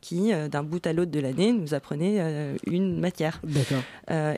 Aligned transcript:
qui, 0.00 0.32
d'un 0.50 0.62
bout 0.62 0.86
à 0.86 0.92
l'autre 0.92 1.10
de 1.10 1.20
l'année, 1.20 1.52
nous 1.52 1.74
apprenaient 1.74 2.54
une 2.66 2.98
matière. 2.98 3.40
D'accord. 3.44 3.82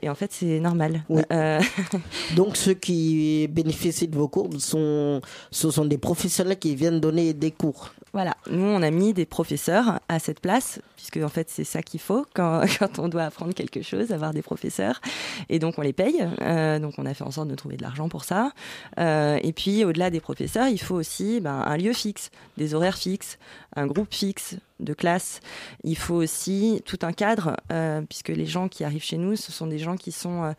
et 0.02 0.08
en 0.08 0.14
fait, 0.14 0.32
c'est 0.32 0.60
normal. 0.60 1.04
Donc, 2.36 2.56
ceux 2.56 2.74
qui 2.74 3.48
bénéficient 3.48 4.08
de 4.08 4.16
vos 4.16 4.28
cours 4.28 4.48
sont, 4.58 5.20
ce 5.50 5.70
sont 5.70 5.84
des 5.84 5.98
professionnels 5.98 6.58
qui 6.58 6.74
viennent 6.74 7.00
donner 7.00 7.34
des 7.34 7.50
cours. 7.50 7.92
Voilà, 8.14 8.36
nous 8.48 8.62
on 8.62 8.80
a 8.80 8.92
mis 8.92 9.12
des 9.12 9.26
professeurs 9.26 9.98
à 10.08 10.20
cette 10.20 10.38
place, 10.38 10.78
puisque 10.94 11.16
en 11.16 11.28
fait 11.28 11.50
c'est 11.50 11.64
ça 11.64 11.82
qu'il 11.82 11.98
faut 11.98 12.24
quand, 12.32 12.62
quand, 12.78 13.00
on 13.00 13.08
doit 13.08 13.24
apprendre 13.24 13.52
quelque 13.54 13.82
chose, 13.82 14.12
avoir 14.12 14.32
des 14.32 14.40
professeurs, 14.40 15.00
et 15.48 15.58
donc 15.58 15.78
on 15.78 15.82
les 15.82 15.92
paye. 15.92 16.24
Euh, 16.40 16.78
donc 16.78 16.94
on 16.98 17.06
a 17.06 17.14
fait 17.14 17.24
en 17.24 17.32
sorte 17.32 17.48
de 17.48 17.56
trouver 17.56 17.76
de 17.76 17.82
l'argent 17.82 18.08
pour 18.08 18.22
ça. 18.22 18.52
Euh, 19.00 19.40
et 19.42 19.52
puis 19.52 19.84
au-delà 19.84 20.10
des 20.10 20.20
professeurs, 20.20 20.68
il 20.68 20.78
faut 20.78 20.94
aussi 20.94 21.40
ben, 21.40 21.64
un 21.66 21.76
lieu 21.76 21.92
fixe, 21.92 22.30
des 22.56 22.74
horaires 22.74 22.96
fixes, 22.98 23.36
un 23.76 23.86
groupe 23.86 24.12
fixe 24.12 24.56
de 24.80 24.92
classe. 24.92 25.40
Il 25.84 25.96
faut 25.96 26.14
aussi 26.14 26.82
tout 26.84 26.98
un 27.02 27.12
cadre, 27.12 27.56
euh, 27.72 28.02
puisque 28.02 28.28
les 28.28 28.46
gens 28.46 28.68
qui 28.68 28.84
arrivent 28.84 29.04
chez 29.04 29.18
nous, 29.18 29.36
ce 29.36 29.52
sont 29.52 29.66
des 29.66 29.78
gens 29.78 29.96
qui 29.96 30.12
sont 30.12 30.44
euh, 30.44 30.52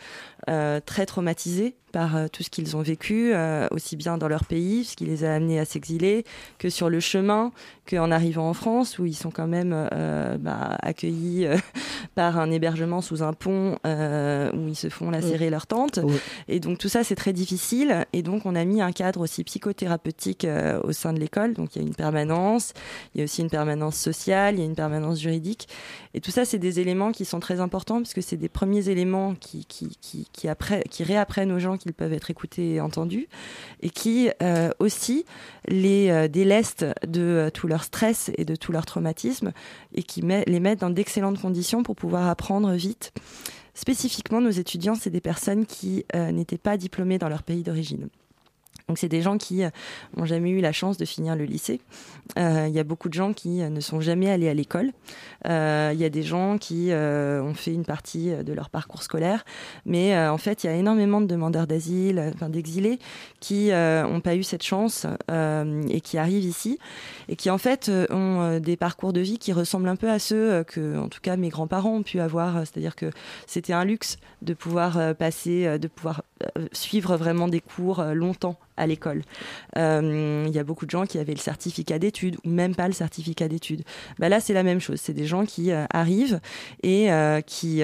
euh, 0.50 0.80
très 0.86 1.06
traumatisés 1.06 1.76
par 1.92 2.30
tout 2.30 2.44
ce 2.44 2.50
qu'ils 2.50 2.76
ont 2.76 2.82
vécu, 2.82 3.34
aussi 3.72 3.96
bien 3.96 4.18
dans 4.18 4.28
leur 4.28 4.44
pays, 4.44 4.84
ce 4.84 4.98
qui 4.98 5.06
les 5.06 5.24
a 5.24 5.34
amenés 5.34 5.62
à 5.62 5.64
s'exiler, 5.64 6.26
que 6.58 6.70
sur 6.70 6.90
le 6.90 7.00
chemin, 7.00 7.54
qu'en 7.90 8.12
arrivant 8.12 8.50
en 8.50 8.54
France, 8.54 9.00
où 9.00 9.06
ils 9.06 9.16
sont 9.16 9.32
quand 9.32 9.48
même 9.48 9.70
bah, 10.42 10.78
accueillis 10.82 11.48
par 12.16 12.38
un 12.38 12.52
hébergement 12.52 13.00
sous 13.00 13.24
un 13.24 13.32
pont, 13.32 13.78
où 13.86 14.68
ils 14.68 14.76
se 14.76 14.90
font 14.90 15.10
lacérer 15.10 15.50
leur 15.50 15.68
tente. 15.68 16.02
Et 16.50 16.60
donc 16.60 16.80
tout 16.80 16.90
ça, 16.90 17.06
c'est 17.06 17.16
très 17.16 17.32
difficile. 17.32 18.06
Et 18.12 18.24
donc 18.24 18.46
on 18.46 18.56
a 18.56 18.66
mis 18.66 18.82
un 18.82 18.92
cadre 18.92 19.22
aussi 19.22 19.46
psychothérapeutique 19.46 20.46
au 20.84 20.92
sein 20.92 21.14
de 21.14 21.20
l'école. 21.22 21.54
Donc 21.54 21.78
il 21.78 21.82
y 21.82 21.86
a 21.86 21.88
une 21.88 21.96
permanence, 21.96 22.74
il 23.14 23.20
y 23.20 23.22
a 23.22 23.24
aussi 23.24 23.42
une 23.42 23.50
permanence 23.50 23.98
sociale, 23.98 24.56
il 24.56 24.60
y 24.60 24.64
a 24.64 24.66
une 24.66 24.76
permanence 24.76 25.20
juridique. 25.20 25.68
Et 26.14 26.22
tout 26.22 26.32
ça, 26.32 26.46
c'est 26.46 26.60
des 26.60 26.80
éléments 26.80 27.12
qui 27.12 27.26
sont 27.26 27.40
très 27.40 27.60
importants 27.60 27.98
parce 27.98 28.14
que 28.14 28.22
c'est 28.22 28.38
des 28.38 28.50
premiers 28.50 28.90
éléments 28.90 29.36
qui, 29.36 29.66
qui, 29.66 29.98
qui, 30.02 30.28
qui, 30.32 31.04
réapprennent 31.04 31.52
aux 31.52 31.60
gens 31.60 31.78
qu'ils 31.78 31.94
peuvent 31.94 32.14
être 32.14 32.32
écoutés 32.32 32.76
et 32.76 32.82
entendus 32.82 33.28
et 33.82 33.90
qui 33.90 34.30
euh, 34.42 34.70
aussi 34.80 35.26
les 35.68 36.10
euh, 36.10 36.28
délestent 36.28 36.86
de 37.06 37.22
euh, 37.22 37.50
tout 37.50 37.68
leur 37.68 37.84
stress 37.84 38.32
et 38.38 38.46
de 38.46 38.56
tout 38.56 38.72
leur 38.72 38.86
traumatisme 38.86 39.52
et 39.94 40.04
qui 40.04 40.22
les 40.22 40.60
mettent 40.60 40.80
dans 40.80 40.90
d'excellentes 40.90 41.42
conditions 41.42 41.84
pour 41.84 41.96
pouvoir 41.96 42.28
apprendre 42.28 42.74
vite. 42.74 43.12
Spécifiquement, 43.74 44.40
nos 44.40 44.52
étudiants, 44.52 44.96
c'est 44.96 45.10
des 45.10 45.20
personnes 45.20 45.66
qui 45.66 46.06
n'étaient 46.14 46.58
pas 46.58 46.78
diplômées 46.78 47.18
dans 47.18 47.28
leur 47.28 47.44
pays 47.44 47.62
d'origine. 47.62 48.08
Donc 48.88 49.00
c'est 49.00 49.10
des 49.10 49.22
gens 49.24 49.40
qui 49.40 49.62
n'ont 49.62 49.72
euh, 50.20 50.26
jamais 50.26 50.52
eu 50.52 50.62
la 50.62 50.72
chance 50.72 50.98
de 50.98 51.06
finir 51.06 51.36
le 51.36 51.46
lycée. 51.46 51.82
Euh, 52.38 52.66
il 52.68 52.74
y 52.74 52.80
a 52.80 52.84
beaucoup 52.84 53.10
de 53.10 53.16
gens 53.16 53.34
qui 53.34 53.64
euh, 53.64 53.70
ne 53.70 53.80
sont 53.80 54.00
jamais 54.00 54.30
allés 54.30 54.48
à 54.48 54.54
l'école. 54.54 54.92
Il 55.46 56.00
y 56.00 56.06
a 56.06 56.10
des 56.10 56.24
gens 56.24 56.58
qui 56.58 56.90
ont 56.92 57.54
fait 57.54 57.72
une 57.72 57.86
partie 57.86 58.32
de 58.32 58.52
leur 58.52 58.72
parcours 58.72 59.04
scolaire, 59.04 59.46
mais 59.86 60.18
en 60.18 60.40
fait 60.40 60.64
il 60.64 60.68
y 60.68 60.70
a 60.72 60.74
énormément 60.74 61.22
de 61.22 61.28
demandeurs 61.28 61.68
d'asile, 61.68 62.34
d'exilés, 62.50 62.98
qui 63.40 63.70
n'ont 63.70 64.22
pas 64.22 64.36
eu 64.36 64.42
cette 64.42 64.64
chance 64.64 65.06
et 65.30 66.02
qui 66.02 66.18
arrivent 66.18 66.44
ici 66.44 66.80
et 67.30 67.36
qui 67.36 67.52
en 67.52 67.60
fait 67.60 67.92
ont 68.10 68.60
des 68.60 68.76
parcours 68.76 69.14
de 69.14 69.20
vie 69.20 69.38
qui 69.38 69.54
ressemblent 69.54 69.88
un 69.88 69.96
peu 69.96 70.10
à 70.10 70.18
ceux 70.18 70.64
que, 70.64 70.98
en 70.98 71.10
tout 71.10 71.22
cas, 71.22 71.38
mes 71.38 71.50
grands-parents 71.50 71.98
ont 71.98 72.04
pu 72.04 72.20
avoir. 72.20 72.62
C'est-à-dire 72.62 72.96
que 72.96 73.12
c'était 73.46 73.74
un 73.74 73.86
luxe 73.86 74.18
de 74.42 74.56
pouvoir 74.56 75.16
passer, 75.16 75.78
de 75.78 75.88
pouvoir 75.88 76.24
suivre 76.72 77.18
vraiment 77.18 77.48
des 77.48 77.62
cours 77.62 78.04
longtemps 78.04 78.58
à 78.78 78.88
l'école. 78.88 79.22
Euh, 79.78 80.46
il 80.48 80.54
y 80.54 80.60
a 80.60 80.64
beaucoup 80.64 80.86
de 80.86 80.92
gens 80.92 81.06
qui 81.06 81.18
avaient 81.18 81.34
le 81.34 81.40
certificat 81.40 82.00
d'études 82.00 82.38
ou 82.44 82.50
même 82.50 82.76
pas 82.76 82.88
le 82.88 82.94
certificat 82.94 83.48
d'études. 83.48 83.84
Bah 84.20 84.30
là, 84.30 84.40
c'est 84.40 84.54
la 84.54 84.64
même 84.64 84.80
chose. 84.80 85.00
C'est 85.02 85.14
des 85.14 85.26
gens 85.26 85.46
qui 85.46 85.72
euh, 85.72 85.86
arrivent 85.92 86.40
et 86.84 87.12
euh, 87.12 87.42
qui 87.42 87.82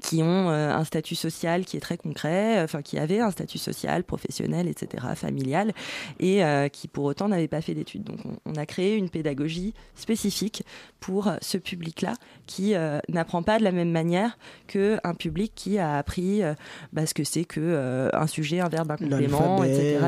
qui 0.00 0.22
ont 0.22 0.48
un 0.50 0.84
statut 0.84 1.14
social 1.14 1.64
qui 1.64 1.76
est 1.76 1.80
très 1.80 1.96
concret, 1.96 2.62
enfin 2.62 2.82
qui 2.82 2.98
avaient 2.98 3.20
un 3.20 3.30
statut 3.30 3.58
social, 3.58 4.04
professionnel, 4.04 4.68
etc., 4.68 5.06
familial, 5.14 5.72
et 6.18 6.42
qui 6.72 6.88
pour 6.88 7.04
autant 7.04 7.28
n'avaient 7.28 7.48
pas 7.48 7.60
fait 7.60 7.74
d'études. 7.74 8.04
Donc 8.04 8.18
on, 8.46 8.54
a 8.54 8.66
créé 8.66 8.96
une 8.96 9.08
pédagogie 9.08 9.74
spécifique 9.94 10.64
pour 10.98 11.30
ce 11.40 11.58
public-là 11.58 12.14
qui 12.46 12.74
euh, 12.74 12.98
n'apprend 13.08 13.42
pas 13.42 13.58
de 13.58 13.64
la 13.64 13.72
même 13.72 13.90
manière 13.90 14.38
qu'un 14.66 15.14
public 15.18 15.52
qui 15.54 15.78
a 15.78 15.98
appris 15.98 16.42
euh, 16.42 16.54
bah, 16.92 17.06
ce 17.06 17.14
que 17.14 17.24
c'est 17.24 17.44
que 17.44 17.60
euh, 17.60 18.10
un 18.12 18.26
sujet, 18.26 18.60
un 18.60 18.68
verbe, 18.68 18.90
un 18.90 18.96
complément, 18.96 19.62
etc., 19.64 19.98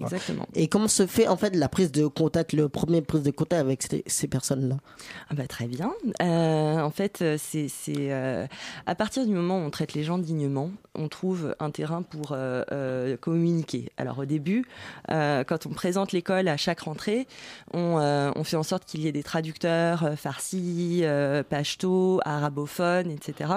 Exactement. 0.00 0.46
Et 0.54 0.68
comment 0.68 0.88
se 0.88 1.06
fait 1.06 1.28
en 1.28 1.36
fait 1.36 1.54
la 1.54 1.68
prise 1.68 1.92
de 1.92 2.06
contact, 2.06 2.52
le 2.52 2.68
premier 2.68 3.02
prise 3.02 3.22
de 3.22 3.30
contact 3.30 3.60
avec 3.60 3.82
ces, 4.06 4.28
personnes-là? 4.28 4.76
Ah 5.30 5.34
bah, 5.34 5.46
Très 5.46 5.66
bien. 5.66 5.92
en 6.20 6.90
fait, 6.90 7.24
c'est 7.38 8.12
à 8.86 8.94
partir 8.94 9.17
du 9.24 9.32
moment 9.32 9.58
où 9.58 9.62
on 9.62 9.70
traite 9.70 9.94
les 9.94 10.04
gens 10.04 10.18
dignement, 10.18 10.70
on 10.94 11.08
trouve 11.08 11.54
un 11.60 11.70
terrain 11.70 12.02
pour 12.02 12.36
communiquer. 13.20 13.90
Alors 13.96 14.18
au 14.18 14.24
début, 14.24 14.64
quand 15.08 15.66
on 15.66 15.70
présente 15.70 16.12
l'école 16.12 16.48
à 16.48 16.56
chaque 16.56 16.80
rentrée, 16.80 17.26
on, 17.72 18.44
fait 18.44 18.56
en 18.56 18.62
sorte 18.62 18.84
qu'il 18.84 19.02
y 19.02 19.08
ait 19.08 19.12
des 19.12 19.22
traducteurs 19.22 20.08
farsi, 20.16 21.00
euh, 21.02 21.42
pashto, 21.42 22.20
arabophone, 22.24 23.10
etc. 23.10 23.52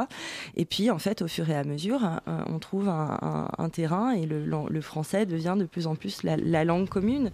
Et 0.56 0.66
puis, 0.66 0.90
en 0.90 1.00
fait, 1.00 1.22
au 1.22 1.28
fur 1.28 1.50
et 1.50 1.56
à 1.56 1.64
mesure, 1.64 2.04
euh, 2.04 2.44
on 2.48 2.60
trouve 2.60 2.90
un, 2.90 3.70
terrain 3.72 4.12
et 4.12 4.26
le, 4.26 4.82
français 4.82 5.26
devient 5.26 5.56
de 5.58 5.66
plus 5.66 5.88
en 5.88 5.96
plus 5.96 6.24
la, 6.24 6.66
langue 6.66 6.90
commune. 6.90 7.32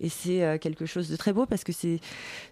Et 0.00 0.08
c'est 0.08 0.42
euh, 0.42 0.58
quelque 0.58 0.86
chose 0.86 1.08
de 1.08 1.16
très 1.16 1.32
beau 1.32 1.46
parce 1.46 1.64
que 1.64 1.72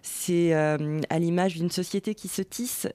c'est 0.01 0.53
à 0.53 1.19
l'image 1.19 1.55
d'une 1.55 1.71
société 1.71 2.15
qui 2.15 2.27
se 2.27 2.41
tisse 2.41 2.87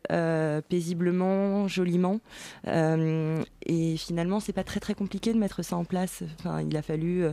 paisiblement, 0.69 1.69
joliment. 1.69 2.21
Et 2.67 3.97
finalement, 3.97 4.41
c'est 4.41 4.53
pas 4.53 4.65
très 4.65 4.81
très 4.81 4.95
compliqué 4.95 5.33
de 5.33 5.39
mettre 5.39 5.63
ça 5.63 5.77
en 5.77 5.85
place. 5.85 6.23
Enfin, 6.41 6.63
il 6.63 6.77
a 6.77 6.83
fallu 6.83 7.25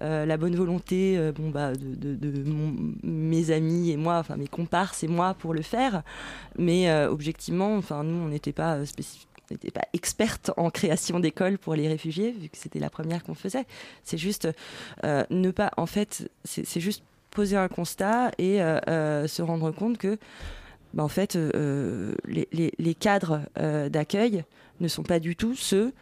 la 0.00 0.36
bonne 0.36 0.56
volonté, 0.56 1.30
bon 1.32 1.50
bah, 1.50 1.72
de, 1.74 2.16
mes 3.02 3.50
amis 3.50 3.90
et 3.90 3.96
moi, 3.96 4.18
enfin 4.18 4.36
mes 4.36 4.48
comparses 4.48 5.02
et 5.02 5.08
moi 5.08 5.34
pour 5.34 5.54
le 5.54 5.62
faire. 5.62 6.02
Mais 6.58 6.90
euh, 6.90 7.10
objectivement, 7.10 7.76
enfin, 7.76 8.04
nous, 8.04 8.24
on 8.24 8.28
n'était 8.28 8.52
pas 8.52 8.76
euh, 8.76 8.84
n'était 9.50 9.70
pas 9.70 9.86
experte 9.92 10.52
en 10.56 10.70
création 10.70 11.18
d'écoles 11.18 11.58
pour 11.58 11.74
les 11.74 11.88
réfugiés, 11.88 12.30
vu 12.30 12.48
que 12.48 12.56
c'était 12.56 12.78
la 12.78 12.90
première 12.90 13.24
qu'on 13.24 13.34
faisait. 13.34 13.64
C'est 14.04 14.18
juste 14.18 14.48
euh, 15.04 15.24
ne 15.30 15.50
pas, 15.50 15.72
en 15.76 15.86
fait, 15.86 16.30
c'est 16.44 16.80
juste 16.80 17.02
poser 17.30 17.56
un 17.56 17.68
constat 17.68 18.30
et 18.38 18.58
se 18.58 19.42
rendre 19.42 19.70
compte 19.72 19.98
que, 19.98 20.18
bah, 20.94 21.04
en 21.04 21.08
fait, 21.08 21.36
les, 21.36 22.48
les, 22.52 22.72
les, 22.78 22.94
cadres 22.94 23.40
d'accueil 23.88 24.44
ne 24.80 24.88
sont 24.88 25.02
pas 25.02 25.20
du 25.20 25.36
tout 25.36 25.54
ceux 25.54 25.92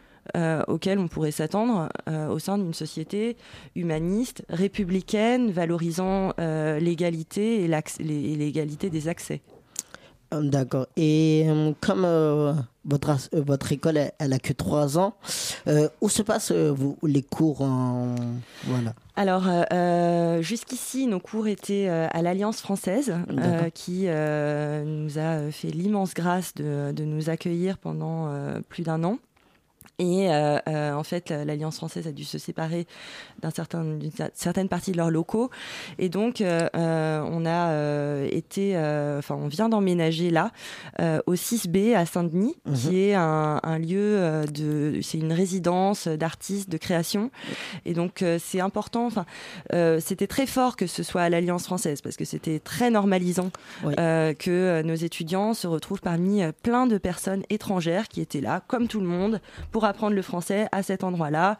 auxquels 0.67 0.99
on 0.99 1.07
pourrait 1.07 1.31
s'attendre 1.31 1.89
au 2.07 2.39
sein 2.39 2.57
d'une 2.57 2.73
société 2.73 3.37
humaniste, 3.75 4.43
républicaine, 4.49 5.51
valorisant 5.51 6.33
l'égalité 6.37 7.63
et 7.63 7.67
l'égalité 8.03 8.89
des 8.89 9.07
accès. 9.07 9.41
Euh, 10.33 10.41
d'accord. 10.41 10.87
Et 10.95 11.45
euh, 11.47 11.71
comme 11.81 12.03
euh, 12.05 12.53
votre, 12.85 13.17
votre 13.33 13.71
école, 13.71 13.97
elle, 14.19 14.33
a 14.33 14.39
que 14.39 14.53
trois 14.53 14.97
ans, 14.97 15.15
où 16.01 16.09
se 16.09 16.21
passent 16.21 16.51
vous, 16.51 16.97
les 17.03 17.23
cours 17.23 17.61
en... 17.61 18.15
Voilà? 18.65 18.93
Alors, 19.15 19.47
jusqu'ici, 20.41 21.07
nos 21.07 21.19
cours 21.19 21.47
étaient 21.47 21.87
à 21.87 22.21
l'Alliance 22.21 22.61
française, 22.61 23.13
qui 23.73 24.03
nous 24.05 25.19
a 25.19 25.51
fait 25.51 25.71
l'immense 25.71 26.13
grâce 26.13 26.53
de, 26.55 26.91
de, 26.91 27.03
nous 27.03 27.29
accueillir 27.29 27.77
pendant 27.77 28.31
plus 28.69 28.83
d'un 28.83 29.03
an. 29.03 29.19
Et 29.99 30.31
euh, 30.31 30.57
euh, 30.67 30.93
en 30.93 31.03
fait, 31.03 31.29
l'Alliance 31.29 31.75
française 31.75 32.07
a 32.07 32.13
dû 32.13 32.23
se 32.23 32.37
séparer 32.37 32.87
d'une 33.41 33.51
certain, 33.51 33.99
certaine 34.33 34.69
partie 34.69 34.93
de 34.93 34.97
leurs 34.97 35.11
locaux. 35.11 35.49
Et 35.97 36.07
donc, 36.07 36.39
euh, 36.39 36.69
on 36.73 37.45
a 37.45 38.25
été, 38.25 38.77
enfin, 39.17 39.35
on 39.35 39.47
vient 39.47 39.67
d'emménager 39.67 40.29
là, 40.29 40.51
au 41.27 41.35
6B 41.35 41.95
à 41.95 42.05
Saint-Denis, 42.05 42.55
mhm. 42.65 42.73
qui 42.73 43.01
est 43.01 43.13
un, 43.13 43.59
un 43.61 43.77
lieu 43.77 44.45
de, 44.51 44.99
c'est 45.01 45.17
une 45.17 45.33
résidence 45.33 46.07
d'artistes, 46.07 46.69
de 46.69 46.77
création. 46.77 47.29
Et 47.85 47.93
donc, 47.93 48.23
c'est 48.39 48.61
important. 48.61 49.05
Enfin, 49.05 49.25
c'était 49.99 50.27
très 50.27 50.47
fort 50.47 50.77
que 50.77 50.87
ce 50.87 51.03
soit 51.03 51.23
à 51.23 51.29
l'Alliance 51.29 51.65
française 51.65 52.01
parce 52.01 52.15
que 52.15 52.25
c'était 52.25 52.59
très 52.59 52.89
normalisant 52.89 53.51
que 53.83 54.81
nos 54.81 54.95
étudiants 54.95 55.53
se 55.53 55.67
retrouvent 55.67 56.01
parmi 56.01 56.41
plein 56.63 56.87
de 56.87 56.97
personnes 56.97 57.43
étrangères 57.49 58.07
qui 58.07 58.21
étaient 58.21 58.41
là, 58.41 58.63
comme 58.67 58.87
tout 58.87 59.01
le 59.01 59.07
monde, 59.07 59.41
pour 59.71 59.88
apprendre 59.89 60.15
le 60.15 60.21
français 60.21 60.67
à 60.71 60.83
cet 60.83 61.03
endroit-là. 61.03 61.57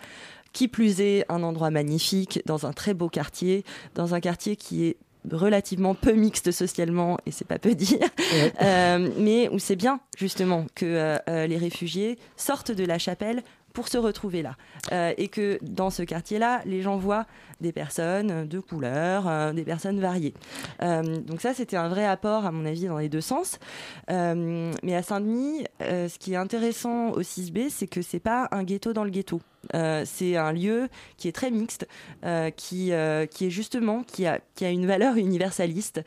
Qui 0.51 0.67
plus 0.67 0.99
est, 0.99 1.25
un 1.29 1.43
endroit 1.43 1.69
magnifique, 1.69 2.41
dans 2.47 2.65
un 2.65 2.73
très 2.73 2.95
beau 2.95 3.07
quartier, 3.07 3.63
dans 3.93 4.15
un 4.15 4.19
quartier 4.19 4.55
qui 4.55 4.85
est 4.85 4.97
relativement 5.31 5.95
peu 5.95 6.13
mixte 6.13 6.51
socialement, 6.51 7.17
et 7.25 7.31
c'est 7.31 7.47
pas 7.47 7.59
peu 7.59 7.75
dire, 7.75 7.99
euh, 8.61 9.09
mais 9.17 9.49
où 9.49 9.59
c'est 9.59 9.75
bien 9.75 9.99
justement 10.17 10.65
que 10.75 10.85
euh, 10.85 11.17
euh, 11.29 11.47
les 11.47 11.57
réfugiés 11.57 12.17
sortent 12.37 12.71
de 12.71 12.85
la 12.85 12.97
chapelle 12.97 13.43
pour 13.73 13.87
se 13.87 13.97
retrouver 13.97 14.41
là. 14.41 14.55
Euh, 14.91 15.13
et 15.17 15.27
que 15.27 15.59
dans 15.61 15.89
ce 15.89 16.03
quartier-là, 16.03 16.61
les 16.65 16.81
gens 16.81 16.97
voient 16.97 17.25
des 17.61 17.71
personnes 17.71 18.47
de 18.47 18.59
couleur, 18.59 19.27
euh, 19.27 19.53
des 19.53 19.63
personnes 19.63 19.99
variées. 19.99 20.33
Euh, 20.81 21.19
donc 21.21 21.41
ça, 21.41 21.53
c'était 21.53 21.77
un 21.77 21.89
vrai 21.89 22.05
apport, 22.05 22.45
à 22.45 22.51
mon 22.51 22.65
avis, 22.65 22.87
dans 22.87 22.97
les 22.97 23.09
deux 23.09 23.21
sens. 23.21 23.59
mais 24.07 24.95
à 24.95 25.03
Saint-Denis, 25.03 25.65
ce 25.79 26.17
qui 26.17 26.33
est 26.33 26.37
intéressant 26.37 27.11
au 27.11 27.21
6B, 27.21 27.69
c'est 27.69 27.87
que 27.87 28.01
c'est 28.01 28.19
pas 28.19 28.47
un 28.51 28.63
ghetto 28.63 28.93
dans 28.93 29.03
le 29.03 29.09
ghetto. 29.09 29.41
Euh, 29.75 30.03
c'est 30.05 30.35
un 30.35 30.51
lieu 30.51 30.89
qui 31.17 31.27
est 31.27 31.31
très 31.31 31.51
mixte, 31.51 31.87
euh, 32.23 32.49
qui, 32.49 32.91
euh, 32.91 33.25
qui 33.25 33.45
est 33.45 33.49
justement, 33.49 34.03
qui 34.03 34.25
a, 34.25 34.39
qui 34.55 34.65
a 34.65 34.69
une 34.69 34.85
valeur 34.85 35.15
universaliste. 35.15 36.01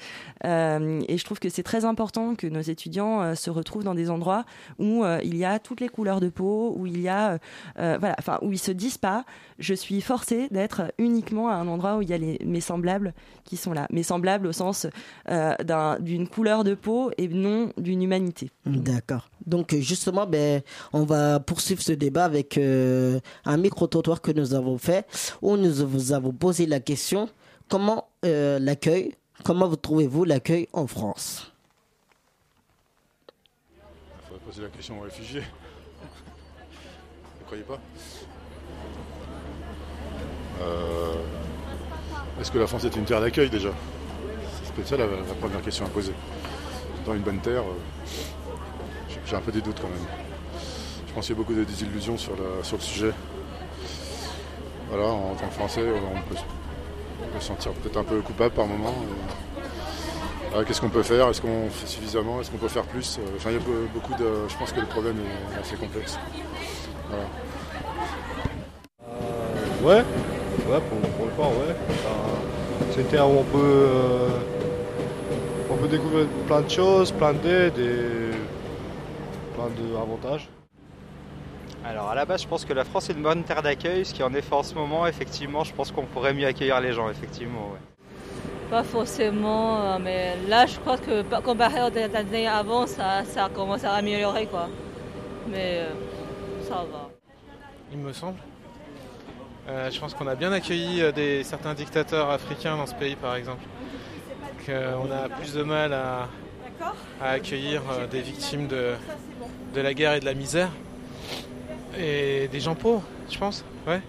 et 0.44 1.16
je 1.18 1.24
trouve 1.24 1.38
que 1.38 1.48
c'est 1.48 1.62
très 1.62 1.84
important 1.84 2.34
que 2.34 2.46
nos 2.46 2.60
étudiants 2.60 3.34
se 3.34 3.50
retrouvent 3.50 3.84
dans 3.84 3.94
des 3.94 4.10
endroits 4.10 4.44
où 4.78 5.04
il 5.22 5.36
y 5.36 5.44
a 5.44 5.58
toutes 5.58 5.80
les 5.80 5.88
couleurs 5.88 6.20
de 6.20 6.28
peau, 6.28 6.74
où 6.76 6.86
il 6.86 7.00
y 7.00 7.08
a, 7.08 7.38
voilà, 7.76 8.14
enfin, 8.18 8.38
où 8.42 8.52
ils 8.52 8.58
se 8.58 8.72
disent 8.72 8.98
pas, 8.98 9.24
je 9.58 9.74
suis 9.74 10.00
forcé 10.00 10.48
d'être 10.50 10.92
uniquement 10.98 11.48
à 11.48 11.54
un 11.54 11.68
endroit 11.68 11.96
où 11.96 12.02
il 12.02 12.08
y 12.08 12.12
a 12.12 12.18
les, 12.18 12.38
mes 12.44 12.60
semblables 12.60 13.14
qui 13.44 13.56
sont 13.56 13.72
là. 13.72 13.86
Mes 13.90 14.02
semblables 14.02 14.46
au 14.46 14.52
sens 14.52 14.86
d'une 15.28 16.28
couleur 16.28 16.64
de 16.64 16.74
peau 16.74 17.10
et 17.18 17.28
non 17.28 17.72
d'une 17.76 18.02
humanité. 18.02 18.50
D'accord. 18.66 19.31
Donc 19.46 19.74
justement, 19.76 20.26
ben, 20.26 20.62
on 20.92 21.04
va 21.04 21.40
poursuivre 21.40 21.82
ce 21.82 21.92
débat 21.92 22.24
avec 22.24 22.58
un 22.58 23.56
micro-trottoir 23.56 24.20
que 24.20 24.32
nous 24.32 24.54
avons 24.54 24.78
fait 24.78 25.06
où 25.40 25.56
nous 25.56 25.86
vous 25.86 26.12
avons 26.12 26.32
posé 26.32 26.66
la 26.66 26.80
question 26.80 27.28
comment 27.72 28.08
euh, 28.26 28.58
l'accueil, 28.58 29.14
comment 29.44 29.66
vous 29.66 29.76
trouvez-vous 29.76 30.24
l'accueil 30.24 30.68
en 30.74 30.86
France? 30.86 31.50
Il 33.78 34.28
faudrait 34.28 34.44
poser 34.44 34.62
la 34.62 34.68
question 34.68 35.00
aux 35.00 35.04
réfugiés. 35.04 35.40
Vous 35.40 37.40
ne 37.40 37.44
croyez 37.46 37.62
pas? 37.62 37.80
Euh, 40.60 41.14
Est-ce 42.38 42.52
que 42.52 42.58
la 42.58 42.66
France 42.66 42.84
est 42.84 42.94
une 42.94 43.06
terre 43.06 43.22
d'accueil 43.22 43.48
déjà? 43.48 43.70
C'est 44.64 44.74
peut-être 44.74 44.88
ça 44.88 44.96
la, 44.98 45.06
première 45.40 45.62
question 45.62 45.86
à 45.86 45.88
poser. 45.88 46.12
Dans 47.06 47.14
une 47.14 47.22
bonne 47.22 47.40
terre, 47.40 47.62
euh, 47.62 48.41
j'ai 49.26 49.36
un 49.36 49.40
peu 49.40 49.52
des 49.52 49.60
doutes 49.60 49.80
quand 49.80 49.88
même. 49.88 50.06
Je 51.06 51.12
pense 51.12 51.26
qu'il 51.26 51.34
y 51.34 51.38
a 51.38 51.40
beaucoup 51.40 51.54
de 51.54 51.64
désillusions 51.64 52.16
sur, 52.16 52.32
sur 52.62 52.76
le 52.76 52.82
sujet. 52.82 53.12
Voilà, 54.88 55.08
en 55.08 55.34
tant 55.34 55.46
que 55.46 55.54
Français, 55.54 55.82
on 55.82 56.20
peut, 56.28 56.36
se 57.40 57.46
sentir 57.46 57.72
peut-être 57.72 57.96
un 57.96 58.04
peu 58.04 58.20
coupable 58.20 58.54
par 58.54 58.66
moment. 58.66 58.94
Qu'est-ce 60.66 60.82
qu'on 60.82 60.90
peut 60.90 61.02
faire? 61.02 61.28
Est-ce 61.28 61.40
qu'on 61.40 61.70
fait 61.70 61.86
suffisamment? 61.86 62.40
Est-ce 62.40 62.50
qu'on 62.50 62.58
peut 62.58 62.68
faire 62.68 62.84
plus? 62.84 63.18
Enfin, 63.36 63.50
il 63.50 63.54
y 63.54 63.56
a 63.56 63.62
beaucoup 63.94 64.12
de. 64.14 64.48
Je 64.48 64.56
pense 64.58 64.70
que 64.72 64.80
le 64.80 64.86
problème 64.86 65.16
est 65.56 65.60
assez 65.60 65.76
complexe. 65.76 66.18
Euh, 67.12 67.24
ouais, 69.82 70.04
ouais, 70.70 70.80
pour, 71.16 71.26
le 71.26 71.32
corps, 71.36 71.50
ouais. 71.50 71.74
c'est 72.90 73.00
une 73.00 73.06
terre 73.06 73.28
où 73.28 73.38
on 73.38 73.44
peut, 73.44 73.58
euh, 73.58 74.28
on 75.70 75.76
peut 75.76 75.88
découvrir 75.88 76.26
plein 76.46 76.60
de 76.60 76.70
choses, 76.70 77.12
plein 77.12 77.32
d'aides 77.32 77.78
et 77.78 78.31
plein 79.68 79.86
d'avantages. 79.86 80.48
Alors 81.84 82.10
à 82.10 82.14
la 82.14 82.24
base, 82.24 82.42
je 82.42 82.48
pense 82.48 82.64
que 82.64 82.72
la 82.72 82.84
France 82.84 83.10
est 83.10 83.12
une 83.12 83.22
bonne 83.22 83.42
terre 83.42 83.62
d'accueil, 83.62 84.04
ce 84.04 84.14
qui 84.14 84.22
en 84.22 84.32
effet 84.34 84.54
en 84.54 84.62
ce 84.62 84.74
moment, 84.74 85.06
effectivement, 85.06 85.64
je 85.64 85.74
pense 85.74 85.90
qu'on 85.90 86.06
pourrait 86.06 86.32
mieux 86.32 86.46
accueillir 86.46 86.80
les 86.80 86.92
gens, 86.92 87.10
effectivement. 87.10 87.72
Pas 88.70 88.84
forcément, 88.84 89.80
euh, 89.80 89.98
mais 90.00 90.36
là, 90.48 90.64
je 90.66 90.78
crois 90.78 90.96
que 90.96 91.22
comparé 91.40 91.80
aux 91.82 92.16
années 92.16 92.46
avant, 92.46 92.86
ça, 92.86 93.24
ça 93.24 93.50
commence 93.52 93.84
à 93.84 93.94
améliorer, 93.94 94.46
quoi. 94.46 94.68
Mais 95.48 95.80
euh, 95.80 95.90
ça 96.62 96.76
va. 96.90 97.10
Il 97.90 97.98
me 97.98 98.12
semble. 98.12 98.38
Euh, 99.68 99.90
je 99.90 100.00
pense 100.00 100.14
qu'on 100.14 100.26
a 100.26 100.36
bien 100.36 100.52
accueilli 100.52 101.12
des, 101.12 101.42
certains 101.42 101.74
dictateurs 101.74 102.30
africains 102.30 102.76
dans 102.76 102.86
ce 102.86 102.94
pays, 102.94 103.16
par 103.16 103.34
exemple. 103.34 103.62
On 104.68 105.10
a 105.10 105.28
plus 105.28 105.54
de 105.54 105.64
mal 105.64 105.92
à, 105.92 106.28
accueillir 107.20 107.82
des 108.10 108.20
victimes 108.20 108.68
de 108.68 108.94
la 109.80 109.94
guerre 109.94 110.14
et 110.14 110.20
de 110.20 110.24
la 110.24 110.34
misère. 110.34 110.70
Et 111.98 112.48
des 112.48 112.60
gens 112.60 112.74
pauvres, 112.74 113.02
je 113.30 113.38
pense, 113.38 113.64
ouais. 113.86 114.00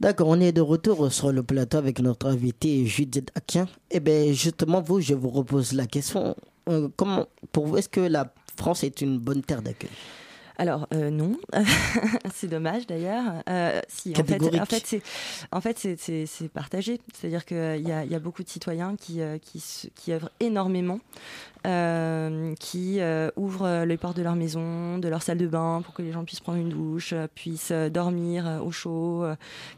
D'accord, 0.00 0.28
on 0.28 0.40
est 0.40 0.52
de 0.52 0.60
retour 0.60 1.12
sur 1.12 1.32
le 1.32 1.42
plateau 1.42 1.76
avec 1.76 1.98
notre 1.98 2.28
invité 2.28 2.86
Judith 2.86 3.32
Aquin. 3.34 3.66
Eh 3.90 3.98
bien, 3.98 4.32
justement, 4.32 4.80
vous, 4.80 5.00
je 5.00 5.14
vous 5.14 5.28
repose 5.28 5.72
la 5.72 5.86
question. 5.86 6.36
Euh, 6.68 6.88
comment, 6.94 7.26
pour 7.50 7.66
vous, 7.66 7.78
est-ce 7.78 7.88
que 7.88 8.00
la 8.00 8.32
France 8.56 8.84
est 8.84 9.00
une 9.00 9.18
bonne 9.18 9.42
terre 9.42 9.60
d'accueil? 9.60 9.90
Alors 10.60 10.88
euh, 10.92 11.10
non, 11.10 11.36
c'est 12.34 12.48
dommage 12.48 12.84
d'ailleurs. 12.88 13.44
Euh, 13.48 13.80
si 13.86 14.12
en 14.18 14.24
fait, 14.24 14.42
en 14.42 14.64
fait 14.64 14.82
c'est 14.84 15.02
en 15.52 15.60
fait 15.60 15.78
c'est 15.78 16.48
partagé, 16.48 17.00
c'est-à-dire 17.14 17.44
qu'il 17.44 17.86
y 17.86 17.92
a, 17.92 18.04
y 18.04 18.14
a 18.14 18.18
beaucoup 18.18 18.42
de 18.42 18.48
citoyens 18.48 18.96
qui 18.96 19.20
qui, 19.40 19.62
qui 19.94 20.12
œuvrent 20.12 20.32
énormément 20.40 20.98
qui 21.64 23.00
euh, 23.00 23.30
ouvrent 23.36 23.84
les 23.84 23.96
portes 23.96 24.16
de 24.16 24.22
leur 24.22 24.34
maison, 24.34 24.98
de 24.98 25.08
leur 25.08 25.22
salle 25.22 25.38
de 25.38 25.46
bain 25.46 25.82
pour 25.84 25.94
que 25.94 26.02
les 26.02 26.12
gens 26.12 26.24
puissent 26.24 26.40
prendre 26.40 26.58
une 26.58 26.68
douche, 26.68 27.14
puissent 27.34 27.72
dormir 27.72 28.60
au 28.64 28.70
chaud, 28.70 29.24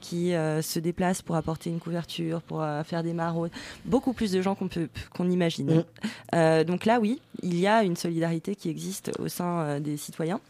qui 0.00 0.30
se 0.30 0.78
déplacent 0.78 1.22
pour 1.22 1.36
apporter 1.36 1.70
une 1.70 1.80
couverture, 1.80 2.42
pour 2.42 2.64
faire 2.84 3.02
des 3.02 3.12
maraudes. 3.12 3.50
Beaucoup 3.84 4.12
plus 4.12 4.32
de 4.32 4.42
gens 4.42 4.54
qu'on 4.54 4.68
peut 4.68 4.88
qu'on 5.14 5.30
imagine. 5.30 5.84
Donc 6.32 6.84
là, 6.84 7.00
oui, 7.00 7.20
il 7.42 7.58
y 7.58 7.66
a 7.66 7.82
une 7.82 7.96
solidarité 7.96 8.54
qui 8.54 8.68
existe 8.68 9.12
au 9.18 9.28
sein 9.28 9.80
des 9.80 9.96
citoyens. 9.96 10.40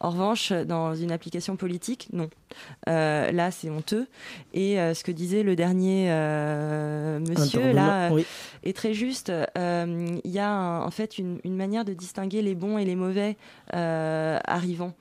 En 0.00 0.10
revanche, 0.10 0.52
dans 0.52 0.94
une 0.94 1.12
application 1.12 1.56
politique, 1.56 2.08
non. 2.12 2.28
Euh, 2.88 3.32
là, 3.32 3.50
c'est 3.50 3.70
honteux. 3.70 4.06
Et 4.52 4.80
euh, 4.80 4.94
ce 4.94 5.04
que 5.04 5.12
disait 5.12 5.42
le 5.42 5.56
dernier 5.56 6.06
euh, 6.10 7.18
monsieur 7.20 7.72
là 7.72 8.10
est 8.62 8.76
très 8.76 8.94
juste. 8.94 9.32
Il 9.56 10.20
y 10.30 10.38
a 10.38 10.83
en 10.84 10.90
fait 10.90 11.18
une, 11.18 11.40
manière 11.44 11.84
de 11.84 11.92
distinguer 11.92 12.42
les 12.42 12.54
bons 12.54 12.78
et 12.78 12.84
les 12.84 12.96
mauvais 12.96 13.36
arrivants. 13.72 14.94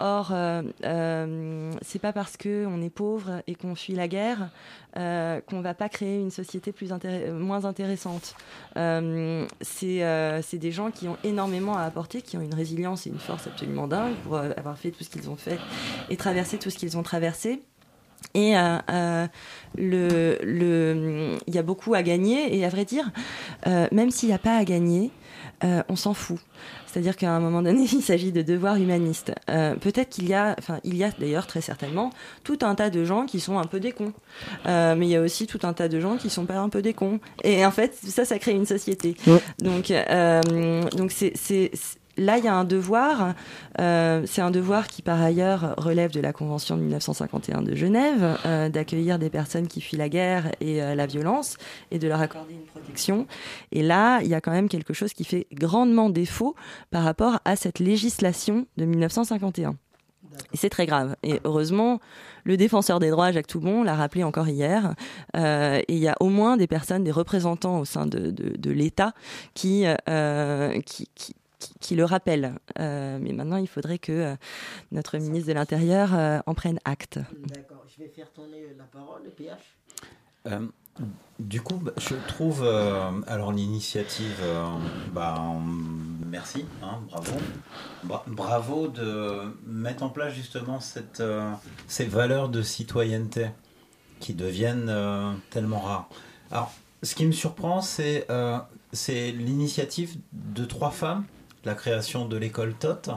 Or, 0.00 0.30
euh, 0.32 0.62
euh, 0.84 1.72
c'est 1.82 2.00
pas 2.00 2.12
parce 2.12 2.36
qu'on 2.36 2.82
est 2.82 2.90
pauvre 2.90 3.42
et 3.46 3.54
qu'on 3.54 3.74
fuit 3.76 3.94
la 3.94 4.08
guerre 4.08 4.50
euh, 4.96 5.40
qu'on 5.42 5.60
va 5.60 5.74
pas 5.74 5.88
créer 5.88 6.18
une 6.18 6.30
société 6.30 6.72
plus 6.72 6.90
moins 7.32 7.64
intéressante. 7.64 8.34
Euh, 8.76 9.46
c'est 9.60 10.58
des 10.58 10.72
gens 10.72 10.90
qui 10.90 11.06
ont 11.06 11.16
énormément 11.22 11.76
à 11.76 11.82
apporter, 11.82 12.22
qui 12.22 12.36
ont 12.36 12.40
une 12.40 12.54
résilience 12.54 13.06
et 13.06 13.10
une 13.10 13.18
force 13.18 13.46
absolument 13.46 13.86
dingue 13.86 14.14
pour 14.24 14.36
avoir 14.36 14.78
fait 14.78 14.90
tout 14.90 15.04
ce 15.04 15.10
qu'ils 15.10 15.30
ont 15.30 15.36
fait 15.36 15.58
et 16.10 16.16
traverser 16.16 16.58
tout 16.58 16.70
ce 16.70 16.78
qu'ils 16.78 16.98
ont 16.98 17.02
traversé. 17.02 17.62
Et 18.32 18.56
euh, 18.56 19.26
le, 19.76 21.38
il 21.46 21.54
y 21.54 21.58
a 21.58 21.62
beaucoup 21.62 21.94
à 21.94 22.02
gagner. 22.02 22.56
Et 22.56 22.64
à 22.64 22.68
vrai 22.68 22.84
dire, 22.84 23.10
euh, 23.66 23.86
même 23.92 24.10
s'il 24.10 24.28
n'y 24.28 24.34
a 24.34 24.38
pas 24.38 24.56
à 24.56 24.64
gagner, 24.64 25.10
euh, 25.62 25.82
on 25.88 25.96
s'en 25.96 26.14
fout. 26.14 26.38
C'est-à-dire 26.86 27.16
qu'à 27.16 27.30
un 27.30 27.40
moment 27.40 27.62
donné, 27.62 27.82
il 27.92 28.02
s'agit 28.02 28.32
de 28.32 28.42
devoirs 28.42 28.76
humanistes. 28.76 29.32
Euh, 29.50 29.74
peut-être 29.76 30.10
qu'il 30.10 30.28
y 30.28 30.34
a, 30.34 30.54
enfin, 30.58 30.80
il 30.84 30.96
y 30.96 31.04
a 31.04 31.10
d'ailleurs 31.18 31.46
très 31.46 31.60
certainement 31.60 32.10
tout 32.42 32.58
un 32.62 32.74
tas 32.74 32.90
de 32.90 33.04
gens 33.04 33.26
qui 33.26 33.40
sont 33.40 33.58
un 33.58 33.64
peu 33.64 33.80
des 33.80 33.92
cons. 33.92 34.12
Euh, 34.66 34.94
mais 34.96 35.06
il 35.06 35.10
y 35.10 35.16
a 35.16 35.20
aussi 35.20 35.46
tout 35.46 35.60
un 35.62 35.72
tas 35.72 35.88
de 35.88 36.00
gens 36.00 36.16
qui 36.16 36.30
sont 36.30 36.46
pas 36.46 36.58
un 36.58 36.68
peu 36.68 36.82
des 36.82 36.94
cons. 36.94 37.20
Et 37.42 37.64
en 37.64 37.70
fait, 37.70 37.94
ça, 37.94 38.24
ça 38.24 38.38
crée 38.38 38.52
une 38.52 38.66
société. 38.66 39.16
Donc, 39.58 39.92
donc 40.96 41.12
c'est 41.12 41.70
là, 42.16 42.38
il 42.38 42.44
y 42.44 42.48
a 42.48 42.54
un 42.54 42.64
devoir. 42.64 43.34
Euh, 43.80 44.22
c'est 44.26 44.42
un 44.42 44.50
devoir 44.50 44.86
qui, 44.86 45.02
par 45.02 45.20
ailleurs, 45.20 45.74
relève 45.78 46.12
de 46.12 46.20
la 46.20 46.32
Convention 46.32 46.76
de 46.76 46.82
1951 46.82 47.62
de 47.62 47.74
Genève, 47.74 48.38
euh, 48.46 48.68
d'accueillir 48.68 49.18
des 49.18 49.30
personnes 49.30 49.66
qui 49.66 49.80
fuient 49.80 49.96
la 49.96 50.08
guerre 50.08 50.52
et 50.60 50.82
euh, 50.82 50.94
la 50.94 51.06
violence 51.06 51.56
et 51.90 51.98
de 51.98 52.08
leur 52.08 52.20
accorder 52.20 52.54
une 52.54 52.66
protection. 52.66 53.26
Et 53.72 53.82
là, 53.82 54.20
il 54.22 54.28
y 54.28 54.34
a 54.34 54.40
quand 54.40 54.52
même 54.52 54.68
quelque 54.68 54.94
chose 54.94 55.12
qui 55.12 55.24
fait 55.24 55.46
grandement 55.52 56.10
défaut 56.10 56.54
par 56.90 57.04
rapport 57.04 57.40
à 57.44 57.56
cette 57.56 57.78
législation 57.78 58.66
de 58.76 58.84
1951. 58.84 59.76
Et 60.52 60.56
c'est 60.56 60.70
très 60.70 60.86
grave. 60.86 61.14
Et 61.22 61.40
heureusement, 61.44 62.00
le 62.42 62.56
défenseur 62.56 62.98
des 62.98 63.10
droits, 63.10 63.30
Jacques 63.30 63.46
Toubon, 63.46 63.84
l'a 63.84 63.94
rappelé 63.94 64.24
encore 64.24 64.48
hier. 64.48 64.94
Et 65.36 65.84
il 65.86 65.98
y 65.98 66.08
a 66.08 66.16
au 66.18 66.28
moins 66.28 66.56
des 66.56 66.66
personnes, 66.66 67.04
des 67.04 67.12
représentants 67.12 67.78
au 67.78 67.84
sein 67.84 68.04
de, 68.04 68.32
de, 68.32 68.70
l'État 68.72 69.12
qui, 69.54 69.84
qui, 70.84 71.08
qui, 71.80 71.94
le 71.94 72.04
rappelle. 72.04 72.54
Euh, 72.78 73.18
mais 73.20 73.32
maintenant, 73.32 73.56
il 73.56 73.68
faudrait 73.68 73.98
que 73.98 74.12
euh, 74.12 74.36
notre 74.92 75.18
ministre 75.18 75.48
de 75.48 75.54
l'Intérieur 75.54 76.14
euh, 76.14 76.40
en 76.46 76.54
prenne 76.54 76.78
acte. 76.84 77.18
D'accord. 77.46 77.84
Je 77.88 78.02
vais 78.02 78.08
faire 78.08 78.30
tourner 78.32 78.74
la 78.76 78.84
parole, 78.84 79.22
PH. 79.36 80.56
du 81.38 81.60
coup, 81.60 81.76
bah, 81.76 81.92
je 81.96 82.14
trouve 82.28 82.64
alors 83.26 83.52
l'initiative, 83.52 84.42
bah, 85.12 85.40
merci, 86.26 86.66
hein, 86.82 87.00
bravo, 87.08 87.32
bravo 88.26 88.88
de 88.88 89.54
mettre 89.66 90.02
en 90.02 90.08
place 90.08 90.34
justement 90.34 90.80
cette, 90.80 91.22
ces 91.86 92.04
valeurs 92.04 92.48
de 92.48 92.62
citoyenneté 92.62 93.46
qui 94.18 94.34
deviennent 94.34 94.92
tellement 95.50 95.80
rares. 95.80 96.08
Alors, 96.50 96.72
ce 97.02 97.14
qui 97.14 97.26
me 97.26 97.32
surprend, 97.32 97.80
c'est 97.80 98.26
c'est 98.94 99.32
l'initiative 99.32 100.16
de 100.32 100.64
trois 100.64 100.90
femmes 100.90 101.24
la 101.64 101.74
création 101.74 102.26
de 102.26 102.36
l'école 102.36 102.74
TOT. 102.74 103.10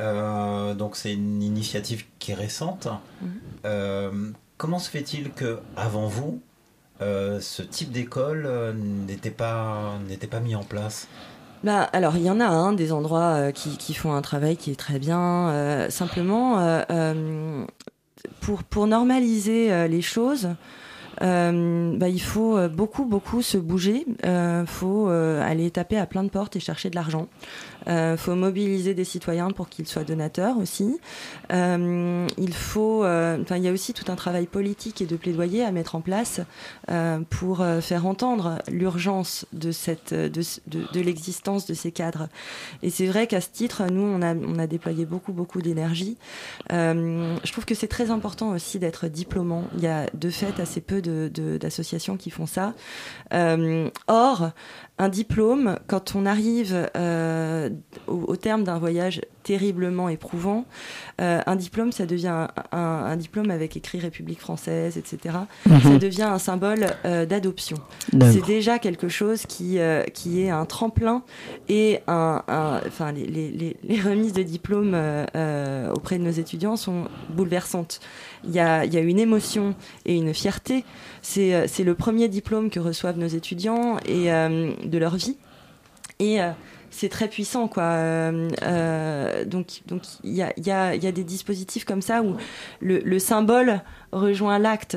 Euh, 0.00 0.74
donc 0.74 0.96
c'est 0.96 1.12
une 1.12 1.42
initiative 1.42 2.04
qui 2.18 2.32
est 2.32 2.34
récente. 2.34 2.88
Mhm. 3.20 3.30
Euh, 3.64 4.30
comment 4.56 4.78
se 4.78 4.90
fait-il 4.90 5.30
que 5.32 5.58
avant 5.76 6.06
vous, 6.06 6.40
euh, 7.00 7.40
ce 7.40 7.62
type 7.62 7.90
d'école 7.90 8.48
n'était 9.06 9.30
pas 9.30 9.98
n'était 10.08 10.26
pas 10.26 10.40
mis 10.40 10.54
en 10.54 10.64
place? 10.64 11.08
Bah, 11.64 11.82
alors, 11.92 12.16
il 12.16 12.22
y 12.22 12.30
en 12.30 12.38
a 12.38 12.46
un 12.46 12.72
des 12.72 12.92
endroits 12.92 13.50
qui, 13.50 13.76
qui 13.78 13.92
font 13.92 14.14
un 14.14 14.22
travail 14.22 14.56
qui 14.56 14.70
est 14.70 14.78
très 14.78 15.00
bien. 15.00 15.88
simplement, 15.90 16.78
pour, 18.40 18.62
pour 18.62 18.86
normaliser 18.86 19.88
les 19.88 20.02
choses, 20.02 20.50
euh, 21.22 21.96
bah, 21.96 22.08
il 22.08 22.20
faut 22.20 22.56
euh, 22.56 22.68
beaucoup, 22.68 23.04
beaucoup 23.04 23.42
se 23.42 23.58
bouger. 23.58 24.04
Il 24.24 24.64
faut 24.66 25.08
euh, 25.08 25.42
aller 25.42 25.70
taper 25.70 25.98
à 25.98 26.06
plein 26.06 26.22
de 26.22 26.28
portes 26.28 26.56
et 26.56 26.60
chercher 26.60 26.90
de 26.90 26.94
l'argent. 26.94 27.28
Il 27.88 28.16
faut 28.18 28.34
mobiliser 28.34 28.94
des 28.94 29.04
citoyens 29.04 29.50
pour 29.50 29.68
qu'ils 29.68 29.86
soient 29.86 30.04
donateurs 30.04 30.58
aussi. 30.58 31.00
Euh, 31.52 32.26
il 32.36 32.54
faut, 32.54 33.02
euh, 33.04 33.38
enfin, 33.40 33.56
il 33.56 33.62
y 33.62 33.68
a 33.68 33.72
aussi 33.72 33.94
tout 33.94 34.10
un 34.12 34.14
travail 34.14 34.46
politique 34.46 35.00
et 35.00 35.06
de 35.06 35.16
plaidoyer 35.16 35.64
à 35.64 35.72
mettre 35.72 35.94
en 35.94 36.00
place 36.00 36.40
euh, 36.90 37.20
pour 37.30 37.60
euh, 37.60 37.80
faire 37.80 38.06
entendre 38.06 38.58
l'urgence 38.70 39.46
de 39.52 39.72
cette, 39.72 40.12
de, 40.12 40.42
de, 40.66 40.84
de 40.92 41.00
l'existence 41.00 41.66
de 41.66 41.74
ces 41.74 41.90
cadres. 41.92 42.28
Et 42.82 42.90
c'est 42.90 43.06
vrai 43.06 43.26
qu'à 43.26 43.40
ce 43.40 43.48
titre, 43.48 43.84
nous, 43.90 44.02
on 44.02 44.22
a, 44.22 44.34
on 44.34 44.58
a 44.58 44.66
déployé 44.66 45.06
beaucoup, 45.06 45.32
beaucoup 45.32 45.62
d'énergie. 45.62 46.16
Euh, 46.72 47.36
je 47.42 47.52
trouve 47.52 47.64
que 47.64 47.74
c'est 47.74 47.88
très 47.88 48.10
important 48.10 48.50
aussi 48.50 48.78
d'être 48.78 49.08
diplômant. 49.08 49.64
Il 49.76 49.82
y 49.82 49.86
a 49.88 50.06
de 50.14 50.30
fait 50.30 50.60
assez 50.60 50.80
peu 50.80 51.00
de, 51.00 51.30
de, 51.32 51.56
d'associations 51.56 52.16
qui 52.16 52.30
font 52.30 52.46
ça. 52.46 52.74
Euh, 53.32 53.88
or, 54.06 54.50
un 54.98 55.08
diplôme, 55.08 55.78
quand 55.86 56.16
on 56.16 56.26
arrive 56.26 56.88
euh, 56.96 57.70
au, 58.06 58.24
au, 58.28 58.36
terme 58.36 58.64
d'un 58.64 58.78
voyage 58.78 59.20
terriblement 59.42 60.08
éprouvant, 60.08 60.66
euh, 61.20 61.40
un 61.46 61.56
diplôme, 61.56 61.90
ça 61.90 62.06
devient 62.06 62.28
un, 62.28 62.48
un, 62.72 62.78
un, 62.78 63.16
diplôme 63.16 63.50
avec 63.50 63.76
écrit 63.76 63.98
République 63.98 64.40
française, 64.40 64.98
etc. 64.98 65.36
Mmh. 65.66 65.78
Ça 65.80 65.98
devient 65.98 66.22
un 66.22 66.38
symbole 66.38 66.86
euh, 67.04 67.26
d'adoption. 67.26 67.78
C'est 68.12 68.44
déjà 68.44 68.78
quelque 68.78 69.08
chose 69.08 69.46
qui, 69.46 69.78
euh, 69.78 70.02
qui 70.04 70.42
est 70.42 70.50
un 70.50 70.64
tremplin 70.64 71.22
et 71.68 72.00
un, 72.06 72.42
enfin, 72.86 73.12
les, 73.12 73.26
les, 73.26 73.76
les, 73.82 74.00
remises 74.00 74.32
de 74.32 74.42
diplômes 74.42 74.92
euh, 74.94 75.92
auprès 75.92 76.18
de 76.18 76.24
nos 76.24 76.30
étudiants 76.30 76.76
sont 76.76 77.08
bouleversantes. 77.30 78.00
Il 78.44 78.50
y 78.50 78.60
a, 78.60 78.84
y 78.84 78.96
a 78.96 79.00
une 79.00 79.18
émotion 79.18 79.74
et 80.04 80.14
une 80.14 80.34
fierté. 80.34 80.84
C'est 81.22 81.84
le 81.84 81.94
premier 81.94 82.28
diplôme 82.28 82.70
que 82.70 82.80
reçoivent 82.80 83.18
nos 83.18 83.26
étudiants 83.26 83.96
et 84.06 84.26
de 84.26 84.98
leur 84.98 85.16
vie. 85.16 85.36
Et 86.20 86.38
c'est 86.98 87.08
très 87.08 87.28
puissant, 87.28 87.68
quoi. 87.68 87.82
Euh, 87.82 89.44
donc, 89.44 89.82
donc 89.86 90.02
il 90.24 90.32
y 90.34 90.42
a, 90.42 90.52
y, 90.58 90.70
a, 90.70 90.94
y 90.94 91.06
a, 91.06 91.12
des 91.12 91.24
dispositifs 91.24 91.84
comme 91.84 92.02
ça 92.02 92.22
où 92.22 92.36
le, 92.80 92.98
le 92.98 93.18
symbole 93.18 93.80
rejoint 94.12 94.58
l'acte. 94.58 94.96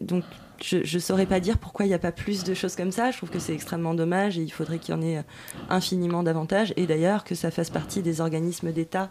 donc, 0.00 0.24
je 0.62 0.76
ne 0.78 1.00
saurais 1.00 1.26
pas 1.26 1.40
dire 1.40 1.56
pourquoi 1.56 1.86
il 1.86 1.88
n'y 1.88 1.94
a 1.94 1.98
pas 1.98 2.12
plus 2.12 2.44
de 2.44 2.52
choses 2.52 2.76
comme 2.76 2.92
ça. 2.92 3.10
Je 3.10 3.16
trouve 3.16 3.30
que 3.30 3.38
c'est 3.38 3.54
extrêmement 3.54 3.94
dommage 3.94 4.38
et 4.38 4.42
il 4.42 4.50
faudrait 4.50 4.78
qu'il 4.78 4.94
y 4.94 4.98
en 4.98 5.02
ait 5.02 5.24
infiniment 5.70 6.22
davantage. 6.22 6.74
Et 6.76 6.86
d'ailleurs, 6.86 7.24
que 7.24 7.34
ça 7.34 7.50
fasse 7.50 7.70
partie 7.70 8.02
des 8.02 8.20
organismes 8.20 8.72
d'État. 8.72 9.08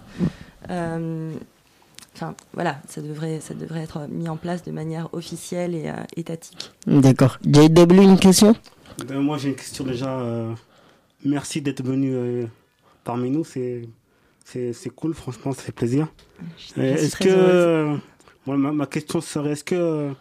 Euh, 0.70 1.34
Enfin, 2.16 2.36
voilà, 2.54 2.82
ça 2.90 3.02
devrait, 3.02 3.40
ça 3.40 3.54
devrait 3.54 3.82
être 3.82 4.08
mis 4.10 4.28
en 4.28 4.36
place 4.36 4.64
de 4.64 4.72
manière 4.72 5.08
officielle 5.14 5.74
et 5.74 5.90
euh, 5.90 5.94
étatique. 6.18 6.72
D'accord. 6.86 7.38
JW, 7.46 8.02
une 8.02 8.20
question? 8.20 8.56
Euh, 9.10 9.22
Moi, 9.22 9.38
j'ai 9.38 9.50
une 9.50 9.56
question 9.56 9.86
déjà. 9.86 10.20
Euh, 10.20 10.54
merci 11.24 11.62
d'être 11.62 11.84
venu 11.84 12.14
euh, 12.14 12.46
parmi 13.04 13.30
nous. 13.30 13.44
C'est, 13.44 13.88
c'est, 14.46 14.74
c'est 14.74 14.90
cool, 14.90 15.14
franchement, 15.14 15.52
ça 15.52 15.62
fait 15.62 15.72
plaisir. 15.72 16.08
Je 16.58 16.82
est-ce 16.82 17.16
que. 17.16 17.98
Moi, 18.46 18.58
ma, 18.58 18.72
ma, 18.72 18.86
question 18.86 19.22
serait 19.22 19.52
est-ce 19.52 19.64
que. 19.64 20.12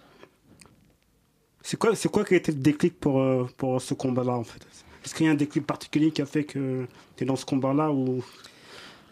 C'est 1.62 1.78
quoi, 1.78 1.95
c'est 1.95 2.11
quoi 2.11 2.25
qui 2.25 2.35
a 2.35 2.37
été 2.38 2.52
le 2.52 2.59
déclic 2.59 2.99
pour, 2.99 3.23
pour 3.57 3.81
ce 3.81 3.95
combat-là, 3.95 4.33
en 4.33 4.45
fait? 4.45 4.67
Est-ce 5.05 5.14
qu'il 5.14 5.26
y 5.26 5.28
a 5.28 5.33
un 5.33 5.37
déclic 5.37 5.67
particulier 5.67 6.11
qui 6.11 6.23
a 6.23 6.26
fait 6.26 6.45
que 6.45 6.87
tu 7.17 7.25
es 7.25 7.26
dans 7.26 7.37
ce 7.37 7.45
combat-là 7.45 7.90
ou 7.90 8.23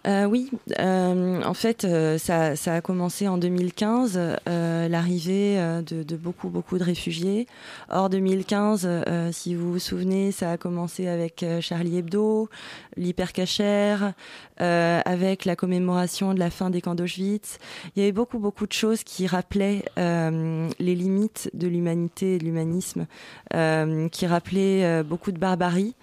euh, 0.07 0.25
oui, 0.25 0.51
euh, 0.79 1.43
en 1.43 1.55
fait, 1.55 1.85
euh, 1.85 2.17
ça, 2.17 2.55
ça, 2.55 2.75
a 2.75 2.81
commencé 2.81 3.27
en 3.27 3.39
2015, 3.39 4.21
l'arrivée 4.47 5.57
de, 5.87 6.03
de, 6.03 6.17
beaucoup, 6.17 6.49
beaucoup 6.49 6.79
de 6.79 6.85
réfugiés. 6.85 7.47
Hors 7.91 8.09
2015, 8.09 8.89
si 9.33 9.55
vous 9.55 9.73
vous 9.73 9.79
souvenez, 9.79 10.33
ça 10.33 10.53
a 10.53 10.57
commencé 10.57 11.09
avec 11.09 11.45
Charlie 11.61 11.99
Hebdo, 11.99 12.49
l'hypercachère, 12.97 14.13
avec 14.59 15.45
la 15.45 15.57
commémoration 15.57 16.35
de 16.35 16.39
la 16.39 16.51
fin 16.51 16.71
des 16.71 16.81
camps 16.81 16.95
d'Auschwitz. 16.95 17.59
Il 17.95 18.01
y 18.01 18.03
avait 18.03 18.13
beaucoup, 18.13 18.39
beaucoup 18.39 18.67
de 18.67 18.73
choses 18.73 19.03
qui 19.03 19.27
rappelaient 19.27 19.85
les 19.97 20.95
limites 20.95 21.51
de 21.55 21.67
l'humanité 21.67 22.35
et 22.35 22.39
de 22.39 22.45
l'humanisme, 22.45 23.07
qui 23.51 24.27
rappelaient 24.27 25.03
beaucoup 25.03 25.33
de 25.33 25.39
barbarie. 25.39 25.95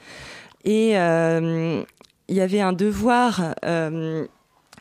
Et 0.66 0.96
il 2.28 2.36
y 2.36 2.42
avait 2.42 2.62
un 2.62 2.74
devoir 2.74 3.56
euh, 3.66 4.26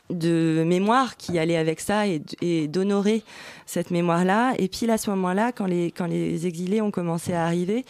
de 0.09 0.63
mémoire 0.65 1.17
qui 1.17 1.39
allait 1.39 1.57
avec 1.57 1.79
ça 1.79 2.05
et, 2.07 2.67
d'honorer 2.67 3.23
cette 3.65 3.91
mémoire-là. 3.91 4.53
Et 4.59 4.67
puis 4.67 4.89
à 4.89 4.97
ce 4.97 5.09
moment-là, 5.11 5.51
quand 5.51 5.65
les, 5.65 5.91
quand 5.91 6.05
les 6.05 6.45
exilés 6.47 6.81
ont 6.81 6.91
commencé 6.91 7.33
à 7.33 7.45
arriver, 7.45 7.85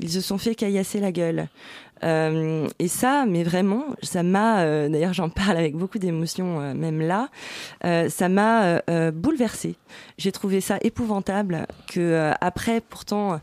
ils 0.00 0.10
se 0.10 0.20
sont 0.20 0.38
fait 0.38 0.54
caillasser 0.54 1.00
la 1.00 1.12
gueule. 1.12 1.48
Euh, 2.04 2.68
et 2.78 2.86
ça, 2.86 3.24
mais 3.26 3.42
vraiment, 3.42 3.84
ça 4.02 4.22
m'a, 4.22 4.60
euh, 4.60 4.88
d'ailleurs 4.88 5.14
j'en 5.14 5.28
parle 5.28 5.56
avec 5.56 5.74
beaucoup 5.74 5.98
d'émotion 5.98 6.74
même 6.74 7.00
là, 7.00 7.28
ça 8.08 8.28
m'a 8.28 8.80
bouleversée. 9.10 9.74
J'ai 10.16 10.32
trouvé 10.32 10.60
ça 10.60 10.78
épouvantable 10.82 11.66
que 11.88 12.32
après 12.40 12.80
pourtant 12.80 13.40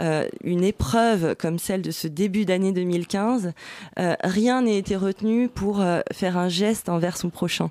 euh, 0.00 0.26
une 0.42 0.64
épreuve 0.64 1.34
comme 1.36 1.58
celle 1.58 1.82
de 1.82 1.90
ce 1.90 2.08
début 2.08 2.44
d'année 2.44 2.72
2015, 2.72 3.52
euh, 3.98 4.14
rien 4.22 4.62
n'ait 4.62 4.78
été 4.78 4.96
retenu 4.96 5.48
pour 5.48 5.80
euh, 5.80 6.00
faire 6.12 6.38
un 6.38 6.48
geste 6.48 6.88
envers 6.88 7.16
son 7.16 7.30
prochain. 7.30 7.70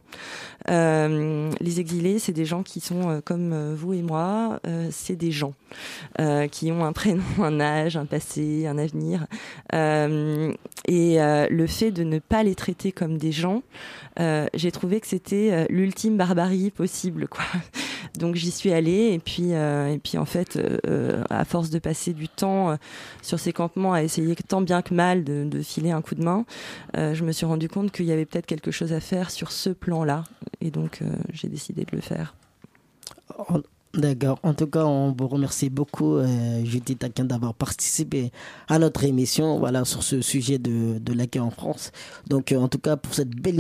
les 0.68 1.80
exilés, 1.80 2.20
c'est 2.20 2.34
des 2.34 2.46
gens 2.46 2.62
qui 2.62 2.80
sont 2.80 3.22
comme 3.26 3.74
vous 3.74 3.94
et 3.94 4.04
moi, 4.04 4.60
c'est 4.92 5.16
des 5.16 5.32
gens 5.32 5.54
qui 6.52 6.72
ont 6.72 6.86
un 6.86 6.94
prénom, 7.00 7.24
un 7.40 7.60
âge, 7.60 7.98
un 7.98 8.06
passé, 8.06 8.68
un 8.68 8.78
avenir. 8.78 9.26
et 9.74 11.18
le 11.18 11.68
fait 11.68 11.92
de 11.92 12.04
ne 12.04 12.20
pas 12.20 12.44
les 12.44 12.54
traiter 12.54 12.92
comme 12.92 13.18
des 13.18 13.32
gens, 13.32 13.64
j'ai 14.54 14.72
trouvé 14.72 15.00
que 15.00 15.08
c'était 15.08 15.66
l'ultime 15.70 16.18
barbarie 16.18 16.70
possible, 16.70 17.28
quoi. 17.28 17.46
Donc 18.18 18.36
j'y 18.36 18.52
suis 18.52 18.74
allée 18.74 19.14
et 19.14 19.20
puis 19.20 19.52
et 19.52 20.00
puis 20.04 20.18
en 20.18 20.26
fait 20.26 20.60
à 21.30 21.46
force 21.46 21.70
de 21.70 21.80
passer 21.80 22.14
du 22.20 22.30
temps 22.30 22.70
euh, 22.72 22.76
sur 23.24 23.40
ces 23.40 23.54
campements 23.54 23.94
à 23.94 24.04
essayer 24.04 24.36
tant 24.36 24.62
bien 24.62 24.82
que 24.82 24.94
mal 24.94 25.24
de, 25.24 25.62
filer 25.62 25.92
un 25.92 26.02
coup 26.02 26.16
de 26.16 26.24
main, 26.24 26.46
euh, 26.98 27.14
je 27.14 27.24
me 27.24 27.32
suis 27.32 27.46
rendu 27.46 27.68
compte 27.68 27.92
qu'il 27.92 28.06
y 28.06 28.12
avait 28.12 28.26
peut-être 28.26 28.46
quelque 28.46 28.72
chose 28.72 28.94
à 28.94 29.00
faire 29.00 29.32
sur 29.32 29.52
ce 29.52 29.70
plan-là 29.70 30.24
et 30.62 30.72
donc 30.72 31.02
j'ai 31.34 31.48
décidé 31.48 31.86
de 31.86 31.96
le 31.96 32.02
faire. 32.02 32.36
D'accord. 33.96 34.38
En 34.44 34.54
tout 34.54 34.68
cas, 34.68 34.86
on 34.86 35.16
vous 35.18 35.28
remercie 35.28 35.72
beaucoup, 35.72 36.18
euh, 36.18 36.64
Judith 36.64 37.04
Aquin, 37.04 37.26
d'avoir 37.26 37.56
participé 37.56 38.32
à 38.68 38.78
notre 38.78 39.04
émission 39.04 39.58
voilà, 39.58 39.84
sur 39.84 40.04
ce 40.04 40.22
sujet 40.22 40.60
de, 40.60 41.00
de 41.00 41.14
l'accueil 41.14 41.42
en 41.42 41.50
France. 41.50 41.92
Donc, 42.28 42.52
euh, 42.52 42.58
en 42.58 42.68
tout 42.68 42.78
cas, 42.78 42.98
pour 42.98 43.16
cette 43.16 43.32
belle 43.32 43.60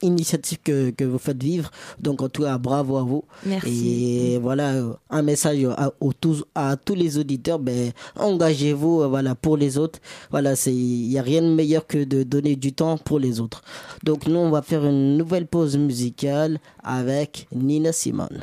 initiative 0.00 0.58
que, 0.64 0.88
que 0.90 1.04
vous 1.04 1.18
faites 1.18 1.42
vivre. 1.42 1.70
Donc, 2.00 2.22
en 2.22 2.30
tout 2.30 2.42
cas, 2.42 2.56
bravo 2.56 2.96
à 2.96 3.02
vous. 3.02 3.22
Merci. 3.44 4.32
Et 4.32 4.38
voilà, 4.38 4.72
euh, 4.72 4.94
un 5.10 5.20
message 5.20 5.62
à, 5.76 5.84
à, 5.88 5.90
tous, 6.18 6.42
à 6.54 6.76
tous 6.78 6.94
les 6.94 7.18
auditeurs. 7.18 7.58
Ben, 7.58 7.92
engagez-vous 8.16 9.10
voilà, 9.10 9.34
pour 9.34 9.58
les 9.58 9.76
autres. 9.76 9.98
Voilà, 10.30 10.54
il 10.66 11.08
n'y 11.08 11.18
a 11.18 11.22
rien 11.22 11.42
de 11.42 11.48
meilleur 11.48 11.86
que 11.86 12.02
de 12.02 12.22
donner 12.22 12.56
du 12.56 12.72
temps 12.72 12.96
pour 12.96 13.18
les 13.18 13.40
autres. 13.40 13.60
Donc, 14.04 14.26
nous, 14.26 14.38
on 14.38 14.48
va 14.50 14.62
faire 14.62 14.86
une 14.86 15.18
nouvelle 15.18 15.46
pause 15.46 15.76
musicale 15.76 16.60
avec 16.82 17.46
Nina 17.54 17.92
Simone. 17.92 18.40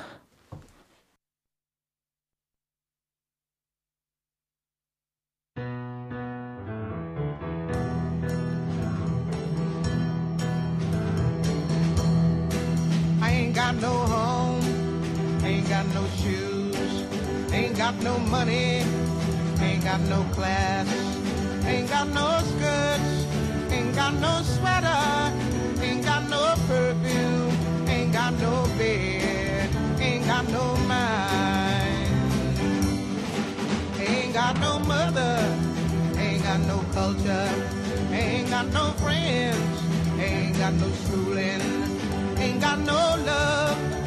No 13.81 13.89
home, 13.89 14.61
ain't 15.43 15.67
got 15.69 15.85
no 15.93 16.05
shoes, 16.21 17.05
ain't 17.51 17.77
got 17.77 17.95
no 18.01 18.17
money, 18.19 18.83
ain't 19.61 19.83
got 19.83 20.01
no 20.01 20.23
class, 20.33 20.87
ain't 21.65 21.89
got 21.89 22.07
no 22.09 22.39
skirts, 22.51 23.25
ain't 23.71 23.93
got 23.95 24.13
no 24.15 24.41
sweater, 24.43 25.33
ain't 25.81 26.03
got 26.03 26.29
no 26.29 26.55
perfume, 26.67 27.87
ain't 27.87 28.13
got 28.13 28.33
no 28.39 28.63
bed, 28.77 29.69
ain't 29.99 30.25
got 30.25 30.47
no 30.49 30.75
mind, 30.87 32.09
ain't 33.99 34.33
got 34.33 34.59
no 34.59 34.79
mother, 34.79 35.37
ain't 36.17 36.43
got 36.43 36.59
no 36.61 36.83
culture, 36.93 37.49
ain't 38.11 38.49
got 38.49 38.65
no 38.67 38.91
friends 39.03 39.87
ain't 40.19 40.57
got 40.57 40.73
no 40.73 40.89
schooling, 40.89 41.86
ain't 42.39 42.61
got 42.61 42.79
no 42.79 42.93
love, 43.25 44.06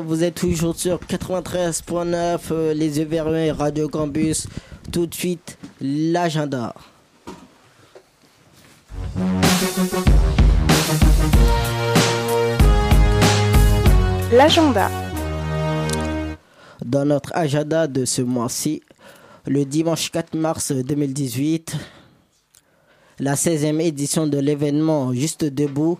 vous 0.00 0.24
êtes 0.24 0.36
toujours 0.36 0.76
sur 0.76 0.98
93.9, 0.98 2.38
euh, 2.50 2.74
les 2.74 2.98
yeux 2.98 3.52
Radio 3.52 3.88
Campus. 3.88 4.46
Tout 4.90 5.06
de 5.06 5.14
suite, 5.14 5.58
l'agenda. 5.80 6.74
L'agenda. 14.32 14.90
Dans 16.84 17.04
notre 17.04 17.30
agenda 17.34 17.86
de 17.86 18.04
ce 18.04 18.22
mois-ci, 18.22 18.82
le 19.46 19.64
dimanche 19.64 20.10
4 20.10 20.36
mars 20.36 20.72
2018, 20.72 21.76
la 23.20 23.34
16e 23.34 23.80
édition 23.80 24.26
de 24.26 24.38
l'événement 24.38 25.12
Juste 25.12 25.44
Debout 25.44 25.98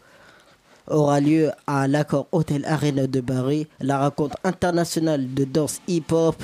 aura 0.93 1.21
lieu 1.21 1.51
à 1.67 1.89
l'accord 1.89 2.29
Hôtel 2.33 2.65
Arena 2.67 3.07
de 3.07 3.21
Paris. 3.21 3.67
La 3.81 4.01
rencontre 4.01 4.37
internationale 4.45 5.33
de 5.35 5.45
danse 5.45 5.81
hip-hop 5.89 6.43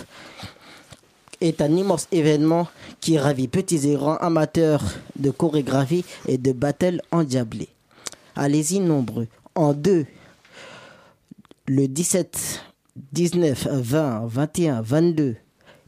est 1.41 1.61
un 1.61 1.76
immense 1.76 2.08
événement 2.11 2.67
qui 3.00 3.19
ravit 3.19 3.49
petits 3.49 3.89
et 3.89 3.95
grands 3.95 4.17
amateurs 4.17 4.82
de 5.17 5.30
chorégraphie 5.30 6.04
et 6.26 6.39
de 6.39 6.52
battle 6.52 7.00
endiablés. 7.13 7.69
Allez-y 8.34 8.80
nombreux. 8.80 9.28
En 9.54 9.73
deux, 9.73 10.06
le 11.67 11.87
17, 11.87 12.63
19, 13.13 13.69
20, 13.71 14.26
21, 14.26 14.82
22 14.82 15.37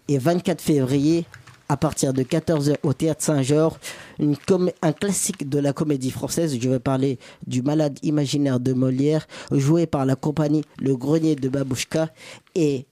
et 0.09 0.18
24 0.18 0.61
février, 0.61 1.25
à 1.70 1.76
partir 1.76 2.12
de 2.12 2.24
14h 2.24 2.78
au 2.83 2.92
Théâtre 2.92 3.22
Saint-Georges, 3.22 3.76
un 4.18 4.92
classique 4.92 5.48
de 5.48 5.61
la 5.61 5.72
comédie 5.72 6.11
française. 6.11 6.59
Je 6.61 6.68
vais 6.68 6.80
parler 6.80 7.20
du 7.46 7.62
Malade 7.62 7.96
imaginaire 8.02 8.59
de 8.59 8.72
Molière, 8.72 9.28
joué 9.52 9.87
par 9.87 10.04
la 10.04 10.16
compagnie 10.16 10.64
Le 10.80 10.96
Grenier 10.96 11.37
de 11.37 11.48
Babouchka 11.48 12.09
et 12.56 12.87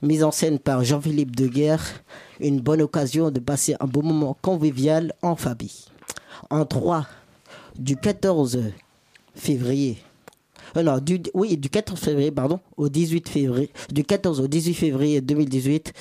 mise 0.00 0.24
en 0.24 0.30
scène 0.30 0.58
par 0.58 0.82
Jean-Philippe 0.82 1.36
Deguerre. 1.36 1.84
Une 2.40 2.60
bonne 2.60 2.80
occasion 2.80 3.30
de 3.30 3.38
passer 3.38 3.76
un 3.80 3.86
bon 3.86 4.02
moment 4.02 4.34
convivial 4.40 5.12
en 5.20 5.36
famille. 5.36 5.84
En 6.48 6.64
3, 6.64 7.06
du 7.78 7.96
14 7.96 8.62
février 9.34 9.98
euh, 10.76 10.82
non, 10.82 10.98
du, 10.98 11.20
oui, 11.32 11.56
du 11.56 11.70
14 11.70 11.98
février, 11.98 12.30
pardon, 12.30 12.60
au 12.76 12.88
18 12.88 13.28
février, 13.28 13.70
du 13.90 14.04
14 14.04 14.40
au 14.40 14.46
18 14.48 14.74
février 14.74 15.20
2018, 15.20 15.92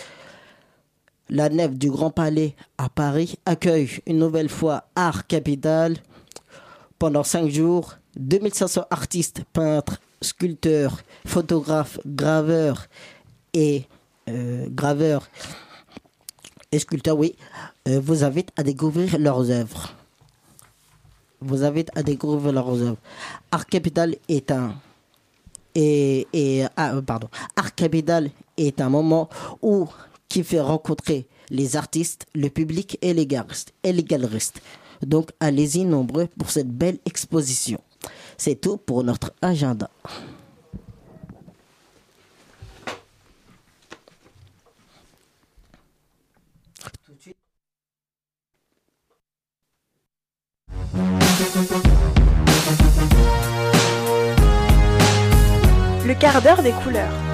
la 1.30 1.50
nef 1.50 1.74
du 1.76 1.90
Grand 1.90 2.12
Palais 2.12 2.56
à 2.78 2.90
Paris 2.90 3.38
accueille 3.46 3.90
une 4.06 4.20
nouvelle 4.20 4.50
fois 4.50 4.86
Art 4.96 5.28
Capital 5.28 5.98
pendant 7.00 7.24
cinq 7.24 7.50
jours. 7.50 7.96
2500 8.18 8.86
artistes, 8.92 9.44
peintres, 9.52 10.00
sculpteurs, 10.22 11.02
photographes, 11.26 12.00
graveurs 12.06 12.88
et 13.54 13.84
euh, 14.30 14.68
graveurs 14.70 15.28
sculpteurs, 16.80 17.18
oui, 17.18 17.36
euh, 17.88 18.00
vous 18.00 18.24
invitent 18.24 18.52
à 18.58 18.64
découvrir 18.64 19.18
leurs 19.20 19.50
œuvres 19.52 19.94
vous 21.42 21.64
invite 21.64 21.92
à 21.96 22.02
découvrir 22.02 22.54
leurs 22.54 22.82
œuvres. 22.82 22.98
Art 23.52 23.68
Capital 23.68 24.16
est 24.28 24.52
un 24.52 24.74
ah, 25.78 25.80
euh, 26.34 26.68
Art 27.56 27.76
Capital 27.76 28.30
est 28.58 28.80
un 28.82 28.90
moment 28.90 29.30
où 29.62 29.88
qui 30.30 30.44
fait 30.44 30.62
rencontrer 30.62 31.28
les 31.50 31.76
artistes, 31.76 32.26
le 32.34 32.50
public 32.50 32.98
et 33.02 33.14
les 33.14 33.26
galeristes. 33.26 34.62
Donc 35.02 35.32
allez-y 35.40 35.86
nombreux 35.86 36.28
pour 36.38 36.50
cette 36.50 36.70
belle 36.70 37.00
exposition. 37.06 37.82
C'est 38.38 38.60
tout 38.60 38.78
pour 38.78 39.04
notre 39.04 39.34
agenda. 39.42 39.90
Le 56.06 56.14
quart 56.20 56.42
d'heure 56.42 56.62
des 56.62 56.72
couleurs. 56.84 57.25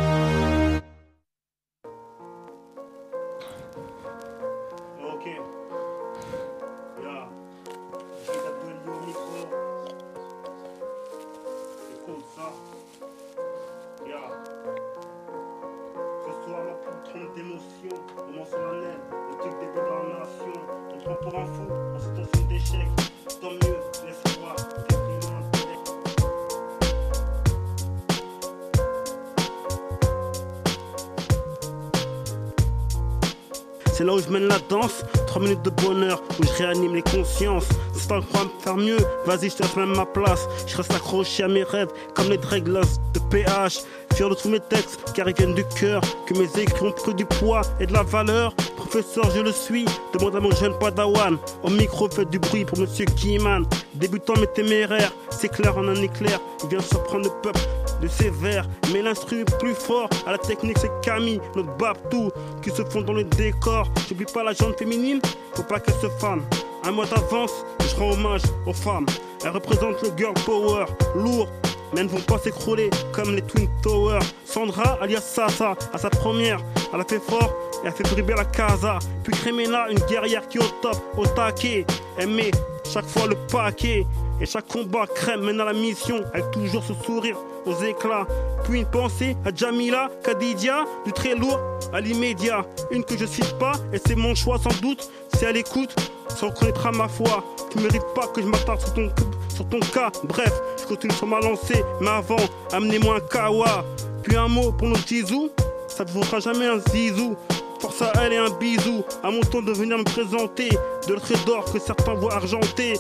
Là 34.12 34.18
où 34.18 34.22
je 34.22 34.30
mène 34.30 34.48
la 34.48 34.60
danse, 34.70 35.04
3 35.28 35.42
minutes 35.42 35.62
de 35.64 35.70
bonheur, 35.70 36.22
où 36.40 36.44
je 36.44 36.64
réanime 36.64 36.96
les 36.96 37.02
consciences. 37.02 37.68
Si 37.94 38.08
t'en 38.08 38.22
crois 38.22 38.44
me 38.44 38.50
faire 38.62 38.76
mieux, 38.76 38.98
vas-y, 39.26 39.50
je 39.50 39.56
te 39.56 39.64
laisse 39.64 39.76
même 39.78 39.96
ma 39.96 40.06
place. 40.06 40.48
Je 40.68 40.76
reste 40.76 40.92
accroché 40.92 41.44
à 41.44 41.48
mes 41.48 41.64
rêves, 41.64 41.90
comme 42.14 42.30
les 42.30 42.38
Draglas 42.38 43.00
de 43.14 43.20
PH. 43.30 43.80
Fier 44.14 44.30
de 44.30 44.36
tous 44.36 44.50
mes 44.50 44.60
textes, 44.60 45.14
car 45.16 45.30
ils 45.30 45.36
viennent 45.36 45.54
du 45.54 45.64
cœur. 45.80 46.02
Que 46.28 46.34
mes 46.34 46.50
écrits 46.62 46.86
ont 46.86 46.92
pris 46.92 47.14
du 47.14 47.26
poids 47.26 47.62
et 47.80 47.86
de 47.86 47.94
la 47.94 48.04
valeur. 48.04 48.54
Professeur, 48.76 49.32
je 49.34 49.40
le 49.40 49.54
suis, 49.54 49.86
demande 50.14 50.36
à 50.36 50.42
mon 50.42 50.52
jeune 50.52 50.78
padawan. 50.78 51.38
Au 51.64 51.70
micro, 51.70 52.10
fait 52.10 52.26
du 52.26 52.40
bruit 52.40 52.66
pour 52.66 52.80
monsieur 52.80 53.06
Kiman. 53.06 53.66
Débutant 53.94 54.34
mais 54.40 54.48
téméraire, 54.48 55.14
c'est 55.30 55.50
clair 55.50 55.78
en 55.78 55.88
un 55.88 55.96
éclair. 55.96 56.40
Il 56.64 56.70
vient 56.70 56.82
surprendre 56.82 57.26
le 57.26 57.42
peuple. 57.42 57.62
De 58.02 58.08
sévère. 58.08 58.68
Mais 58.92 59.02
l'instru 59.02 59.42
est 59.42 59.58
plus 59.60 59.76
fort. 59.76 60.10
À 60.26 60.32
la 60.32 60.38
technique, 60.38 60.78
c'est 60.80 60.92
Camille, 61.02 61.40
notre 61.56 61.76
Babtou, 61.78 62.30
qui 62.62 62.70
se 62.70 62.84
fond 62.84 63.02
dans 63.02 63.14
le 63.14 63.24
décor. 63.24 63.88
J'oublie 64.08 64.26
pas 64.26 64.44
la 64.44 64.54
jante 64.54 64.78
féminine, 64.78 65.22
faut 65.54 65.64
pas 65.64 65.80
qu'elle 65.80 65.96
se 65.96 66.10
fane. 66.20 66.42
Un 66.84 66.92
mois 66.92 67.06
d'avance, 67.06 67.52
je 67.80 67.96
rends 67.96 68.12
hommage 68.12 68.42
aux 68.66 68.74
femmes. 68.74 69.06
Elles 69.44 69.52
représentent 69.52 70.02
le 70.02 70.10
girl 70.18 70.34
power, 70.46 70.86
lourd, 71.16 71.48
mais 71.94 72.02
elles 72.02 72.08
ne 72.08 72.12
vont 72.12 72.22
pas 72.22 72.40
s'écrouler 72.40 72.90
comme 73.12 73.36
les 73.36 73.42
Twin 73.42 73.68
Towers. 73.84 74.20
Sandra, 74.46 74.98
alias 75.02 75.22
Sasa, 75.22 75.76
à 75.94 75.98
sa 75.98 76.10
première, 76.10 76.60
elle 76.94 77.02
a 77.02 77.06
fait 77.06 77.20
fort 77.20 77.54
et 77.84 77.88
a 77.88 77.92
fait 77.92 78.04
briller 78.04 78.34
la 78.36 78.46
casa. 78.46 79.00
Puis 79.24 79.34
Crémena, 79.34 79.90
une 79.90 80.00
guerrière 80.00 80.48
qui 80.48 80.58
est 80.58 80.62
au 80.62 80.70
top, 80.82 80.98
au 81.18 81.26
taquet. 81.26 81.86
Elle 82.18 82.30
met 82.30 82.52
chaque 82.84 83.08
fois 83.08 83.28
le 83.28 83.36
paquet. 83.52 84.06
Et 84.42 84.48
chaque 84.48 84.68
combat 84.68 85.06
crème 85.06 85.42
mène 85.42 85.62
à 85.62 85.66
la 85.66 85.74
mission, 85.74 86.24
avec 86.34 86.50
toujours 86.50 86.84
ce 86.84 86.94
sourire 87.06 87.38
aux 87.68 87.76
éclats. 87.84 88.26
Puis 88.64 88.80
une 88.80 88.88
pensée 88.88 89.38
à 89.46 89.54
Jamila, 89.54 90.10
Kadidia, 90.24 90.84
du 91.06 91.14
très 91.14 91.36
lourd 91.36 91.60
à 91.94 92.02
l'immédiat. 92.02 92.66
Une 92.90 93.04
que 93.04 93.16
je 93.16 93.28
cite 93.28 93.54
pas, 93.60 93.74
et 93.94 94.00
c'est 94.04 94.16
mon 94.16 94.34
choix 94.34 94.58
sans 94.58 94.76
doute. 94.82 95.08
Si 95.36 95.46
elle 95.46 95.58
écoute, 95.58 95.94
ça 96.28 96.48
reconnaîtra 96.48 96.92
ma 96.92 97.08
foi. 97.08 97.44
Tu 97.70 97.78
mérites 97.78 98.14
pas 98.16 98.28
que 98.28 98.42
je 98.42 98.48
m'attarde 98.48 98.80
sur 98.82 98.94
ton, 98.96 99.10
sur 99.54 99.70
ton 99.70 99.80
cas. 99.80 100.10
Bref, 100.24 100.52
je 100.82 100.88
continue 100.88 101.14
sur 101.14 101.28
ma 101.28 101.40
lancée, 101.40 101.84
mais 102.00 102.10
avant, 102.10 102.36
amenez-moi 102.74 103.18
un 103.18 103.20
kawa. 103.20 103.86
Puis 104.24 104.36
un 104.36 104.48
mot 104.48 104.72
pour 104.72 104.88
nos 104.88 104.96
Jizou, 104.96 105.52
ça 105.88 106.04
te 106.04 106.12
vaudra 106.12 106.40
jamais 106.40 106.66
un 106.66 106.80
zizou. 106.80 107.36
Force 107.80 108.02
à 108.02 108.12
elle 108.24 108.34
et 108.34 108.38
un 108.38 108.50
bisou. 108.50 109.04
À 109.24 109.30
mon 109.30 109.42
tour 109.42 109.62
de 109.62 109.72
venir 109.72 110.00
me 110.00 110.04
présenter. 110.04 110.70
De 111.08 111.14
l'autre 111.14 111.46
d'or 111.46 111.66
que 111.72 111.80
certains 111.80 112.14
voient 112.16 112.34
argenté. 112.34 112.94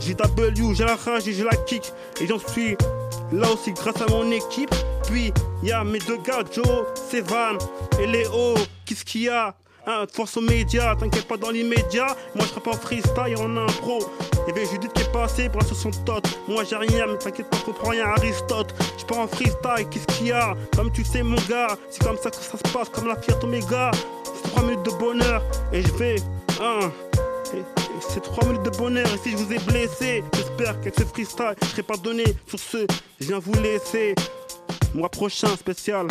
JW, 0.00 0.74
j'ai 0.74 0.84
la 0.84 0.96
rage 0.96 1.28
et 1.28 1.32
j'ai 1.32 1.44
la 1.44 1.56
kick. 1.56 1.92
Et 2.20 2.26
j'en 2.26 2.38
suis 2.38 2.76
là 3.32 3.48
aussi 3.50 3.72
grâce 3.72 4.00
à 4.00 4.10
mon 4.10 4.30
équipe. 4.30 4.74
Puis 5.06 5.32
y 5.62 5.72
a 5.72 5.84
mes 5.84 5.98
deux 5.98 6.18
gars, 6.18 6.42
Joe, 6.50 6.66
Sevan 7.10 7.58
et 8.00 8.06
Léo. 8.06 8.54
Qu'est-ce 8.86 9.04
qu'il 9.04 9.22
y 9.22 9.28
a? 9.28 9.54
Hein, 9.86 10.04
force 10.12 10.36
aux 10.36 10.42
médias, 10.42 10.94
t'inquiète 10.94 11.26
pas 11.26 11.38
dans 11.38 11.50
l'immédiat. 11.50 12.14
Moi 12.34 12.44
je 12.46 12.60
pas 12.60 12.70
en 12.70 12.74
freestyle, 12.74 13.36
en 13.38 13.56
impro. 13.56 14.00
Et 14.46 14.52
bien 14.52 14.64
Judith 14.70 14.92
qui 14.92 15.02
est 15.02 15.12
passé 15.12 15.48
pour 15.48 15.62
la 15.62 15.66
son 15.66 15.90
tot. 15.90 16.20
Moi 16.48 16.64
j'ai 16.64 16.76
rien, 16.76 17.06
mais 17.06 17.16
t'inquiète 17.16 17.48
pas, 17.48 17.56
comprends 17.64 17.90
rien, 17.90 18.06
Aristote. 18.08 18.74
Je 18.98 19.04
pars 19.04 19.18
en 19.18 19.26
freestyle, 19.26 19.86
qu'est-ce 19.90 20.06
qu'il 20.18 20.28
y 20.28 20.32
a? 20.32 20.54
Comme 20.76 20.92
tu 20.92 21.04
sais, 21.04 21.22
mon 21.22 21.40
gars, 21.48 21.76
c'est 21.90 22.04
comme 22.04 22.18
ça 22.18 22.30
que 22.30 22.36
ça 22.36 22.58
se 22.58 22.72
passe, 22.72 22.88
comme 22.90 23.08
la 23.08 23.16
Fiat 23.20 23.38
Omega. 23.42 23.90
C'est 24.24 24.50
3 24.50 24.62
minutes 24.64 24.82
de 24.84 24.90
bonheur, 24.90 25.42
et 25.72 25.82
je 25.82 25.92
vais, 25.92 26.16
hein. 26.60 26.90
Et 27.54 27.79
C'est 28.08 28.22
3 28.22 28.46
minutes 28.46 28.62
de 28.62 28.70
bonheur, 28.70 29.06
et 29.06 29.18
si 29.18 29.30
je 29.32 29.36
vous 29.36 29.52
ai 29.52 29.58
blessé, 29.58 30.24
j'espère 30.34 30.78
qu'avec 30.80 30.94
ce 30.98 31.04
freestyle, 31.04 31.54
je 31.62 31.66
serai 31.68 31.82
pardonné. 31.82 32.24
Sur 32.46 32.58
ce, 32.58 32.86
je 33.20 33.26
viens 33.26 33.38
vous 33.38 33.54
laisser. 33.60 34.14
Mois 34.94 35.08
prochain, 35.08 35.54
spécial, 35.56 36.08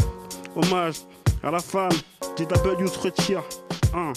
hommage 0.55 0.95
à 1.43 1.51
la 1.51 1.59
femme. 1.59 1.91
JW 2.37 2.87
se 2.87 2.99
retire. 2.99 3.43
Hein. 3.93 4.13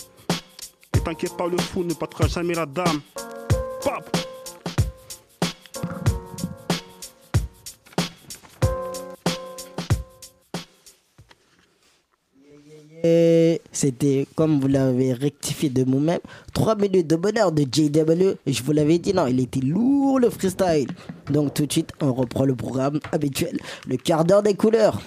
Et 0.97 1.01
t'inquiète 1.01 1.37
pas, 1.37 1.49
le 1.49 1.59
fou 1.59 1.83
ne 1.83 1.95
battra 1.95 2.29
jamais 2.29 2.55
la 2.55 2.67
dame. 2.67 3.01
Pop 3.83 4.23
C'était, 13.73 14.27
comme 14.35 14.61
vous 14.61 14.69
l'avez 14.69 15.13
rectifié 15.13 15.69
de 15.69 15.85
vous-même, 15.85 16.21
3 16.55 16.77
minutes 16.77 17.07
de 17.07 17.17
bonheur 17.17 17.53
de 17.53 17.63
JW. 17.63 18.37
Et 18.47 18.53
je 18.53 18.63
vous 18.63 18.73
l'avais 18.73 18.99
dit, 18.99 19.13
non, 19.13 19.27
il 19.27 19.41
était 19.41 19.61
lourd 19.61 20.21
le 20.21 20.31
freestyle. 20.31 20.89
Donc 21.31 21.55
tout 21.55 21.67
de 21.67 21.73
suite, 21.73 21.91
on 22.01 22.13
reprend 22.13 22.45
le 22.45 22.55
programme 22.55 23.01
habituel, 23.13 23.59
le 23.87 23.97
quart 23.97 24.25
d'heure 24.25 24.43
des 24.43 24.55
couleurs. 24.55 25.01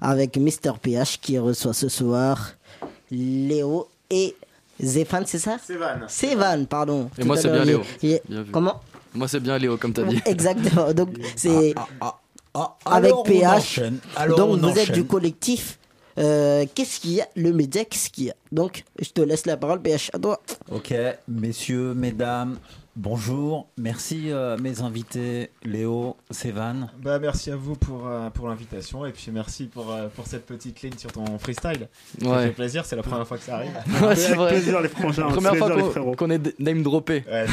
Avec 0.00 0.36
Mr. 0.36 0.72
PH 0.80 1.18
qui 1.20 1.38
reçoit 1.38 1.72
ce 1.72 1.88
soir 1.88 2.52
Léo 3.10 3.88
et 4.10 4.36
Zéphane, 4.78 5.24
c'est 5.26 5.38
ça? 5.38 5.56
Sévan. 5.58 6.06
Sévan, 6.06 6.66
pardon. 6.66 7.08
Et 7.16 7.22
Tout 7.22 7.26
moi, 7.26 7.36
c'est 7.38 7.50
bien 7.50 7.64
Léo. 7.64 7.80
il 8.02 8.20
Bien. 8.28 8.44
Comment? 8.52 8.80
Moi, 9.14 9.26
c'est 9.26 9.40
bien 9.40 9.56
Léo, 9.56 9.78
comme 9.78 9.94
t'as 9.94 10.02
dit. 10.02 10.20
Exactement. 10.26 10.92
Donc, 10.92 11.10
c'est 11.36 11.74
avec 12.84 12.84
alors 12.84 13.20
on 13.20 13.22
PH. 13.22 13.46
enchaîne. 13.46 13.98
Alors 14.16 14.38
Donc, 14.38 14.50
on 14.62 14.68
vous 14.68 14.78
êtes 14.78 14.92
du 14.92 15.04
collectif. 15.04 15.78
Euh, 16.18 16.64
qu'est-ce 16.74 17.00
qu'il 17.00 17.12
y 17.12 17.20
a? 17.20 17.28
Le 17.36 17.52
média, 17.52 17.84
qu'est-ce 17.84 18.10
qu'il 18.10 18.24
y 18.24 18.30
a? 18.30 18.34
Donc, 18.52 18.84
je 19.00 19.10
te 19.10 19.20
laisse 19.20 19.46
la 19.46 19.56
parole, 19.56 19.80
PH, 19.82 20.10
à 20.14 20.18
toi. 20.18 20.40
Ok, 20.70 20.94
messieurs, 21.28 21.92
mesdames, 21.94 22.56
bonjour. 22.94 23.68
Merci 23.76 24.30
euh, 24.30 24.56
mes 24.58 24.80
invités, 24.80 25.50
Léo, 25.62 26.16
Sévan. 26.30 26.88
Bah, 27.02 27.18
merci 27.18 27.50
à 27.50 27.56
vous 27.56 27.74
pour, 27.76 28.06
euh, 28.06 28.30
pour 28.30 28.48
l'invitation 28.48 29.04
et 29.04 29.12
puis 29.12 29.30
merci 29.32 29.64
pour, 29.66 29.90
euh, 29.92 30.08
pour 30.14 30.26
cette 30.26 30.46
petite 30.46 30.80
ligne 30.82 30.96
sur 30.96 31.12
ton 31.12 31.38
freestyle. 31.38 31.88
Ça 32.22 32.28
Ouais. 32.28 32.46
fait 32.46 32.52
plaisir, 32.52 32.84
c'est 32.86 32.96
la 32.96 33.02
première 33.02 33.26
fois 33.26 33.36
que 33.36 33.44
ça 33.44 33.56
arrive. 33.56 33.72
Ouais, 34.02 34.16
c'est 34.16 34.34
vrai. 34.34 34.52
plaisir, 34.52 34.80
les 34.80 34.88
frangins. 34.88 35.28
Première 35.28 35.52
Plaisir, 35.52 35.92
fois 35.92 36.02
qu'on- 36.02 36.14
qu'on 36.14 36.30
est 36.30 36.58
name 36.60 36.82
droppé. 36.82 37.24
Ouais, 37.30 37.46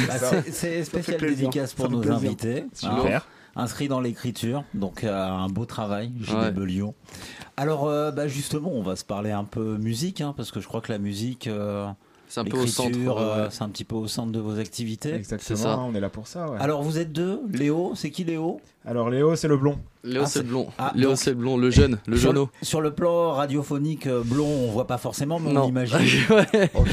c'est 0.52 0.80
Bah, 0.80 0.86
spécial 0.86 1.19
dédicace 1.19 1.73
pour 1.73 1.89
nos 1.89 1.99
plaisir. 1.99 2.15
invités. 2.17 2.65
Super. 2.73 3.28
Inscrits 3.56 3.88
dans 3.88 4.00
l'écriture, 4.00 4.63
donc 4.74 5.04
euh, 5.04 5.13
un 5.28 5.48
beau 5.48 5.66
travail, 5.66 6.12
Gilles 6.22 6.36
Ouais. 6.36 6.52
Bellion. 6.52 6.94
Alors, 7.58 7.86
euh, 7.88 8.12
bah, 8.12 8.28
justement, 8.28 8.72
on 8.72 8.82
va 8.82 8.96
se 8.96 9.06
parler 9.06 9.32
un 9.32 9.44
peu 9.44 9.78
musique, 9.78 10.22
hein, 10.22 10.34
parce 10.36 10.52
que 10.52 10.60
je 10.60 10.68
crois 10.68 10.82
que 10.82 10.92
la 10.92 10.98
musique, 10.98 11.48
euh, 11.48 11.88
C'est 12.28 12.39
un 12.39 12.46
peu 12.46 12.58
au 12.58 12.66
centre. 12.66 12.89
l'écriture, 12.89 13.18
euh, 13.20 13.44
ouais. 13.44 13.48
c'est 13.52 13.62
un 13.63 13.70
petit 13.70 13.84
peu 13.84 13.96
au 13.96 14.08
centre 14.08 14.32
de 14.32 14.39
vos 14.39 14.58
activités. 14.60 15.13
Exactement, 15.13 15.58
C'est 15.58 15.63
ça. 15.63 15.78
on 15.80 15.94
est 15.94 16.00
là 16.00 16.10
pour 16.10 16.28
ça. 16.28 16.50
ouais. 16.50 16.58
Alors, 16.60 16.82
vous 16.82 16.98
êtes 16.98 17.12
deux, 17.12 17.42
Léo, 17.52 17.94
c'est 17.96 18.10
qui 18.10 18.24
Léo? 18.24 18.60
Alors 18.86 19.10
Léo, 19.10 19.36
c'est 19.38 19.48
le 19.48 19.56
blond. 19.56 19.80
Léo, 20.04 20.24
Ah, 20.26 20.28
c'est 20.28 20.39
le 20.39 20.46
blond. 20.50 20.67
Ah, 20.78 20.91
Léo, 20.93 21.10
donc- 21.12 21.17
c'est 21.17 21.30
le 21.30 21.38
blond, 21.38 21.56
le 21.56 21.69
jeune, 21.69 21.98
le 22.06 22.17
sur, 22.17 22.32
jeuneau. 22.32 22.50
sur 22.62 22.82
le 22.82 22.91
plan 22.91 23.32
radiophonique, 23.32 24.08
euh, 24.08 24.22
blond, 24.26 24.46
on 24.46 24.72
voit 24.72 24.86
pas 24.88 24.98
forcément, 24.98 25.39
mais 25.39 25.56
on 25.58 25.67
imagine. 25.69 25.98
Ouais. 26.30 26.69
Ok. 26.74 26.89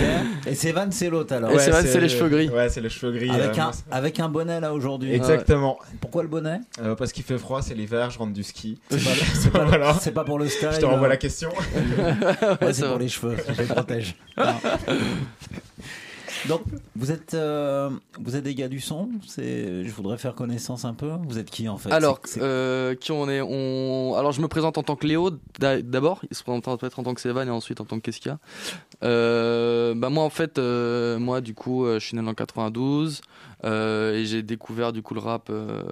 Et 0.46 0.54
Sévan, 0.54 0.86
c'est 0.92 1.10
l'autre 1.10 1.34
alors. 1.34 1.50
Et 1.50 1.58
c'est 1.58 2.00
les 2.00 2.08
cheveux 2.08 2.28
gris. 2.28 2.48
Ouais, 2.48 2.68
c'est 2.68 2.80
les 2.80 2.88
cheveux 2.88 3.10
gris. 3.12 3.28
Avec, 3.30 3.58
euh, 3.58 3.62
un, 3.62 3.70
avec 3.90 4.20
un 4.20 4.28
bonnet 4.28 4.60
là 4.60 4.72
aujourd'hui. 4.72 5.12
Exactement. 5.12 5.78
Pourquoi 6.00 6.22
le 6.22 6.28
bonnet? 6.28 6.60
Euh, 6.80 6.94
parce 6.94 7.10
qu'il 7.12 7.24
fait 7.24 7.38
froid, 7.38 7.60
c'est 7.62 7.74
l'hiver, 7.74 8.10
je 8.10 8.18
rentre 8.20 8.32
du 8.32 8.44
ski. 8.44 8.78
C'est 8.90 8.98
pas, 9.02 9.10
c'est 9.34 9.50
pas- 9.50 9.64
Voilà. 9.64 9.94
c'est 10.00 10.12
pas 10.12 10.22
pour 10.24 10.38
le 10.38 10.46
style. 10.46 10.68
Je 10.72 10.78
te 10.78 10.84
renvoie 10.84 11.06
hein. 11.06 11.10
la 11.10 11.16
question. 11.16 11.50
Ouais, 12.00 12.66
Ouais, 12.66 12.72
c'est 12.72 12.86
pour 12.86 12.98
les 12.98 13.08
cheveux, 13.08 13.36
je 13.56 13.60
les 13.62 13.66
protège. 13.68 14.14
Donc, 16.48 16.62
vous 16.96 17.12
êtes, 17.12 17.34
euh, 17.34 17.90
vous 18.20 18.36
êtes 18.36 18.44
des 18.44 18.54
gars 18.54 18.68
du 18.68 18.80
son. 18.80 19.08
C'est, 19.26 19.84
je 19.84 19.90
voudrais 19.92 20.18
faire 20.18 20.34
connaissance 20.34 20.84
un 20.84 20.94
peu. 20.94 21.10
Vous 21.28 21.38
êtes 21.38 21.50
qui 21.50 21.68
en 21.68 21.76
fait? 21.76 21.90
Alors, 21.92 22.20
euh, 22.38 22.94
qui 22.94 23.12
on 23.12 23.28
est 23.28 23.40
on... 23.42 24.14
Alors, 24.16 24.32
je 24.32 24.40
me 24.40 24.48
présente 24.48 24.78
en 24.78 24.82
tant 24.82 24.96
que 24.96 25.06
Léo 25.06 25.30
d'a- 25.58 25.82
d'abord. 25.82 26.20
Il 26.30 26.36
se 26.36 26.42
présente 26.42 26.64
peut-être 26.80 26.98
en 26.98 27.02
tant 27.02 27.14
que 27.14 27.20
Sévan 27.20 27.46
et 27.46 27.50
ensuite 27.50 27.80
en 27.80 27.84
tant 27.84 27.96
que 27.96 28.02
qu'est-ce 28.02 28.20
qu'il 28.20 28.30
y 28.32 28.34
a. 28.34 28.38
Euh, 29.02 29.94
bah 29.94 30.08
moi, 30.10 30.24
en 30.24 30.30
fait, 30.30 30.58
euh, 30.58 31.18
moi, 31.18 31.40
du 31.40 31.54
coup, 31.54 31.84
euh, 31.84 31.98
je 31.98 32.06
suis 32.06 32.16
né 32.16 32.26
en 32.28 32.34
92 32.34 33.20
euh, 33.64 34.14
et 34.14 34.24
j'ai 34.24 34.42
découvert 34.42 34.92
du 34.92 35.02
coup 35.02 35.14
le 35.14 35.20
rap 35.20 35.48
euh, 35.50 35.82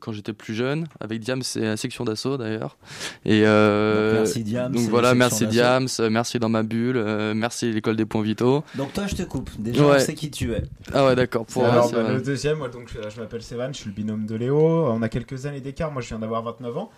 quand 0.00 0.12
j'étais 0.12 0.32
plus 0.32 0.54
jeune 0.54 0.86
avec 1.00 1.20
Diams 1.20 1.42
et 1.56 1.60
la 1.60 1.76
section 1.76 2.04
d'assaut 2.04 2.36
d'ailleurs. 2.36 2.76
Et 3.24 3.42
euh, 3.44 4.10
Donc, 4.10 4.18
merci 4.20 4.42
Diams 4.44 4.72
Donc 4.72 4.88
voilà, 4.88 5.14
merci. 5.14 5.46
Diams, 5.46 5.88
euh, 6.00 6.10
merci 6.10 6.38
dans 6.38 6.48
ma 6.48 6.62
bulle, 6.62 6.96
euh, 6.96 7.34
merci 7.34 7.70
l'école 7.72 7.96
des 7.96 8.06
points 8.06 8.22
vitaux. 8.22 8.64
Donc 8.76 8.92
toi, 8.92 9.06
je 9.06 9.14
te 9.16 9.22
coupe. 9.22 9.50
Déjà, 9.58 9.86
Ouais. 9.86 9.96
on 9.96 9.98
sait 9.98 10.14
qui 10.14 10.30
tu 10.30 10.52
es. 10.52 10.62
Ah 10.92 11.04
ouais, 11.06 11.14
d'accord. 11.16 11.46
Pour 11.46 11.64
Alors, 11.64 11.86
c'est 11.86 11.94
bah, 11.96 12.02
vrai. 12.02 12.14
le 12.14 12.22
deuxième, 12.22 12.58
moi, 12.58 12.68
donc, 12.68 12.88
je, 12.92 13.08
je 13.10 13.20
m'appelle 13.20 13.42
Sévan, 13.42 13.68
je 13.72 13.78
suis 13.78 13.88
le 13.90 13.94
binôme 13.94 14.26
de 14.26 14.34
Léo. 14.34 14.58
On 14.86 15.02
a 15.02 15.08
quelques 15.08 15.46
années 15.46 15.60
d'écart. 15.60 15.90
Moi, 15.92 16.02
je 16.02 16.08
viens 16.08 16.18
d'avoir 16.18 16.42
29 16.42 16.76
ans. 16.76 16.90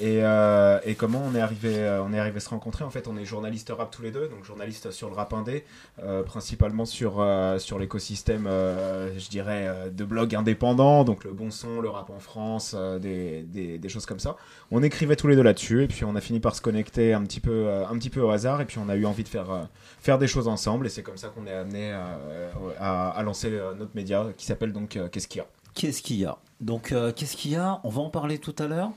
Et, 0.00 0.24
euh, 0.24 0.80
et 0.84 0.94
comment 0.94 1.22
on 1.24 1.34
est 1.34 1.40
arrivé, 1.40 1.76
euh, 1.76 2.02
on 2.02 2.12
est 2.12 2.18
arrivé 2.18 2.38
à 2.38 2.40
se 2.40 2.48
rencontrer? 2.48 2.84
En 2.84 2.90
fait, 2.90 3.06
on 3.06 3.16
est 3.16 3.24
journalistes 3.24 3.70
rap 3.76 3.90
tous 3.90 4.02
les 4.02 4.10
deux, 4.10 4.28
donc 4.28 4.44
journalistes 4.44 4.90
sur 4.90 5.08
le 5.08 5.14
rap 5.14 5.32
indé, 5.32 5.64
euh, 6.02 6.22
principalement 6.22 6.84
sur 6.84 7.24
sur 7.58 7.78
l'écosystème, 7.78 8.44
je 8.46 9.28
dirais, 9.28 9.90
de 9.92 10.04
blogs 10.04 10.34
indépendants, 10.34 11.04
donc 11.04 11.24
le 11.24 11.32
bon 11.32 11.50
son, 11.50 11.80
le 11.80 11.88
rap 11.88 12.10
en 12.10 12.18
France, 12.18 12.74
des, 13.00 13.42
des, 13.42 13.88
choses 13.88 14.06
comme 14.06 14.18
ça. 14.18 14.36
On 14.70 14.82
écrivait 14.82 15.16
tous 15.16 15.28
les 15.28 15.36
deux 15.36 15.42
là-dessus, 15.42 15.84
et 15.84 15.88
puis 15.88 16.04
on 16.04 16.16
a 16.16 16.20
fini 16.20 16.40
par 16.40 16.54
se 16.54 16.60
connecter 16.60 17.12
un 17.14 17.22
petit 17.22 17.40
peu, 17.40 17.68
un 17.68 17.96
petit 17.98 18.10
peu 18.10 18.20
au 18.20 18.30
hasard, 18.30 18.60
et 18.60 18.64
puis 18.64 18.78
on 18.78 18.88
a 18.88 18.96
eu 18.96 19.04
envie 19.04 19.22
de 19.22 19.28
faire 19.28 19.68
faire 20.00 20.18
des 20.18 20.26
choses 20.26 20.48
ensemble, 20.48 20.86
et 20.86 20.90
c'est 20.90 21.02
comme 21.02 21.16
ça 21.16 21.28
qu'on 21.28 21.46
est 21.46 21.52
amené 21.52 21.92
à, 22.80 23.10
à 23.10 23.22
lancer 23.22 23.50
notre 23.78 23.94
média 23.94 24.26
qui 24.36 24.46
s'appelle 24.46 24.72
donc 24.72 24.98
Qu'est-ce 25.12 25.28
qu'il 25.28 25.40
y 25.40 25.42
a? 25.42 25.46
Qu'est-ce 25.74 26.02
qu'il 26.02 26.16
y 26.16 26.24
a? 26.24 26.38
Donc, 26.60 26.94
qu'est-ce 27.16 27.36
qu'il 27.36 27.52
y 27.52 27.56
a? 27.56 27.80
On 27.84 27.88
va 27.88 28.02
en 28.02 28.10
parler 28.10 28.38
tout 28.38 28.54
à 28.58 28.66
l'heure. 28.66 28.90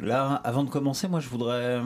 Là, 0.00 0.34
avant 0.44 0.62
de 0.62 0.70
commencer, 0.70 1.08
moi, 1.08 1.20
je 1.20 1.28
voudrais 1.28 1.80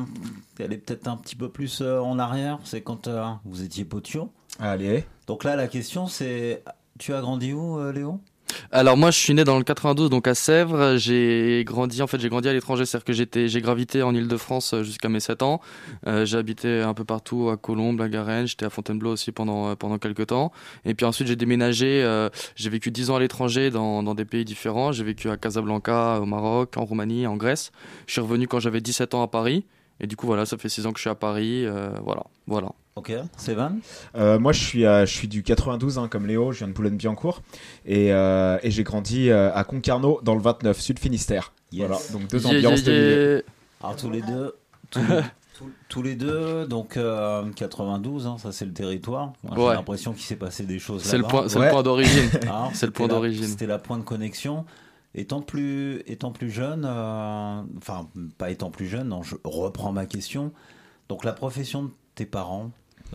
aller 0.58 0.78
peut-être 0.78 1.06
un 1.06 1.16
petit 1.16 1.36
peu 1.36 1.48
plus 1.48 1.80
euh, 1.80 2.00
en 2.00 2.18
arrière. 2.18 2.58
C'est 2.64 2.82
quand 2.82 3.06
euh, 3.06 3.24
vous 3.44 3.62
étiez 3.62 3.84
potio. 3.84 4.32
Allez. 4.58 5.04
Donc 5.26 5.44
là, 5.44 5.56
la 5.56 5.68
question, 5.68 6.06
c'est 6.06 6.64
tu 6.98 7.14
as 7.14 7.20
grandi 7.20 7.52
où, 7.52 7.78
euh, 7.78 7.92
Léo? 7.92 8.20
Alors 8.72 8.96
moi 8.96 9.10
je 9.10 9.18
suis 9.18 9.34
né 9.34 9.44
dans 9.44 9.58
le 9.58 9.64
92 9.64 10.10
donc 10.10 10.28
à 10.28 10.34
Sèvres, 10.34 10.96
j'ai 10.96 11.64
grandi 11.66 12.02
en 12.02 12.06
fait 12.06 12.20
j'ai 12.20 12.28
grandi 12.28 12.48
à 12.48 12.52
l'étranger, 12.52 12.86
c'est-à-dire 12.86 13.04
que 13.04 13.12
j'étais 13.12 13.48
j'ai 13.48 13.60
gravité 13.60 14.02
en 14.02 14.14
Île-de-France 14.14 14.74
euh, 14.74 14.82
jusqu'à 14.84 15.08
mes 15.08 15.20
7 15.20 15.42
ans. 15.42 15.60
Euh, 16.06 16.24
j'ai 16.24 16.38
habité 16.38 16.80
un 16.82 16.94
peu 16.94 17.04
partout 17.04 17.50
à 17.50 17.56
Colombes, 17.56 18.00
à 18.00 18.08
Garenne, 18.08 18.46
j'étais 18.46 18.66
à 18.66 18.70
Fontainebleau 18.70 19.12
aussi 19.12 19.32
pendant 19.32 19.70
euh, 19.70 19.74
pendant 19.74 19.98
quelques 19.98 20.28
temps. 20.28 20.52
Et 20.84 20.94
puis 20.94 21.04
ensuite 21.04 21.26
j'ai 21.28 21.36
déménagé, 21.36 22.02
euh, 22.04 22.28
j'ai 22.54 22.70
vécu 22.70 22.90
10 22.90 23.10
ans 23.10 23.16
à 23.16 23.20
l'étranger 23.20 23.70
dans 23.70 24.02
dans 24.02 24.14
des 24.14 24.24
pays 24.24 24.44
différents, 24.44 24.92
j'ai 24.92 25.04
vécu 25.04 25.28
à 25.30 25.36
Casablanca 25.36 26.20
au 26.20 26.26
Maroc, 26.26 26.76
en 26.76 26.84
Roumanie, 26.84 27.26
en 27.26 27.36
Grèce. 27.36 27.72
Je 28.06 28.12
suis 28.12 28.20
revenu 28.20 28.46
quand 28.46 28.60
j'avais 28.60 28.80
17 28.80 29.14
ans 29.14 29.22
à 29.22 29.28
Paris 29.28 29.64
et 30.00 30.06
du 30.06 30.16
coup 30.16 30.26
voilà, 30.26 30.46
ça 30.46 30.56
fait 30.58 30.68
6 30.68 30.86
ans 30.86 30.92
que 30.92 30.98
je 30.98 31.02
suis 31.02 31.10
à 31.10 31.14
Paris, 31.14 31.64
euh, 31.66 31.90
voilà, 32.04 32.22
voilà. 32.46 32.70
Ok, 32.96 33.12
Sévan 33.36 33.78
Euh, 34.16 34.38
moi, 34.38 34.52
je 34.52 34.62
suis, 34.62 34.84
euh, 34.84 35.06
je 35.06 35.14
suis 35.14 35.28
du 35.28 35.42
92, 35.42 35.98
hein, 35.98 36.08
comme 36.08 36.26
Léo, 36.26 36.52
je 36.52 36.58
viens 36.58 36.68
de 36.68 36.72
Boulogne-Billancourt. 36.72 37.40
Et, 37.86 38.12
euh, 38.12 38.58
et 38.62 38.70
j'ai 38.70 38.82
grandi 38.82 39.30
euh, 39.30 39.54
à 39.54 39.64
Concarneau, 39.64 40.20
dans 40.22 40.34
le 40.34 40.40
29, 40.42 40.78
Sud 40.78 40.98
Finistère. 40.98 41.52
Yes. 41.72 41.86
Voilà, 41.86 42.02
donc 42.12 42.28
deux 42.28 42.40
Yeah, 42.40 42.56
ambiances 42.58 42.80
yeah, 42.80 42.86
de 42.86 42.92
milieu. 42.92 43.34
yeah. 43.36 43.42
Alors 43.82 43.96
tous 43.96 44.10
les 44.10 44.20
deux, 44.22 44.54
tous, 45.88 46.02
les 46.02 46.14
deux, 46.16 46.66
donc 46.66 46.96
euh, 46.96 47.44
92, 47.54 48.26
hein, 48.26 48.36
ça 48.38 48.50
c'est 48.52 48.64
le 48.66 48.72
territoire. 48.72 49.32
J'ai 49.54 49.60
Ouais. 49.60 49.74
l'impression 49.74 50.12
qu'il 50.12 50.22
s'est 50.24 50.36
passé 50.36 50.64
des 50.64 50.78
choses 50.78 51.02
C'est 51.02 51.16
le 51.16 51.22
point- 51.24 51.48
c'est 51.48 51.58
le 51.58 51.64
Ouais. 51.66 51.70
point 51.70 51.82
d'origine. 51.82 52.28
Hein, 52.50 52.70
C'est 52.74 52.86
le 52.86 52.92
point 52.92 53.08
d'origine. 53.08 53.44
C'était 53.46 53.66
la 53.66 53.78
point 53.78 53.98
de 53.98 54.02
connexion. 54.04 54.64
Étant 55.14 55.42
plus, 55.42 56.02
étant 56.06 56.30
plus 56.30 56.50
jeune, 56.50 56.84
euh, 56.86 57.62
enfin 57.78 58.08
pas 58.38 58.50
étant 58.50 58.70
plus 58.70 58.86
jeune, 58.86 59.08
non, 59.08 59.22
je 59.22 59.34
reprends 59.42 59.92
ma 59.92 60.06
question. 60.06 60.52
Donc 61.08 61.24
la 61.24 61.32
profession 61.32 61.84
de 61.84 61.90
tes 62.14 62.26
parents, 62.26 62.70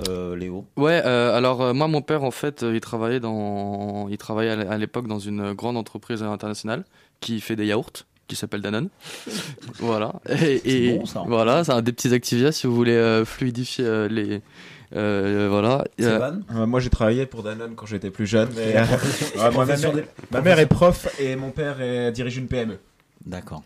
euh, 0.10 0.36
Léo. 0.36 0.66
Ouais, 0.76 1.02
euh, 1.06 1.36
alors 1.36 1.62
euh, 1.62 1.74
moi 1.74 1.88
mon 1.88 2.02
père 2.02 2.24
en 2.24 2.32
fait 2.32 2.64
il 2.64 2.82
travaillait 2.82 3.22
dans 3.22 4.10
il 4.10 4.18
travaillait 4.18 4.52
à 4.52 4.78
l'époque 4.78 5.08
dans 5.08 5.20
une 5.20 5.54
grande 5.54 5.78
entreprise 5.78 6.22
internationale 6.22 6.84
qui 7.22 7.40
fait 7.40 7.56
des 7.56 7.68
yaourts 7.68 8.04
qui 8.28 8.36
s'appelle 8.36 8.62
Danone. 8.62 8.90
voilà. 9.76 10.16
Et, 10.28 10.90
et 10.90 10.98
bon, 10.98 11.06
ça. 11.06 11.24
voilà, 11.26 11.64
c'est 11.64 11.72
un 11.72 11.82
des 11.82 11.94
petits 11.94 12.14
Activia 12.14 12.52
si 12.52 12.68
vous 12.68 12.76
voulez 12.76 13.24
fluidifier 13.26 14.10
les 14.10 14.42
euh, 14.96 15.48
voilà. 15.50 15.84
Euh, 16.02 16.32
Euh, 16.56 16.66
moi, 16.66 16.80
j'ai 16.80 16.90
travaillé 16.90 17.26
pour 17.26 17.44
Danone 17.44 17.76
quand 17.76 17.86
j'étais 17.86 18.12
plus 18.12 18.26
jeune. 18.28 18.50
Mais, 18.56 18.74
La 18.74 18.84
profession- 18.88 19.40
Ouais, 19.42 19.52
moi, 19.52 19.66
ma, 19.66 19.78
mère, 19.78 19.94
des- 19.94 20.06
ma 20.32 20.42
mère 20.42 20.60
est 20.60 20.66
prof 20.68 21.08
et 21.20 21.36
mon 21.36 21.52
père 21.52 21.82
est- 21.82 22.12
dirige 22.12 22.38
une 22.38 22.48
PME. 22.48 22.78
D'accord. 23.26 23.64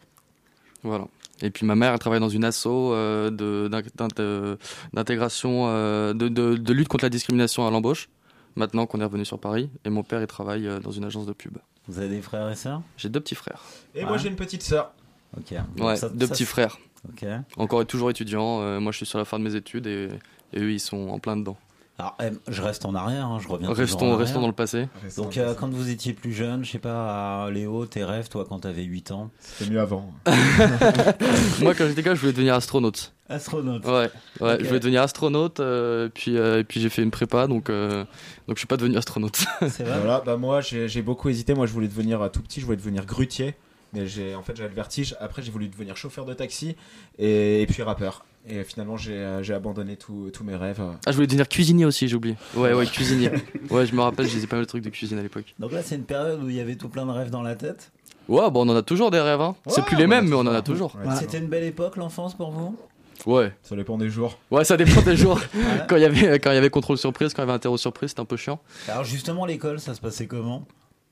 Voilà. 0.83 1.05
Et 1.41 1.51
puis 1.51 1.65
ma 1.65 1.75
mère, 1.75 1.93
elle 1.93 1.99
travaille 1.99 2.19
dans 2.19 2.29
une 2.29 2.43
asso 2.43 2.65
euh, 2.67 3.29
de- 3.29 3.67
d'in- 3.69 3.81
d'int- 4.07 4.57
d'intégration, 4.93 5.65
euh, 5.67 6.13
de, 6.13 6.27
de, 6.27 6.55
de 6.55 6.73
lutte 6.73 6.87
contre 6.87 7.05
la 7.05 7.09
discrimination 7.09 7.65
à 7.67 7.71
l'embauche, 7.71 8.09
maintenant 8.55 8.85
qu'on 8.85 8.99
est 9.01 9.05
revenu 9.05 9.25
sur 9.25 9.39
Paris. 9.39 9.69
Et 9.85 9.89
mon 9.89 10.03
père, 10.03 10.21
il 10.21 10.27
travaille 10.27 10.67
euh, 10.67 10.79
dans 10.79 10.91
une 10.91 11.03
agence 11.05 11.25
de 11.25 11.33
pub. 11.33 11.57
Vous 11.87 11.99
avez 11.99 12.09
des 12.09 12.21
frères 12.21 12.49
et 12.49 12.55
sœurs? 12.55 12.81
J'ai 12.97 13.09
deux 13.09 13.19
petits 13.19 13.35
frères. 13.35 13.61
Et 13.95 14.03
moi, 14.05 14.17
j'ai 14.17 14.29
une 14.29 14.35
petite 14.35 14.63
sœur. 14.63 14.91
Ok. 15.37 15.53
Ouais, 15.79 15.95
Ça- 15.95 16.09
deux 16.09 16.25
ça, 16.25 16.33
petits 16.33 16.43
c'est- 16.45 16.49
frères. 16.49 16.77
Ok. 17.07 17.25
Encore 17.57 17.81
et 17.81 17.85
toujours 17.85 18.09
étudiants. 18.09 18.61
euh, 18.61 18.79
moi, 18.79 18.91
je 18.91 18.97
suis 18.97 19.05
sur 19.05 19.17
la 19.19 19.25
fin 19.25 19.39
de 19.39 19.43
mes 19.43 19.55
études 19.55 19.87
et, 19.87 20.09
et 20.53 20.59
eux, 20.59 20.71
ils 20.71 20.79
sont 20.79 21.09
en 21.09 21.19
plein 21.19 21.37
dedans. 21.37 21.57
Alors, 21.97 22.15
eh, 22.23 22.29
je 22.47 22.61
reste 22.61 22.85
en 22.85 22.95
arrière, 22.95 23.25
hein, 23.25 23.39
je 23.41 23.47
reviens. 23.49 23.73
Restons- 23.73 23.97
en 23.99 24.03
arrière. 24.05 24.19
restons 24.19 24.39
dans 24.39 24.47
le 24.47 24.53
passé. 24.53 24.87
Restons 25.03 25.23
Donc, 25.23 25.35
euh, 25.37 25.47
passé. 25.47 25.57
quand 25.59 25.69
vous 25.69 25.89
étiez 25.89 26.13
plus 26.13 26.31
jeune, 26.31 26.63
je 26.63 26.71
sais 26.71 26.79
pas, 26.79 27.49
Léo, 27.51 27.85
tes 27.87 28.05
rêves, 28.05 28.29
toi, 28.29 28.45
quand 28.47 28.59
t'avais 28.59 28.83
8 28.83 29.11
ans 29.11 29.31
C'était 29.41 29.69
mieux 29.69 29.81
avant. 29.81 30.13
moi, 31.61 31.73
quand 31.75 31.87
j'étais 31.87 32.01
gars, 32.01 32.15
je 32.15 32.21
voulais 32.21 32.31
devenir 32.31 32.53
astronaute. 32.55 33.13
Astronaute. 33.27 33.85
Ouais, 33.85 34.09
ouais 34.41 34.57
je 34.59 34.65
voulais 34.65 34.79
devenir 34.79 35.01
astronaute. 35.01 35.59
euh, 35.59 36.09
puis, 36.13 36.37
euh, 36.37 36.59
et 36.59 36.63
puis 36.63 36.79
j'ai 36.81 36.89
fait 36.89 37.03
une 37.03 37.11
prépa, 37.11 37.47
donc, 37.47 37.69
euh, 37.69 38.03
donc 38.47 38.55
je 38.55 38.59
suis 38.59 38.67
pas 38.67 38.77
devenu 38.77 38.97
astronaute. 38.97 39.35
C'est 39.59 39.83
vrai 39.83 39.99
Voilà, 39.99 40.21
bah 40.25 40.37
moi 40.37 40.61
j'ai 40.61 41.01
beaucoup 41.01 41.29
hésité. 41.29 41.53
Moi 41.53 41.65
je 41.67 41.73
voulais 41.73 41.87
devenir 41.87 42.29
tout 42.31 42.41
petit, 42.41 42.59
je 42.59 42.65
voulais 42.65 42.77
devenir 42.77 43.05
grutier. 43.05 43.55
Mais 43.93 44.07
j'ai 44.07 44.35
en 44.35 44.41
fait 44.43 44.55
j'avais 44.55 44.69
le 44.69 44.75
vertige. 44.75 45.15
Après 45.19 45.41
j'ai 45.41 45.51
voulu 45.51 45.67
devenir 45.67 45.97
chauffeur 45.97 46.25
de 46.25 46.33
taxi 46.33 46.75
et, 47.19 47.61
et 47.61 47.67
puis 47.67 47.83
rappeur. 47.83 48.23
Et 48.47 48.63
finalement 48.63 48.97
j'ai 48.97 49.13
euh, 49.13 49.43
j'ai 49.43 49.53
abandonné 49.53 49.95
tous 49.97 50.29
tous 50.31 50.43
mes 50.43 50.55
rêves. 50.55 50.81
Ah, 51.05 51.11
je 51.11 51.15
voulais 51.15 51.27
devenir 51.27 51.47
cuisinier 51.47 51.85
aussi, 51.85 52.07
j'ai 52.07 52.15
oublié. 52.15 52.35
Ouais, 52.55 52.73
ouais, 52.73 52.85
cuisinier. 52.87 53.29
ouais, 53.69 53.85
je 53.85 53.93
me 53.93 54.01
rappelle, 54.01 54.27
j'ai 54.27 54.45
pas 54.47 54.55
mal 54.55 54.65
de 54.65 54.69
trucs 54.69 54.83
de 54.83 54.89
cuisine 54.89 55.19
à 55.19 55.21
l'époque. 55.21 55.53
Donc 55.59 55.71
là, 55.71 55.81
c'est 55.83 55.95
une 55.95 56.03
période 56.05 56.41
où 56.43 56.49
il 56.49 56.55
y 56.55 56.59
avait 56.59 56.75
tout 56.75 56.89
plein 56.89 57.05
de 57.05 57.11
rêves 57.11 57.29
dans 57.29 57.41
la 57.43 57.55
tête. 57.55 57.91
Ouais, 58.27 58.49
bon, 58.51 58.67
on 58.67 58.71
en 58.71 58.75
a 58.75 58.81
toujours 58.81 59.11
des 59.11 59.19
rêves, 59.19 59.41
hein. 59.41 59.55
c'est 59.67 59.81
Ouais, 59.81 59.87
plus 59.87 59.97
les 59.97 60.07
mêmes, 60.07 60.27
mais 60.27 60.35
on 60.35 60.41
en 60.41 60.47
a 60.47 60.61
toujours. 60.61 60.95
C'était 61.19 61.39
une 61.39 61.47
belle 61.47 61.63
époque, 61.63 61.95
l'enfance, 61.97 62.35
pour 62.35 62.51
vous? 62.51 62.77
Ouais. 63.25 63.51
Ça 63.63 63.75
dépend 63.75 63.97
des 63.97 64.09
jours. 64.09 64.37
Ouais, 64.49 64.63
ça 64.63 64.77
dépend 64.77 65.01
des 65.01 65.17
jours. 65.17 65.41
Quand 65.89 65.97
il 65.97 66.01
y 66.03 66.05
avait, 66.05 66.39
quand 66.39 66.51
il 66.51 66.55
y 66.55 66.57
avait 66.57 66.69
contrôle 66.69 66.97
surprise, 66.97 67.33
quand 67.33 67.41
il 67.41 67.45
y 67.45 67.49
avait 67.49 67.55
interro 67.55 67.77
surprise, 67.77 68.11
c'était 68.11 68.21
un 68.21 68.25
peu 68.25 68.37
chiant. 68.37 68.59
Alors, 68.87 69.03
justement, 69.03 69.45
l'école, 69.45 69.79
ça 69.81 69.93
se 69.93 69.99
passait 69.99 70.25
comment? 70.27 70.65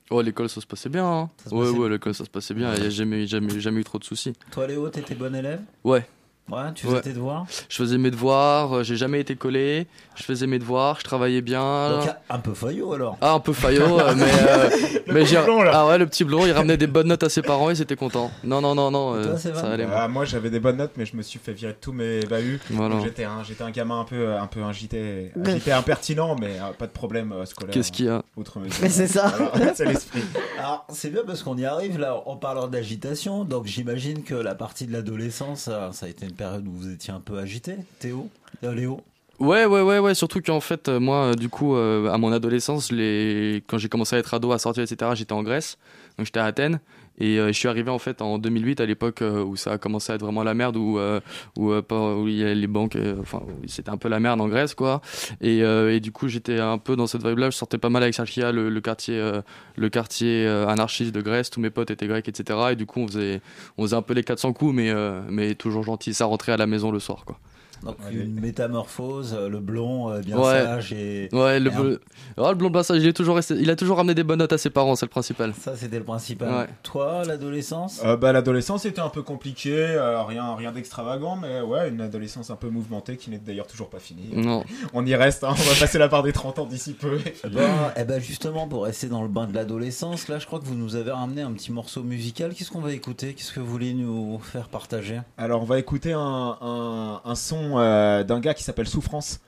Oh, 0.10 0.22
l'école, 0.22 0.48
ça 0.48 0.62
se 0.62 0.66
passait 0.66 0.88
bien. 0.90 1.06
Hein. 1.06 1.30
Se 1.46 1.54
Ouais, 1.54 1.66
passait- 1.66 1.78
ouais, 1.78 1.90
l'école, 1.90 2.14
ça 2.14 2.24
se 2.24 2.30
passait 2.30 2.54
bien. 2.54 2.74
Il 2.76 2.80
n'y 2.82 2.88
a 2.88 2.90
jamais, 2.90 3.28
jamais, 3.28 3.60
jamais 3.60 3.82
eu 3.82 3.84
trop 3.84 3.98
de 4.00 4.06
soucis. 4.06 4.32
Toi, 4.52 4.68
Léo, 4.68 4.88
t'étais 4.90 5.16
bon 5.16 5.36
élève? 5.36 5.60
Ouais. 5.84 6.08
Ouais, 6.50 6.74
tu 6.74 6.86
faisais 6.86 6.96
Ouais. 6.96 7.02
tes 7.02 7.14
devoirs? 7.14 7.46
Je 7.68 7.76
faisais 7.76 7.98
mes 7.98 8.10
devoirs, 8.12 8.78
euh, 8.78 8.84
j'ai 8.84 8.96
jamais 8.96 9.20
été 9.20 9.36
collé. 9.36 9.88
Je 10.16 10.24
faisais 10.24 10.48
mes 10.48 10.60
devoirs, 10.60 10.98
je 11.00 11.04
travaillais 11.04 11.42
bien. 11.42 12.00
Donc, 12.00 12.10
un 12.30 12.40
peu 12.40 12.54
faillot 12.54 12.94
alors 12.94 13.18
Ah, 13.22 13.34
un 13.34 13.40
peu 13.40 13.54
faillot, 13.54 14.00
euh, 14.00 14.14
mais, 14.16 14.24
euh, 14.24 14.70
Le 15.08 15.14
mais 15.14 15.24
petit 15.24 15.36
blond, 15.38 15.62
là. 15.64 15.72
Ah 15.74 15.88
ouais, 15.88 15.98
le 15.98 16.06
petit 16.08 16.24
blond, 16.24 16.46
il 16.46 16.52
ramenait 16.52 16.78
des 16.78 16.88
bonnes 16.88 17.08
notes 17.08 17.24
à 17.24 17.30
ses 17.30 17.42
parents, 17.42 17.70
ils 17.70 17.82
étaient 17.82 17.96
contents. 17.96 18.32
Non, 18.44 18.62
non, 18.62 18.76
non, 18.76 18.90
non, 18.92 19.14
euh, 19.16 19.36
ça 19.38 19.72
allait. 19.72 19.86
moi. 19.86 19.96
Ah, 20.00 20.08
moi 20.08 20.26
j'avais 20.26 20.50
des 20.50 20.60
bonnes 20.60 20.78
notes, 20.78 20.94
mais 20.98 21.06
je 21.06 21.16
me 21.18 21.22
suis 21.22 21.38
fait 21.40 21.54
virer 21.54 21.74
de 21.74 21.78
tous 21.80 21.92
mes 21.92 22.22
bahuts. 22.22 22.60
Voilà. 22.70 22.96
J'étais 23.04 23.26
un, 23.26 23.72
gamin 23.72 24.02
un 24.02 24.04
peu, 24.06 24.34
un 24.36 24.48
peu 24.48 24.64
agité, 24.64 25.32
agité 25.44 25.72
impertinent, 25.72 26.36
mais 26.40 26.58
euh, 26.60 26.72
pas 26.78 26.88
de 26.88 26.92
problème 26.92 27.32
euh, 27.34 27.46
scolaire. 27.46 27.74
Qu'est-ce 27.74 27.92
qu'il 27.92 28.06
y 28.06 28.10
a? 28.10 28.24
Outre 28.38 28.60
mesure. 28.60 28.78
Mais 28.82 28.90
c'est 28.90 29.08
ça. 29.08 29.34
Voilà, 29.54 29.74
c'est 29.76 29.86
l'esprit. 29.86 30.22
Alors, 30.58 30.86
c'est 30.90 31.10
bien 31.12 31.24
parce 31.26 31.44
qu'on 31.44 31.58
y 31.58 31.66
arrive 31.66 32.00
là, 32.00 32.22
en 32.26 32.36
parlant 32.38 32.68
d'agitation. 32.68 33.44
Donc, 33.44 33.66
j'imagine 33.66 34.24
que 34.24 34.36
la 34.36 34.56
partie 34.56 34.88
de 34.88 34.94
l'adolescence, 34.94 35.62
ça, 35.62 35.90
ça 35.94 36.06
a 36.06 36.10
été 36.10 36.26
une 36.26 36.34
période 36.38 36.66
où 36.68 36.72
vous 36.72 36.90
étiez 36.92 37.14
un 37.14 37.20
peu 37.20 37.38
agité. 37.38 37.76
Théo 38.00 38.30
Euh, 38.64 38.74
Léo 38.74 39.02
Ouais, 39.40 39.66
ouais, 39.66 39.82
ouais, 39.82 40.00
ouais. 40.00 40.16
Surtout 40.16 40.42
qu'en 40.42 40.60
fait, 40.62 40.88
euh, 40.88 41.00
moi, 41.00 41.26
euh, 41.26 41.34
du 41.36 41.50
coup, 41.50 41.76
à 41.76 42.18
mon 42.18 42.32
adolescence, 42.32 42.92
les... 42.92 43.64
quand 43.68 43.78
j'ai 43.78 43.90
commencé 43.90 44.16
à 44.16 44.20
être 44.20 44.34
ado, 44.34 44.52
à 44.52 44.58
sortir, 44.58 44.84
etc., 44.84 45.12
j'étais 45.14 45.34
en 45.34 45.44
Grèce. 45.44 45.78
Donc 46.18 46.26
j'étais 46.26 46.40
à 46.40 46.46
Athènes. 46.46 46.80
Et 47.20 47.40
euh, 47.40 47.48
je 47.48 47.54
suis 47.54 47.68
arrivé 47.68 47.90
en 47.90 48.00
fait 48.00 48.22
en 48.22 48.38
2008, 48.38 48.80
à 48.80 48.86
l'époque 48.86 49.22
euh, 49.22 49.44
où 49.44 49.56
ça 49.56 49.74
a 49.74 49.78
commencé 49.78 50.12
à 50.12 50.16
être 50.16 50.22
vraiment 50.22 50.44
la 50.44 50.54
merde, 50.54 50.78
où, 50.78 51.00
euh, 51.00 51.20
où, 51.58 51.72
où 51.72 52.28
il 52.28 52.36
y 52.36 52.44
a 52.44 52.54
les 52.54 52.68
banques, 52.68 52.98
enfin, 53.20 53.42
c'était 53.68 53.90
un 53.90 53.98
peu 53.98 54.10
la 54.10 54.20
merde 54.20 54.40
en 54.42 54.48
Grèce, 54.48 54.76
quoi. 54.76 55.02
Et, 55.42 55.60
et 55.60 56.00
du 56.00 56.12
coup, 56.12 56.28
j'étais 56.28 56.60
un 56.60 56.78
peu 56.78 56.96
dans 56.96 57.08
cette 57.08 57.26
vibe-là. 57.26 57.50
Je 57.50 57.58
sortais 57.58 57.78
pas 57.78 57.90
mal 57.90 58.04
avec 58.04 58.14
Sarkia, 58.14 58.52
le, 58.52 58.70
le 58.70 58.82
quartier, 58.82 59.32
le 59.76 59.90
quartier 59.90 60.48
anarchiste 60.48 61.14
de 61.14 61.22
Grèce. 61.22 61.50
Tous 61.50 61.60
mes 61.60 61.70
potes 61.70 61.92
étaient 61.92 62.08
grecs, 62.08 62.28
etc. 62.28 62.60
Et 62.72 62.76
du 62.76 62.86
coup, 62.86 63.02
on 63.02 63.08
faisait, 63.08 63.42
on 63.78 63.84
faisait 63.84 63.96
un 63.96 64.02
peu 64.02 64.14
les 64.14 64.24
400 64.24 64.54
coups, 64.54 64.74
mais, 64.74 64.94
mais 65.30 65.56
toujours 65.56 65.84
gentil. 65.84 66.14
Ça 66.14 66.26
rentrait 66.26 66.52
à 66.52 66.58
la 66.58 66.68
maison 66.68 66.92
le 66.92 67.00
soir, 67.00 67.26
quoi. 67.26 67.40
Donc, 67.84 67.96
une 68.12 68.40
métamorphose, 68.40 69.36
euh, 69.38 69.50
le 69.50 69.60
blond 69.60 70.10
euh, 70.12 70.20
bien 70.22 70.38
Ouais. 70.38 70.64
sage 70.64 70.94
et. 70.94 71.30
Ouais, 71.32 71.60
le, 71.60 71.70
et 71.72 71.74
un- 71.74 71.98
Oh, 72.38 72.50
le 72.50 72.56
blond 72.56 72.70
blanc 72.70 72.84
sage, 72.84 73.02
il, 73.02 73.08
est 73.08 73.14
toujours 73.14 73.36
resté... 73.36 73.56
il 73.56 73.70
a 73.70 73.76
toujours 73.76 73.98
ramené 73.98 74.14
des 74.16 74.24
bonnes 74.24 74.40
notes 74.40 74.54
à 74.54 74.58
ses 74.58 74.70
parents, 74.70 74.96
c'est 74.96 75.06
le 75.06 75.10
principal. 75.12 75.54
Ça, 75.60 75.76
c'était 75.76 75.98
le 76.00 76.04
principal. 76.04 76.50
Ouais. 76.54 76.68
Toi, 76.84 77.24
l'adolescence? 77.26 78.02
Euh, 78.04 78.18
bah, 78.18 78.32
l'adolescence 78.32 78.86
était 78.86 79.00
un 79.02 79.10
peu 79.10 79.22
compliquée, 79.22 79.76
euh, 79.78 80.24
rien, 80.24 80.56
rien 80.56 80.72
d'extravagant, 80.72 81.36
mais 81.36 81.62
ouais, 81.62 81.90
une 81.90 82.02
adolescence 82.02 82.50
un 82.50 82.56
peu 82.56 82.70
mouvementée 82.70 83.18
qui 83.18 83.30
n'est 83.30 83.38
d'ailleurs 83.38 83.68
toujours 83.68 83.90
pas 83.90 84.00
finie. 84.00 84.30
Non. 84.34 84.64
On 84.94 85.06
y 85.06 85.16
reste, 85.16 85.44
hein, 85.44 85.50
on 85.52 85.54
va 85.54 85.76
passer 85.80 85.98
la 85.98 86.10
part 86.10 86.24
des 86.24 86.34
30 86.34 86.60
ans 86.60 86.66
d'ici 86.66 86.94
peu. 86.94 87.20
Eh 87.44 87.50
ben, 87.50 87.70
eh 87.96 88.04
ben, 88.04 88.20
justement, 88.22 88.68
pour 88.68 88.84
rester 88.86 89.08
dans 89.08 89.22
le 89.22 89.30
bain 89.30 89.48
de 89.48 89.54
l'adolescence, 89.56 90.28
là, 90.28 90.40
je 90.40 90.46
crois 90.46 90.60
que 90.60 90.66
vous 90.66 90.76
nous 90.76 90.96
avez 90.96 91.12
ramené 91.12 91.42
un 91.42 91.52
petit 91.54 91.72
morceau 91.72 92.04
musical. 92.04 92.54
Qu'est-ce 92.54 92.72
qu'on 92.72 92.82
va 92.82 92.92
écouter? 92.94 93.34
Qu'est-ce 93.34 93.52
que 93.54 93.60
vous 93.60 93.68
voulez 93.68 93.94
nous 93.94 94.40
faire 94.40 94.68
partager? 94.70 95.20
Alors, 95.38 95.62
on 95.62 95.66
va 95.66 95.80
écouter 95.80 96.14
un, 96.14 96.58
un, 96.62 97.22
un 97.24 97.36
son 97.36 97.67
euh, 97.76 98.24
d'un 98.24 98.40
gars 98.40 98.54
qui 98.54 98.64
s'appelle 98.64 98.88
Souffrance, 98.88 99.40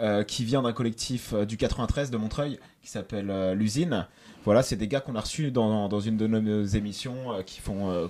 euh, 0.00 0.24
qui 0.24 0.44
vient 0.44 0.62
d'un 0.62 0.72
collectif 0.72 1.32
euh, 1.32 1.44
du 1.44 1.56
93 1.56 2.10
de 2.10 2.16
Montreuil, 2.16 2.58
qui 2.82 2.90
s'appelle 2.90 3.52
L'Usine. 3.52 4.06
Voilà, 4.44 4.62
c'est 4.62 4.76
des 4.76 4.88
gars 4.88 5.00
qu'on 5.00 5.16
a 5.16 5.20
reçus 5.20 5.50
dans, 5.50 5.88
dans 5.90 6.00
une 6.00 6.16
de 6.16 6.26
nos 6.26 6.64
émissions 6.64 7.32
euh, 7.32 7.42
qui 7.42 7.60
font 7.60 7.90
euh, 7.90 8.08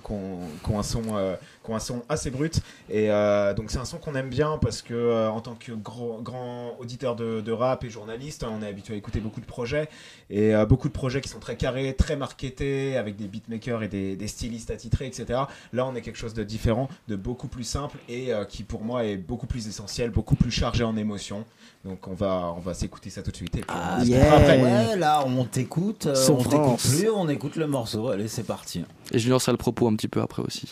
un 0.73 0.83
son 0.83 1.17
euh, 1.17 1.35
un 1.67 1.79
son 1.79 2.03
assez 2.07 2.31
brut. 2.31 2.61
Et 2.89 3.07
donc 3.55 3.71
c'est 3.71 3.77
un 3.77 3.85
son 3.85 3.97
qu'on 3.97 4.15
aime 4.15 4.29
bien 4.29 4.57
parce 4.61 4.81
que 4.81 5.29
en 5.29 5.39
tant 5.39 5.55
que 5.55 5.71
grand 5.71 6.75
auditeur 6.79 7.15
de, 7.15 7.51
rap 7.51 7.83
et 7.85 7.89
journaliste 7.89 8.43
on 8.43 8.61
est 8.61 8.67
habitué 8.67 8.93
à 8.93 8.97
écouter 8.97 9.21
beaucoup 9.21 9.39
de 9.39 9.45
projets. 9.45 9.87
Et 10.29 10.53
beaucoup 10.67 10.89
de 10.89 10.93
projets 10.93 11.21
qui 11.21 11.29
sont 11.29 11.39
très 11.39 11.55
carrés 11.55 11.95
très 11.95 12.17
marketés 12.17 12.97
avec 12.97 13.15
des 13.15 13.27
beatmakers 13.27 13.83
et 13.83 13.87
des, 13.87 14.17
des 14.17 14.27
stylistes 14.27 14.69
attitrés 14.69 15.05
etc 15.05 15.43
là 15.71 15.85
on 15.85 15.95
est 15.95 16.01
quelque 16.01 16.17
chose 16.17 16.33
de 16.33 16.43
différent 16.43 16.89
de 17.07 17.15
beaucoup 17.15 17.47
plus 17.47 17.63
simple 17.63 17.97
et 18.09 18.31
qui 18.49 18.63
pour 18.63 18.83
moi 18.83 19.05
est 19.05 19.17
beaucoup 19.17 19.47
plus 19.47 19.67
essentiel 19.67 20.09
beaucoup 20.09 20.35
plus 20.35 20.51
chargé 20.51 20.83
en 20.83 20.97
émotions 20.97 21.45
donc 21.83 22.07
on 22.07 22.13
va, 22.13 22.53
on 22.55 22.59
va 22.59 22.75
s'écouter 22.75 23.09
ça 23.09 23.23
tout 23.23 23.31
de 23.31 23.35
suite. 23.35 23.55
Et 23.57 23.61
puis 23.61 23.67
ah, 23.69 23.97
après. 23.97 24.61
Ouais, 24.61 24.95
là 24.95 25.23
on 25.25 25.45
t'écoute, 25.45 26.05
euh, 26.05 26.29
on 26.29 26.43
t'écoute 26.43 26.79
plus, 26.79 27.09
on 27.09 27.27
écoute 27.27 27.55
le 27.55 27.65
morceau. 27.65 28.09
Allez, 28.09 28.27
c'est 28.27 28.43
parti. 28.43 28.85
Et 29.11 29.17
je 29.17 29.29
lancerai 29.29 29.51
le 29.53 29.57
propos 29.57 29.87
un 29.87 29.95
petit 29.95 30.07
peu 30.07 30.21
après 30.21 30.43
aussi. 30.43 30.71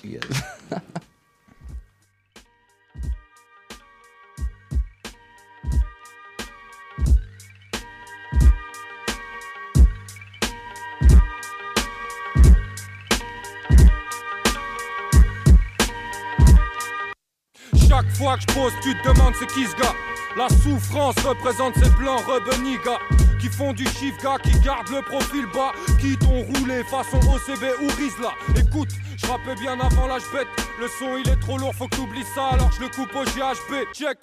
Chaque 17.88 18.12
fois 18.12 18.36
que 18.36 18.42
je 18.42 18.54
pose, 18.54 18.72
tu 18.84 18.94
te 18.94 19.08
demandes 19.08 19.34
c'est 19.40 19.48
qui 19.48 19.66
ce 19.66 19.76
gars 19.76 19.96
la 20.38 20.48
souffrance 20.50 21.16
représente 21.26 21.76
ces 21.76 21.90
blancs 21.92 22.24
rebenigas 22.26 23.00
qui 23.40 23.48
font 23.48 23.74
du 23.74 23.86
chiffre 23.86 24.18
gars, 24.22 24.38
qui 24.42 24.58
gardent 24.60 24.90
le 24.90 25.02
profil 25.02 25.46
bas, 25.54 25.72
qui 26.00 26.18
t'ont 26.18 26.44
roulé 26.44 26.84
façon 26.84 27.18
OCB 27.18 27.64
ou 27.82 27.88
Rizla. 27.98 28.34
Écoute, 28.56 28.90
je 29.18 29.26
rappais 29.26 29.56
bien 29.56 29.80
avant 29.80 30.08
l'âge 30.08 30.24
bête. 30.34 30.48
Le 30.80 30.88
son 30.88 31.18
il 31.18 31.30
est 31.30 31.40
trop 31.40 31.58
lourd, 31.58 31.74
faut 31.74 31.88
que 31.88 31.96
t'oublies 31.96 32.26
ça 32.36 32.50
alors 32.50 32.72
je 32.72 32.82
le 32.82 32.90
coupe 32.90 33.14
au 33.16 33.24
GHB. 33.24 33.94
Check. 33.94 34.18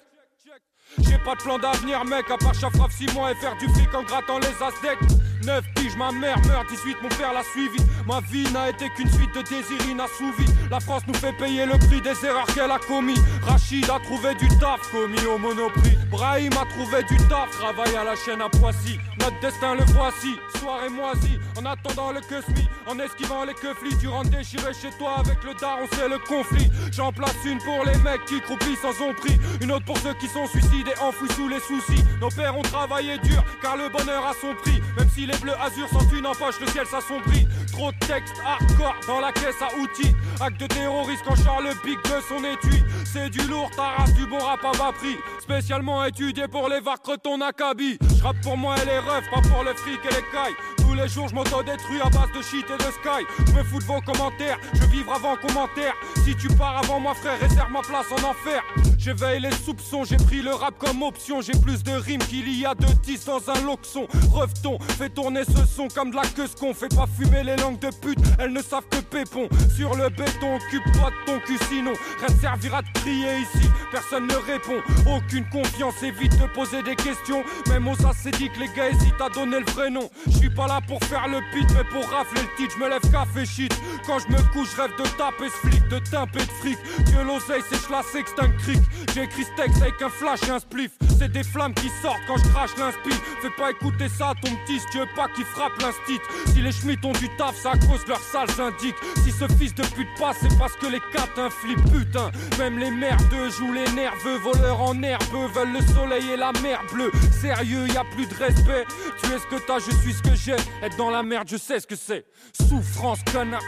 J'ai 0.99 1.17
pas 1.19 1.35
de 1.35 1.41
plan 1.41 1.59
d'avenir, 1.59 2.03
mec, 2.05 2.31
à 2.31 2.37
part 2.37 2.53
chafraf 2.53 2.91
6 2.91 3.13
mois 3.13 3.31
et 3.31 3.35
faire 3.35 3.55
du 3.57 3.67
fric 3.69 3.93
en 3.93 4.03
grattant 4.03 4.39
les 4.39 4.47
aztecs. 4.47 4.99
9 5.43 5.63
piges, 5.75 5.95
ma 5.97 6.11
mère 6.11 6.39
meurt, 6.47 6.67
18, 6.69 6.97
mon 7.01 7.09
père 7.09 7.33
l'a 7.33 7.43
suivi. 7.43 7.77
Ma 8.05 8.19
vie 8.21 8.51
n'a 8.51 8.69
été 8.69 8.89
qu'une 8.89 9.09
suite 9.09 9.33
de 9.35 9.41
désirs 9.41 9.89
inassouvis. 9.89 10.51
La 10.69 10.79
France 10.79 11.03
nous 11.07 11.13
fait 11.13 11.33
payer 11.33 11.65
le 11.65 11.77
prix 11.77 12.01
des 12.01 12.25
erreurs 12.25 12.47
qu'elle 12.47 12.71
a 12.71 12.79
commis. 12.79 13.19
Rachid 13.43 13.89
a 13.89 13.99
trouvé 13.99 14.35
du 14.35 14.47
taf, 14.59 14.81
commis 14.91 15.25
au 15.25 15.37
monoprix. 15.37 15.97
Brahim 16.09 16.53
a 16.53 16.65
trouvé 16.65 17.03
du 17.03 17.17
taf, 17.27 17.51
travaille 17.51 17.95
à 17.95 18.03
la 18.03 18.15
chaîne 18.15 18.41
à 18.41 18.49
Poissy. 18.49 18.99
Notre 19.19 19.39
destin 19.41 19.75
le 19.75 19.83
voici, 19.93 20.35
soirée 20.59 20.89
moisie. 20.89 21.39
En 21.57 21.65
attendant 21.65 22.11
le 22.11 22.21
Cusmi, 22.21 22.67
en 22.85 22.97
esquivant 22.99 23.43
les 23.43 23.53
keuflis. 23.53 23.97
Tu 23.99 24.07
rentres 24.07 24.29
déchiré 24.29 24.73
chez 24.73 24.89
toi 24.97 25.15
avec 25.19 25.43
le 25.43 25.53
daron, 25.55 25.85
c'est 25.91 26.07
le 26.07 26.19
conflit. 26.19 26.69
J'en 26.91 27.11
place 27.11 27.35
une 27.45 27.57
pour 27.59 27.83
les 27.85 27.97
mecs 27.99 28.23
qui 28.25 28.39
croupissent 28.41 28.81
sans 28.81 29.01
ont 29.01 29.13
pris. 29.13 29.37
Une 29.61 29.71
autre 29.71 29.85
pour 29.85 29.97
ceux 29.97 30.13
qui 30.15 30.27
sont 30.27 30.47
suicidés, 30.47 30.93
enfouis 31.01 31.29
sous 31.35 31.47
les 31.47 31.59
soucis. 31.59 32.03
Nos 32.21 32.29
pères 32.29 32.57
ont 32.57 32.61
travaillé 32.61 33.17
dur, 33.19 33.43
car 33.61 33.75
le 33.75 33.89
bonheur 33.89 34.25
a 34.25 34.33
son 34.33 34.53
prix. 34.55 34.81
Même 34.97 35.09
si 35.13 35.25
les 35.27 35.37
bleus 35.39 35.55
azur 35.61 35.87
sont 35.89 36.07
une 36.15 36.25
empoche, 36.25 36.59
le 36.61 36.67
ciel 36.67 36.85
s'assombrit. 36.85 37.47
Trop 37.71 37.91
de 37.91 37.97
textes 38.07 38.41
hardcore 38.45 38.95
dans 39.07 39.19
la 39.19 39.31
caisse 39.31 39.61
à 39.61 39.67
outils. 39.77 40.15
Acte 40.39 40.59
de 40.61 40.67
terroriste 40.67 41.23
quand 41.27 41.35
Charles 41.35 41.69
Big 41.83 41.97
de 42.03 42.21
son 42.27 42.43
étui. 42.43 42.81
C'est 43.05 43.29
du 43.29 43.41
lourd, 43.47 43.69
ta 43.75 43.89
race 43.97 44.13
du 44.13 44.25
bon 44.25 44.39
rap 44.39 44.63
à 44.63 44.71
bas 44.77 44.91
prix. 44.93 45.17
Spécialement 45.39 46.03
étudié 46.05 46.47
pour 46.47 46.69
les 46.69 46.79
varcres 46.79 47.17
ton 47.21 47.41
acabit. 47.41 47.97
J'rappe 48.17 48.41
pour 48.41 48.57
moi 48.57 48.75
et 48.81 48.85
les 48.85 48.99
refs, 48.99 49.29
pas 49.29 49.41
pour 49.41 49.63
le 49.63 49.73
fric 49.73 49.99
et 50.05 50.15
les 50.15 50.23
cailles. 50.31 50.55
Les 50.97 51.07
jours 51.07 51.27
je 51.27 51.35
m'auto-détruis 51.35 52.01
à 52.01 52.09
base 52.09 52.31
de 52.35 52.41
shit 52.41 52.65
et 52.71 52.77
de 52.77 52.91
sky. 52.91 53.23
Je 53.45 53.51
me 53.51 53.63
fous 53.63 53.77
de 53.77 53.83
vos 53.83 54.01
commentaires, 54.01 54.57
je 54.73 54.85
vivre 54.87 55.13
avant 55.13 55.35
commentaire. 55.35 55.93
Si 56.25 56.35
tu 56.35 56.47
pars 56.47 56.79
avant 56.79 56.99
moi 56.99 57.13
frère, 57.13 57.39
réserve 57.39 57.71
ma 57.71 57.81
place 57.81 58.07
en 58.11 58.29
enfer. 58.29 58.63
J'éveille 58.97 59.39
les 59.39 59.51
soupçons, 59.51 60.03
j'ai 60.03 60.17
pris 60.17 60.41
le 60.41 60.53
rap 60.53 60.73
comme 60.79 61.03
option. 61.03 61.39
J'ai 61.41 61.53
plus 61.53 61.83
de 61.83 61.91
rimes 61.91 62.21
qu'il 62.21 62.49
y 62.49 62.65
a 62.65 62.73
de 62.73 62.87
10 63.03 63.25
dans 63.25 63.49
un 63.49 63.61
loxon. 63.61 64.07
Reveton, 64.31 64.79
fais 64.97 65.09
tourner 65.09 65.43
ce 65.45 65.65
son 65.65 65.87
comme 65.87 66.09
de 66.09 66.15
la 66.15 66.23
queue 66.23 66.47
qu'on 66.59 66.73
fait 66.73 66.93
pas 66.93 67.05
fumer 67.05 67.43
les 67.43 67.55
langues 67.57 67.79
de 67.79 67.89
pute. 68.01 68.19
Elles 68.39 68.51
ne 68.51 68.61
savent 68.61 68.87
que 68.89 68.97
pépon. 68.97 69.47
Sur 69.75 69.95
le 69.95 70.09
béton, 70.09 70.55
occupe 70.55 70.83
pas 70.99 71.11
de 71.11 71.25
ton 71.25 71.39
cul 71.45 71.59
sinon. 71.69 71.93
Rien 72.19 72.37
servira 72.41 72.81
de 72.81 72.89
crier 72.99 73.37
ici, 73.37 73.69
personne 73.91 74.27
ne 74.27 74.35
répond. 74.35 74.81
Aucune 75.15 75.47
confiance, 75.49 76.01
évite 76.01 76.37
de 76.39 76.47
poser 76.47 76.81
des 76.81 76.95
questions. 76.95 77.43
Même 77.69 77.87
aux 77.87 77.95
que 77.95 78.59
les 78.59 78.67
gars 78.75 78.89
hésitent 78.89 79.21
à 79.21 79.29
donner 79.29 79.59
le 79.59 79.71
vrai 79.71 79.89
nom. 79.89 80.09
Je 80.25 80.37
suis 80.37 80.49
pas 80.49 80.67
là 80.67 80.81
pour 80.87 81.03
faire 81.03 81.27
le 81.27 81.39
pit, 81.53 81.67
mais 81.75 81.83
pour 81.83 82.09
rafler 82.09 82.41
le 82.41 82.55
titre. 82.57 82.75
Je 82.77 82.83
me 82.83 82.89
lève 82.89 83.11
café 83.11 83.45
shit. 83.45 83.73
Quand 84.05 84.19
je 84.19 84.27
me 84.29 84.41
couche, 84.53 84.73
rêve 84.75 84.91
de 84.97 85.03
taper 85.17 85.49
ce 85.49 85.67
flic, 85.67 85.87
de 85.89 85.99
timper 85.99 86.45
de 86.45 86.51
fric. 86.61 86.77
Dieu 87.05 87.23
l'oseille, 87.23 87.61
c'est 87.69 87.89
la 87.89 87.99
un 87.99 88.49
cric. 88.57 88.81
J'ai 89.13 89.23
écrit 89.23 89.43
ce 89.43 89.81
avec 89.81 90.01
un 90.01 90.09
flash 90.09 90.43
et 90.47 90.51
un 90.51 90.59
spliff. 90.59 90.91
C'est 91.19 91.31
des 91.31 91.43
flammes 91.43 91.73
qui 91.73 91.89
sortent 92.01 92.21
quand 92.27 92.37
je 92.37 92.47
crache 92.49 92.77
l'inspi. 92.77 93.09
Fais 93.41 93.49
pas 93.57 93.71
écouter 93.71 94.07
ça 94.07 94.33
ton 94.41 94.51
petit, 94.65 94.79
tu 94.91 94.99
veux 94.99 95.07
pas 95.15 95.27
qu'il 95.35 95.45
frappe 95.45 95.79
l'instit. 95.81 96.19
Si 96.53 96.61
les 96.61 96.71
schmitts 96.71 97.03
ont 97.05 97.13
du 97.13 97.27
taf, 97.37 97.55
ça 97.55 97.71
cause 97.71 98.05
leur 98.07 98.19
sales 98.19 98.61
indique. 98.61 98.95
Si 99.23 99.31
ce 99.31 99.47
fils 99.57 99.73
de 99.73 99.83
pute 99.83 100.07
passe, 100.19 100.37
c'est 100.41 100.57
parce 100.57 100.75
que 100.75 100.87
les 100.87 101.01
catins 101.11 101.49
flippent, 101.49 101.91
putain. 101.91 102.31
Même 102.59 102.77
les 102.77 102.91
merdeux 102.91 103.49
jouent 103.49 103.73
les 103.73 103.89
nerveux, 103.93 104.37
voleurs 104.37 104.81
en 104.81 105.01
herbe, 105.01 105.23
veulent 105.53 105.73
le 105.73 105.81
soleil 105.93 106.31
et 106.31 106.37
la 106.37 106.51
mer 106.61 106.81
bleue. 106.93 107.11
Sérieux, 107.31 107.87
y 107.87 107.97
a 107.97 108.03
plus 108.15 108.27
de 108.27 108.35
respect. 108.35 108.85
Tu 109.21 109.31
es 109.31 109.39
ce 109.39 109.47
que 109.47 109.61
t'as, 109.65 109.79
je 109.79 109.91
suis 109.97 110.13
ce 110.13 110.21
que 110.21 110.35
j'ai. 110.35 110.55
Être 110.83 110.95
dans 110.95 111.09
la 111.09 111.23
merde, 111.23 111.47
je 111.49 111.57
sais 111.57 111.79
ce 111.79 111.87
que 111.87 111.95
c'est. 111.95 112.25
Souffrance, 112.53 113.19
connard. 113.31 113.61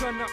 Connard. 0.00 0.28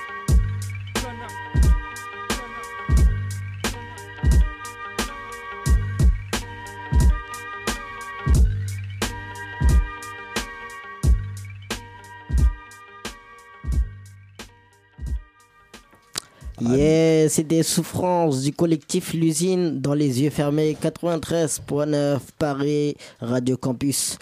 Yeah, 16.60 17.30
c'est 17.30 17.44
des 17.44 17.62
souffrances 17.62 18.42
du 18.42 18.52
collectif 18.52 19.14
L'usine 19.14 19.80
dans 19.80 19.94
les 19.94 20.24
yeux 20.24 20.32
fermés 20.32 20.76
93.9 20.82 22.20
Paris 22.40 22.96
Radio 23.20 23.58
Campus. 23.58 24.18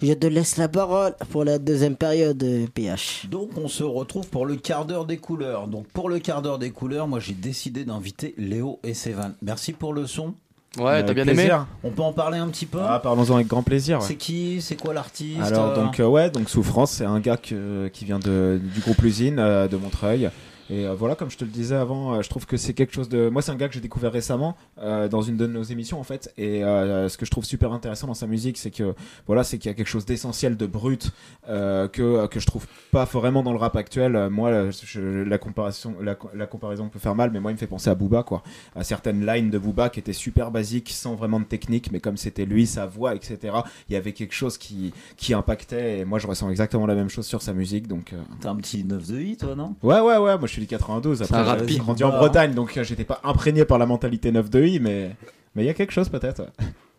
Je 0.00 0.12
te 0.12 0.26
laisse 0.28 0.56
la 0.58 0.68
parole 0.68 1.14
pour 1.30 1.44
la 1.44 1.58
deuxième 1.58 1.96
période 1.96 2.44
PH. 2.72 3.26
Donc 3.30 3.50
on 3.56 3.66
se 3.66 3.82
retrouve 3.82 4.28
pour 4.28 4.46
le 4.46 4.54
quart 4.56 4.84
d'heure 4.84 5.04
des 5.04 5.16
couleurs. 5.16 5.66
Donc 5.66 5.86
pour 5.88 6.08
le 6.08 6.20
quart 6.20 6.40
d'heure 6.40 6.58
des 6.60 6.70
couleurs, 6.70 7.08
moi 7.08 7.18
j'ai 7.18 7.32
décidé 7.34 7.84
d'inviter 7.84 8.34
Léo 8.38 8.78
et 8.84 8.94
Sévan. 8.94 9.32
Merci 9.42 9.72
pour 9.72 9.92
le 9.92 10.06
son. 10.06 10.34
Ouais, 10.78 11.04
t'as 11.04 11.14
bien 11.14 11.26
aimé 11.26 11.48
On 11.82 11.90
peut 11.90 12.02
en 12.02 12.12
parler 12.12 12.38
un 12.38 12.46
petit 12.48 12.66
peu 12.66 12.78
Ah, 12.80 13.00
parlons-en 13.02 13.34
avec 13.36 13.48
grand 13.48 13.62
plaisir. 13.64 13.98
ouais. 13.98 14.04
C'est 14.06 14.14
qui 14.16 14.60
C'est 14.60 14.76
quoi 14.80 14.94
l'artiste 14.94 15.40
Alors 15.42 15.70
euh 15.70 15.74
donc 15.74 15.98
euh, 15.98 16.06
ouais 16.06 16.30
donc 16.30 16.48
Souffrance 16.50 16.92
c'est 16.92 17.06
un 17.06 17.18
gars 17.20 17.38
que- 17.38 17.88
qui 17.88 18.04
vient 18.04 18.18
de, 18.20 18.60
du 18.74 18.80
groupe 18.80 19.00
L'usine 19.00 19.38
euh, 19.40 19.66
de 19.66 19.76
Montreuil 19.76 20.30
et 20.70 20.86
euh, 20.86 20.94
voilà 20.94 21.14
comme 21.14 21.30
je 21.30 21.36
te 21.38 21.44
le 21.44 21.50
disais 21.50 21.74
avant 21.74 22.14
euh, 22.14 22.22
je 22.22 22.28
trouve 22.28 22.46
que 22.46 22.56
c'est 22.56 22.74
quelque 22.74 22.92
chose 22.92 23.08
de 23.08 23.28
moi 23.28 23.42
c'est 23.42 23.52
un 23.52 23.56
gars 23.56 23.68
que 23.68 23.74
j'ai 23.74 23.80
découvert 23.80 24.12
récemment 24.12 24.56
euh, 24.78 25.08
dans 25.08 25.22
une 25.22 25.36
de 25.36 25.46
nos 25.46 25.62
émissions 25.62 25.98
en 25.98 26.02
fait. 26.04 26.32
Et 26.36 26.60
ce 26.60 27.16
que 27.16 27.24
je 27.26 27.30
trouve 27.30 27.44
super 27.44 27.72
intéressant 27.72 28.06
dans 28.06 28.14
sa 28.14 28.26
musique 28.26 28.58
c'est 28.58 28.70
que 28.70 28.94
voilà 29.26 29.44
c'est 29.44 29.58
qu'il 29.58 29.70
y 29.70 29.72
a 29.72 29.74
quelque 29.74 29.86
chose 29.88 30.04
d'essentiel 30.06 30.56
de 30.56 30.66
brut 30.66 31.10
que 31.46 32.26
que 32.26 32.40
je 32.40 32.46
trouve 32.46 32.66
pas 32.90 33.04
vraiment 33.04 33.42
dans 33.42 33.52
le 33.52 33.58
rap 33.58 33.76
actuel. 33.76 34.28
Moi 34.30 34.70
je- 34.70 35.00
la 35.24 35.38
comparaison 35.38 35.94
la, 36.00 36.16
la 36.34 36.46
comparaison 36.46 36.88
peut 36.88 36.98
faire 36.98 37.14
mal 37.14 37.30
mais 37.30 37.40
moi 37.40 37.50
il 37.50 37.54
me 37.54 37.58
fait 37.58 37.66
penser 37.66 37.90
à 37.90 37.94
Booba 37.94 38.22
quoi. 38.22 38.42
À 38.74 38.84
certaines 38.84 39.24
lines 39.26 39.50
de 39.50 39.58
Booba 39.58 39.88
qui 39.88 40.00
étaient 40.00 40.12
super 40.12 40.50
basiques 40.50 40.90
sans 40.90 41.14
vraiment 41.14 41.40
de 41.40 41.44
technique 41.44 41.90
mais 41.92 42.00
comme 42.00 42.16
c'était 42.16 42.44
lui 42.44 42.66
sa 42.66 42.86
voix 42.86 43.14
etc 43.14 43.38
il 43.88 43.94
y 43.94 43.96
avait 43.96 44.12
quelque 44.12 44.34
chose 44.34 44.58
qui 44.58 44.92
qui 45.16 45.34
impactait. 45.34 45.98
Et 46.00 46.04
moi 46.04 46.18
je 46.18 46.26
ressens 46.26 46.50
exactement 46.50 46.86
la 46.86 46.94
même 46.94 47.08
chose 47.08 47.26
sur 47.26 47.42
sa 47.42 47.52
musique 47.52 47.86
donc 47.88 48.14
T'as 48.40 48.50
un 48.50 48.56
petit 48.56 48.84
9 48.84 49.06
de 49.08 49.16
8 49.16 49.36
toi 49.38 49.54
non? 49.54 49.74
Ouais, 49.82 50.00
ouais, 50.00 50.16
ouais, 50.18 50.38
moi 50.38 50.46
je 50.46 50.57
suis 50.58 50.66
du 50.66 50.66
92. 50.66 51.18
C'est 51.24 51.34
un 51.34 51.38
Après, 51.38 51.50
rapide. 51.52 51.68
j'ai 51.68 51.78
grandi 51.78 52.04
en. 52.04 52.10
Bretagne, 52.10 52.54
donc 52.54 52.76
euh, 52.76 52.84
j'étais 52.84 53.04
pas 53.04 53.20
imprégné 53.24 53.64
par 53.64 53.78
la 53.78 53.86
mentalité 53.86 54.30
9 54.32 54.50
de 54.50 54.64
I, 54.64 54.80
mais 54.80 55.16
mais 55.54 55.62
il 55.64 55.66
y 55.66 55.70
a 55.70 55.74
quelque 55.74 55.92
chose 55.92 56.08
peut-être. 56.08 56.42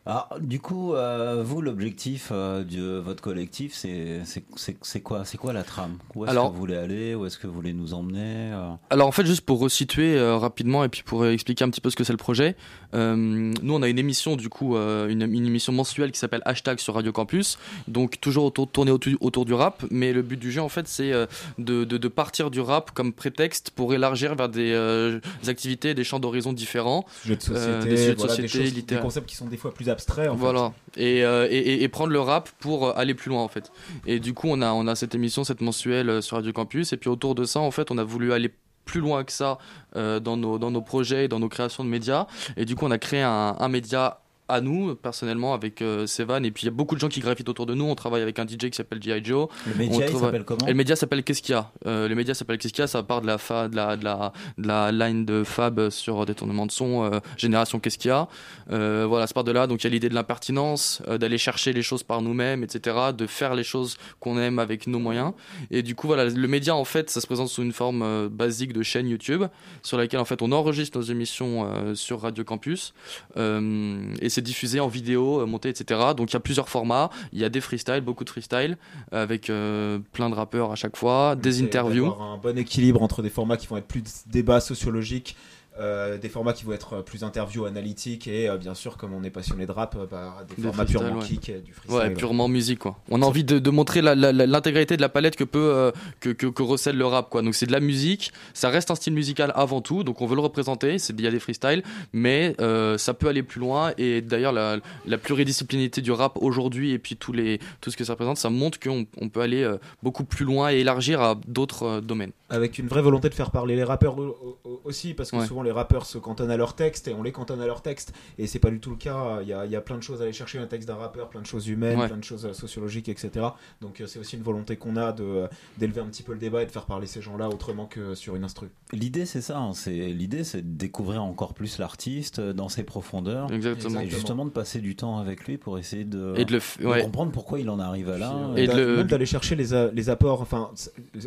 Alors, 0.06 0.30
du 0.40 0.60
coup, 0.60 0.94
euh, 0.96 1.44
vous, 1.46 1.62
l'objectif 1.62 2.30
euh, 2.32 2.64
de 2.64 2.98
votre 2.98 3.22
collectif, 3.22 3.74
c'est 3.76 4.22
c'est- 4.24 4.44
c'est- 4.56 4.78
c'est 4.82 5.02
quoi 5.02 5.24
C'est 5.24 5.38
quoi 5.38 5.54
la 5.54 5.62
trame? 5.64 5.98
Où 6.16 6.24
est-ce 6.24 6.32
Alors- 6.32 6.48
que 6.50 6.54
vous 6.54 6.60
voulez 6.60 6.78
aller? 6.78 7.14
Où 7.14 7.26
est-ce 7.28 7.38
que 7.38 7.46
vous 7.46 7.54
voulez 7.54 7.74
nous 7.74 7.94
emmener 7.94 8.52
euh? 8.54 8.72
Alors 8.90 9.08
en 9.08 9.12
fait, 9.12 9.26
juste 9.26 9.42
pour 9.42 9.60
resituer 9.60 10.18
euh, 10.18 10.38
rapidement 10.38 10.84
et 10.84 10.90
puis 10.90 11.04
pour 11.04 11.28
expliquer 11.28 11.64
un 11.64 11.70
petit 11.70 11.82
peu 11.82 11.90
ce 11.92 11.96
que 11.96 12.04
c'est 12.04 12.14
le 12.14 12.18
projet, 12.18 12.56
nous 12.94 13.74
on 13.74 13.82
a 13.82 13.88
une 13.88 14.00
émission 14.00 14.36
du 14.36 14.50
coup, 14.50 14.76
euh, 14.76 15.08
une, 15.10 15.22
une 15.22 15.46
émission 15.46 15.72
mensuelle 15.74 16.12
qui 16.12 16.20
s'appelle 16.20 16.42
Hashtag 16.46 16.80
sur 16.80 16.94
Radio 16.96 17.12
Campus, 17.12 17.58
donc 17.88 18.20
toujours 18.20 18.46
autour, 18.46 18.70
tournée 18.70 18.92
autour, 18.92 19.14
autour 19.22 19.46
du 19.46 19.54
rap, 19.54 19.84
mais 19.92 20.14
le 20.14 20.22
but 20.22 20.38
du 20.40 20.52
jeu 20.52 20.62
en 20.62 20.70
fait 20.70 20.88
c'est 20.88 21.12
euh, 21.14 21.26
de, 21.58 21.84
de, 21.84 21.98
de 21.98 22.08
partir 22.08 22.50
du 22.52 22.60
rap 22.62 22.92
comme 22.92 23.14
prétexte 23.14 23.72
pour 23.72 23.94
élargir 23.94 24.36
vers 24.36 24.50
des, 24.50 24.72
euh, 24.74 25.20
des 25.44 25.50
activités, 25.50 25.94
des 25.94 26.04
champs 26.04 26.20
d'horizon 26.20 26.54
différents, 26.54 27.06
Jeux 27.26 27.36
de 27.36 27.42
société, 27.42 27.60
Euh, 27.70 27.84
des 27.84 27.98
jeux 27.98 28.14
de 28.14 28.18
voilà, 28.20 28.36
des 28.36 28.48
choses- 28.48 29.02
concepts 29.02 29.30
qui 29.30 29.36
sont 29.36 29.46
des 29.48 29.58
fois 29.58 29.74
plus 29.74 29.90
abstraits. 29.90 30.30
En 30.30 30.34
fait. 30.34 30.40
voilà. 30.40 30.74
Et, 30.98 31.24
euh, 31.24 31.48
et, 31.50 31.58
et- 31.58 31.84
et 31.84 31.88
prendre 31.88 32.12
le 32.12 32.20
rap 32.20 32.50
pour 32.60 32.88
euh, 32.88 32.94
aller 32.96 33.14
plus 33.14 33.30
loin 33.30 33.42
en 33.44 33.48
fait. 33.48 33.72
Et 34.08 34.20
du 34.20 34.34
coup, 34.34 34.48
on 34.50 34.62
a, 34.62 34.72
on 34.74 34.88
a 34.88 34.96
cette 34.96 35.16
émission, 35.16 35.44
cette 35.44 35.62
mensuelle 35.62 36.10
euh, 36.10 36.22
sur 36.22 36.38
Radio 36.38 36.52
Campus. 36.54 36.94
Et 36.94 36.98
puis 36.98 37.10
autour 37.10 37.36
de 37.36 37.44
ça, 37.46 37.60
en 37.60 37.72
fait, 37.72 37.92
on 37.92 37.98
a 37.98 38.04
voulu 38.04 38.34
aller 38.34 38.52
plus 38.90 39.02
loin 39.02 39.24
que 39.24 39.32
ça 39.32 39.60
euh, 39.96 40.20
dans, 40.20 40.36
nos, 40.36 40.82
projets, 40.82 41.26
et 41.26 41.28
dans 41.28 41.40
nos 41.40 41.50
créations 41.50 41.84
de 41.84 41.90
médias. 41.90 42.26
Et 42.58 42.66
du 42.66 42.76
coup, 42.76 42.86
on 42.86 42.92
a 42.92 42.98
créé 42.98 43.22
un 43.22 43.68
média 43.70 44.20
à 44.50 44.62
nous, 44.62 44.96
personnellement, 44.96 45.54
avec 45.54 45.82
euh, 45.82 46.08
Sevan. 46.08 46.44
Et 46.44 46.52
puis, 46.52 46.64
il 46.64 46.66
y 46.66 46.70
a 46.70 46.72
beaucoup 46.72 46.96
de 46.96 47.00
gens 47.00 47.08
qui 47.08 47.20
gravitent 47.20 47.48
autour 47.48 47.66
de 47.66 47.76
nous. 47.76 47.86
On 47.86 47.96
travaille 47.96 48.22
avec 48.22 48.40
un 48.40 48.46
DJ 48.46 48.70
qui 48.70 48.74
s'appelle 48.74 49.02
G.I. 49.02 49.24
Joe. 49.24 49.48
Le 49.68 49.76
média, 49.76 50.08
s'appelle 50.08 50.44
comment 50.44 50.66
Et 50.66 50.72
le 50.72 50.76
média 50.76 50.96
s'appelle 50.96 51.24
Qu'est-ce 51.24 51.42
qu'il 51.42 51.54
y 51.54 51.58
a 51.58 51.72
Euh, 51.86 52.08
Le 52.08 52.16
média 52.16 52.34
s'appelle 52.34 52.58
Qu'est-ce 52.58 52.74
qu'il 52.74 52.82
y 52.82 52.84
a 52.84 52.88
Ça 52.88 53.04
part 53.04 53.22
de 53.22 53.28
la, 53.28 53.38
fa, 53.38 53.68
de, 53.68 53.76
la, 53.76 53.96
de, 53.96 54.04
la, 54.04 54.34
de 54.58 54.68
la 54.68 54.92
line 54.92 55.24
de 55.26 55.44
Fab 55.44 55.90
sur 55.90 56.26
détournement 56.26 56.66
de 56.66 56.72
son, 56.72 57.04
euh, 57.06 57.20
Génération 57.38 57.80
Qu'est-ce 57.80 57.98
qu'il 57.98 58.10
y 58.10 58.12
a 58.12 58.28
Voilà, 58.68 59.28
ça 59.28 59.34
part 59.34 59.44
de 59.44 59.52
là. 59.52 59.68
Donc, 59.68 59.84
il 59.84 59.86
y 59.86 59.88
a 59.88 59.92
l'idée 59.92 60.10
de 60.10 60.16
l'impertinence, 60.16 61.02
d'aller 61.08 61.38
chercher 61.38 61.72
les 61.72 61.84
choses 61.84 62.04
par 62.04 62.22
nous-mêmes, 62.22 62.64
etc. 62.64 62.98
De 63.16 63.28
faire 63.28 63.54
les 63.56 63.64
choses 63.64 63.98
qu'on 64.20 64.38
aime 64.40 64.58
avec 64.60 64.88
nos 64.88 65.00
moyens. 65.00 65.34
Et 65.70 65.84
du 65.84 65.96
coup, 65.96 66.08
voilà, 66.08 66.26
le 66.26 66.48
média, 66.48 66.76
en 66.76 66.86
fait, 66.86 67.10
ça 67.10 67.22
se 67.22 67.28
présente 67.28 67.50
sous 67.50 67.62
une 67.62 67.74
forme 67.74 68.28
basique 68.30 68.74
de 68.74 68.82
chaîne 68.82 69.08
YouTube, 69.08 69.44
sur 69.84 69.98
laquelle, 69.98 70.20
en 70.20 70.26
fait, 70.26 70.42
on 70.42 70.52
enregistre 70.52 70.98
nos 70.98 71.04
émissions 71.04 71.96
sur 71.96 72.22
Radio 72.22 72.44
Campus. 72.44 72.94
Et 73.38 74.30
c'est 74.30 74.39
diffusé 74.42 74.80
en 74.80 74.88
vidéo, 74.88 75.42
euh, 75.42 75.46
monté, 75.46 75.70
etc. 75.70 76.00
Donc, 76.16 76.32
il 76.32 76.34
y 76.34 76.38
a 76.38 76.40
plusieurs 76.40 76.70
formats. 76.70 77.10
Il 77.34 77.40
y 77.40 77.46
a 77.46 77.50
des 77.50 77.62
freestyles, 77.62 78.02
beaucoup 78.02 78.24
de 78.24 78.30
freestyles, 78.30 78.78
avec 79.12 79.50
euh, 79.50 80.00
plein 80.14 80.30
de 80.30 80.36
rappeurs 80.36 80.72
à 80.72 80.76
chaque 80.76 80.98
fois, 80.98 81.36
des 81.36 81.62
interviews. 81.62 82.14
un 82.20 82.38
bon 82.38 82.58
équilibre 82.58 83.02
entre 83.02 83.22
des 83.22 83.30
formats 83.30 83.58
qui 83.58 83.68
vont 83.68 83.78
être 83.78 83.88
plus 83.88 84.04
débat 84.28 84.60
sociologique 84.60 85.36
euh, 85.80 86.18
des 86.18 86.30
formats 86.30 86.54
qui 86.54 86.66
vont 86.66 86.74
être 86.74 87.02
plus 87.04 87.24
interview 87.24 87.66
analytiques 87.66 88.28
et 88.28 88.50
euh, 88.50 88.58
bien 88.58 88.74
sûr 88.74 88.98
comme 88.98 89.14
on 89.14 89.24
est 89.24 89.30
passionné 89.30 89.66
de 89.66 89.72
rap, 89.72 89.96
euh, 89.98 90.06
bah, 90.10 90.36
des 90.48 90.56
Des 90.62 90.68
formats 90.68 90.86
purement 90.86 91.20
ouais. 91.20 91.26
kick 91.26 91.50
et 91.50 91.60
du 91.60 91.74
freestyle. 91.74 91.96
Ouais, 91.98 92.10
purement 92.14 92.48
musique 92.48 92.80
quoi. 92.80 92.98
On 93.10 93.22
a 93.22 93.26
envie 93.26 93.44
de, 93.44 93.60
de 93.60 93.70
montrer 93.70 94.02
l'intégralité 94.02 94.98
de 94.98 95.02
la 95.02 95.10
palette 95.10 95.36
que 95.36 95.44
peut 95.44 95.60
euh, 95.74 95.92
que, 96.20 96.30
que, 96.30 96.48
que 96.48 96.64
recèle 96.64 96.98
le 96.98 97.06
rap 97.06 97.30
quoi. 97.30 97.42
Donc 97.42 97.56
c'est 97.56 97.66
de 97.66 97.72
la 97.72 97.80
musique, 97.80 98.32
ça 98.54 98.70
reste 98.70 98.92
un 98.92 98.96
style 98.96 99.14
musical 99.14 99.52
avant 99.56 99.82
tout, 99.82 100.04
donc 100.04 100.22
on 100.22 100.26
veut 100.26 100.36
le 100.36 100.42
représenter. 100.42 100.98
C'est 101.00 101.14
il 101.20 101.24
y 101.24 101.28
a 101.28 101.32
des 101.32 101.40
freestyles, 101.40 101.84
mais 102.14 102.56
euh, 102.62 102.98
ça 102.98 103.14
peut 103.14 103.28
aller 103.28 103.44
plus 103.44 103.60
loin. 103.60 103.92
Et 103.98 104.22
d'ailleurs 104.22 104.52
la, 104.54 104.78
la 105.06 105.18
pluridisciplinarité 105.18 106.02
du 106.02 106.12
rap 106.12 106.38
aujourd'hui 106.42 106.92
et 106.92 107.00
puis 107.00 107.16
tous 107.16 107.34
les 107.34 107.60
tout 107.82 107.92
ce 107.92 107.98
que 107.98 108.04
ça 108.04 108.14
représente, 108.14 108.38
ça 108.38 108.50
montre 108.50 108.80
qu'on 108.80 109.06
on 109.20 109.30
peut 109.30 109.42
aller 109.42 109.64
euh, 109.64 109.78
beaucoup 110.04 110.24
plus 110.24 110.46
loin 110.46 110.72
et 110.72 110.80
élargir 110.80 111.22
à 111.22 111.36
d'autres 111.48 111.84
euh, 111.84 112.02
domaines. 112.02 112.32
Avec 112.50 112.80
une 112.80 112.88
vraie 112.88 113.02
volonté 113.02 113.30
de 113.30 113.34
faire 113.36 113.52
parler 113.52 113.76
les 113.76 113.84
rappeurs 113.84 114.18
au- 114.18 114.58
au- 114.64 114.82
aussi, 114.86 115.14
parce 115.14 115.30
que 115.32 115.46
souvent 115.46 115.62
les 115.62 115.69
rappeurs 115.72 116.06
se 116.06 116.18
cantonnent 116.18 116.52
à 116.52 116.58
leur 116.58 116.76
texte 116.76 117.08
et 117.08 117.14
on 117.14 117.24
les 117.24 117.32
cantonne 117.32 117.62
à 117.62 117.66
leur 117.68 117.82
texte, 117.82 118.14
et 118.38 118.48
c'est 118.48 118.60
pas 118.60 118.70
du 118.72 118.80
tout 118.80 118.90
le 118.92 118.96
cas. 118.96 119.40
Il 119.42 119.48
y 119.48 119.54
a, 119.54 119.66
il 119.66 119.72
y 119.72 119.76
a 119.76 119.82
plein 119.82 119.98
de 119.98 120.04
choses 120.04 120.22
à 120.22 120.24
aller 120.24 120.34
chercher 120.34 120.60
un 120.60 120.68
texte 120.68 120.88
d'un 120.88 120.96
rappeur, 120.96 121.30
plein 121.30 121.42
de 121.42 121.46
choses 121.46 121.68
humaines, 121.68 122.00
Ouais. 122.00 122.08
plein 122.08 122.18
de 122.18 122.24
choses 122.24 122.46
euh, 122.46 122.54
sociologiques, 122.54 123.10
etc. 123.10 123.46
Donc 123.82 124.02
euh, 124.02 124.08
c'est 124.08 124.20
aussi 124.20 124.36
une 124.36 124.44
volonté 124.44 124.76
qu'on 124.78 124.96
a 124.98 125.12
de 125.12 125.24
euh, 125.24 125.48
d'élever 125.78 126.02
un 126.02 126.06
petit 126.06 126.24
peu 126.24 126.34
le 126.34 126.40
débat 126.40 126.64
et 126.64 126.66
de 126.66 126.72
faire 126.72 126.86
parler 126.86 127.08
ces 127.08 127.22
gens-là 127.22 127.50
autrement 127.50 127.86
que 127.86 128.16
sur 128.16 128.36
une 128.36 128.44
instru. 128.44 128.70
L'idée, 128.92 129.26
c'est 129.26 129.42
ça. 129.42 129.58
hein, 129.60 129.74
c'est 129.74 129.92
l'idée, 129.92 130.44
c'est 130.44 130.62
de 130.62 130.78
découvrir 130.78 131.24
encore 131.24 131.54
plus 131.54 131.78
l'artiste 131.80 132.40
dans 132.42 132.70
ses 132.70 132.84
profondeurs. 132.84 133.52
Exactement. 133.52 134.00
Et 134.02 134.10
justement 134.10 134.46
de 134.46 134.50
passer 134.52 134.80
du 134.80 134.96
temps 134.96 135.20
avec 135.20 135.46
lui 135.46 135.58
pour 135.58 135.78
essayer 135.78 136.04
de, 136.04 136.34
Et 136.38 136.46
de 136.46 136.52
le 136.54 136.60
f- 136.60 136.80
de 136.82 136.88
ouais. 136.88 137.02
comprendre 137.02 137.32
pourquoi 137.32 137.60
il 137.60 137.70
en 137.70 137.80
arrive 137.80 138.10
à 138.10 138.18
là. 138.18 138.34
Et 138.56 138.68
même 138.68 139.04
d'aller 139.08 139.26
chercher 139.26 139.56
les, 139.56 139.74
a- 139.74 139.92
les 139.92 140.10
apports. 140.10 140.42
Enfin, 140.42 140.72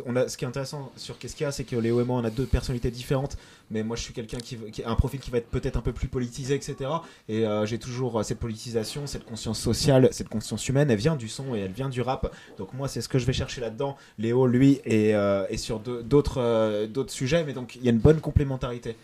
on 0.05 0.15
a, 0.15 0.27
ce 0.27 0.37
qui 0.37 0.45
est 0.45 0.47
intéressant 0.47 0.91
sur 0.95 1.17
Qu'est-ce 1.17 1.35
qu'il 1.35 1.43
y 1.45 1.47
a, 1.47 1.51
c'est 1.51 1.63
que 1.63 1.75
Léo 1.75 2.01
et 2.01 2.03
moi, 2.03 2.17
on 2.17 2.23
a 2.25 2.29
deux 2.29 2.45
personnalités 2.45 2.91
différentes. 2.91 3.37
Mais 3.73 3.81
moi, 3.81 3.97
je 3.97 4.03
suis 4.03 4.13
quelqu'un 4.13 4.37
qui, 4.37 4.83
a 4.83 4.89
un 4.89 4.95
profil 4.95 5.19
qui 5.19 5.31
va 5.31 5.39
être 5.39 5.49
peut-être 5.49 5.77
un 5.77 5.81
peu 5.81 5.93
plus 5.93 6.07
politisé, 6.07 6.53
etc. 6.53 6.91
Et 7.27 7.43
euh, 7.43 7.65
j'ai 7.65 7.79
toujours 7.79 8.19
euh, 8.19 8.23
cette 8.23 8.37
politisation, 8.37 9.07
cette 9.07 9.25
conscience 9.25 9.59
sociale, 9.59 10.09
cette 10.11 10.29
conscience 10.29 10.69
humaine. 10.69 10.91
Elle 10.91 10.99
vient 10.99 11.15
du 11.15 11.27
son 11.27 11.55
et 11.55 11.59
elle 11.59 11.71
vient 11.71 11.89
du 11.89 12.01
rap. 12.01 12.31
Donc 12.59 12.71
moi, 12.73 12.87
c'est 12.87 13.01
ce 13.01 13.09
que 13.09 13.17
je 13.17 13.25
vais 13.25 13.33
chercher 13.33 13.61
là-dedans. 13.61 13.97
Léo, 14.19 14.45
lui, 14.45 14.79
est, 14.85 15.15
euh, 15.15 15.47
sur 15.57 15.79
d'autres 15.79 16.87
sujets. 17.07 17.43
Mais 17.45 17.53
donc, 17.53 17.75
il 17.75 17.83
y 17.83 17.87
a 17.87 17.91
une 17.91 17.97
bonne 17.97 18.21
complémentarité. 18.21 18.95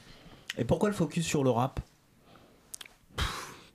Et 0.59 0.65
pourquoi 0.65 0.89
le 0.89 0.95
focus 0.95 1.25
sur 1.25 1.43
le 1.43 1.49
rap? 1.49 1.79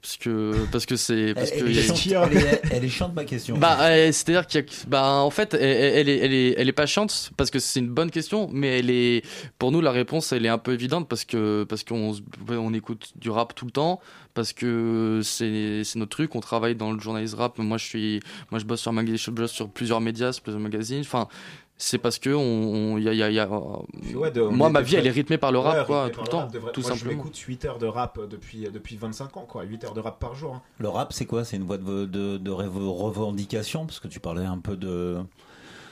Parce 0.05 0.19
que 0.19 0.67
parce 0.71 0.85
que 0.85 0.97
c'est 0.97 1.33
parce 1.33 1.51
Elle- 1.51 1.61
que 1.61 1.65
elle 1.65 1.73
y 1.73 1.79
a- 1.79 1.81
est 1.81 1.97
chiante, 1.97 2.29
elle 2.31 2.37
est- 2.37 2.63
elle 2.73 2.85
est 2.85 2.89
chiante, 2.91 3.15
ma 3.15 3.25
question. 3.25 3.57
Bah 3.57 3.79
euh, 3.81 4.13
c'est-à-dire 4.13 4.47
qu'il 4.47 4.61
y 4.61 4.63
a 4.63 4.67
bah 4.87 5.13
en 5.23 5.31
fait 5.31 5.55
elle, 5.55 5.63
elle 5.63 6.09
est 6.11 6.19
elle 6.19 6.33
est 6.35 6.55
elle 6.59 6.69
est 6.69 6.73
pas 6.73 6.85
chiante 6.85 7.31
parce 7.39 7.51
que 7.51 7.59
c'est 7.59 7.81
une 7.81 7.89
bonne 7.89 8.11
question 8.11 8.51
mais 8.53 8.81
elle 8.81 8.91
est 8.91 9.23
pour 9.59 9.73
nous 9.73 9.81
la 9.81 9.93
réponse 9.93 10.31
elle 10.33 10.45
est 10.45 10.51
un 10.51 10.59
peu 10.59 10.75
évidente 10.75 11.09
parce 11.09 11.25
que 11.25 11.65
parce 11.67 11.85
qu'on 11.85 12.13
on 12.51 12.75
écoute 12.75 13.13
du 13.17 13.31
rap 13.31 13.55
tout 13.55 13.65
le 13.65 13.71
temps 13.71 13.99
parce 14.35 14.53
que 14.53 15.21
c'est 15.25 15.85
c'est 15.85 15.99
notre 15.99 16.11
truc 16.11 16.35
on 16.35 16.41
travaille 16.41 16.75
dans 16.75 16.93
le 16.93 17.01
journalisme 17.01 17.39
rap 17.39 17.57
moi 17.59 17.79
je 17.79 17.87
suis 17.87 18.21
moi 18.51 18.59
je 18.59 18.67
bosse 18.67 18.83
sur 18.83 18.93
je 18.93 19.31
bosse 19.31 19.53
sur 19.53 19.71
plusieurs 19.71 20.03
médias 20.03 20.33
sur 20.33 20.43
plusieurs 20.43 20.61
magazines 20.61 21.01
enfin 21.01 21.29
c'est 21.77 21.99
parce 21.99 22.19
que 22.19 22.31
on 22.31 22.95
on- 22.95 22.99
y 22.99 23.09
a, 23.09 23.13
y 23.13 23.23
a, 23.23 23.31
y 23.31 23.39
a- 23.41 23.49
Ouais, 23.49 24.31
de- 24.31 24.41
on 24.43 24.53
moi 24.53 24.71
ma 24.71 24.81
vie 24.81 24.97
elle 24.97 25.07
est 25.07 25.11
rythmée 25.11 25.39
par 25.39 25.53
le 25.53 25.59
rap 25.59 25.79
Ouais, 25.81 25.85
quoi 25.87 26.05
rythmé 26.05 26.15
tout 26.17 26.21
le 26.23 26.29
temps 26.29 26.49
tout 26.49 26.61
Moi, 26.61 26.73
je 26.75 26.81
simplement 26.99 27.17
m'écoute 27.17 27.37
8 27.37 27.65
heures 27.65 27.79
de 27.79 27.87
rap 27.87 28.19
depuis, 28.29 28.69
depuis 28.73 28.97
25 28.97 29.37
ans, 29.37 29.47
quoi. 29.49 29.63
8 29.65 29.85
heures 29.85 29.95
de 29.95 30.01
rap 30.01 30.19
par 30.21 30.35
jour. 30.35 30.55
hein. 30.55 30.63
Le 30.79 30.89
rap, 30.89 31.13
c'est 31.13 31.27
quoi? 31.27 31.45
C'est 31.45 31.57
une 31.57 31.65
voie 31.65 31.79
de, 31.79 32.05
de, 32.07 32.39
de 32.39 32.51
rev- 32.51 32.89
revendication? 32.89 33.87
Parce 33.87 34.01
que 34.01 34.09
tu 34.09 34.21
parlais 34.21 34.45
un 34.45 34.59
peu 34.59 34.77
de. 34.77 35.19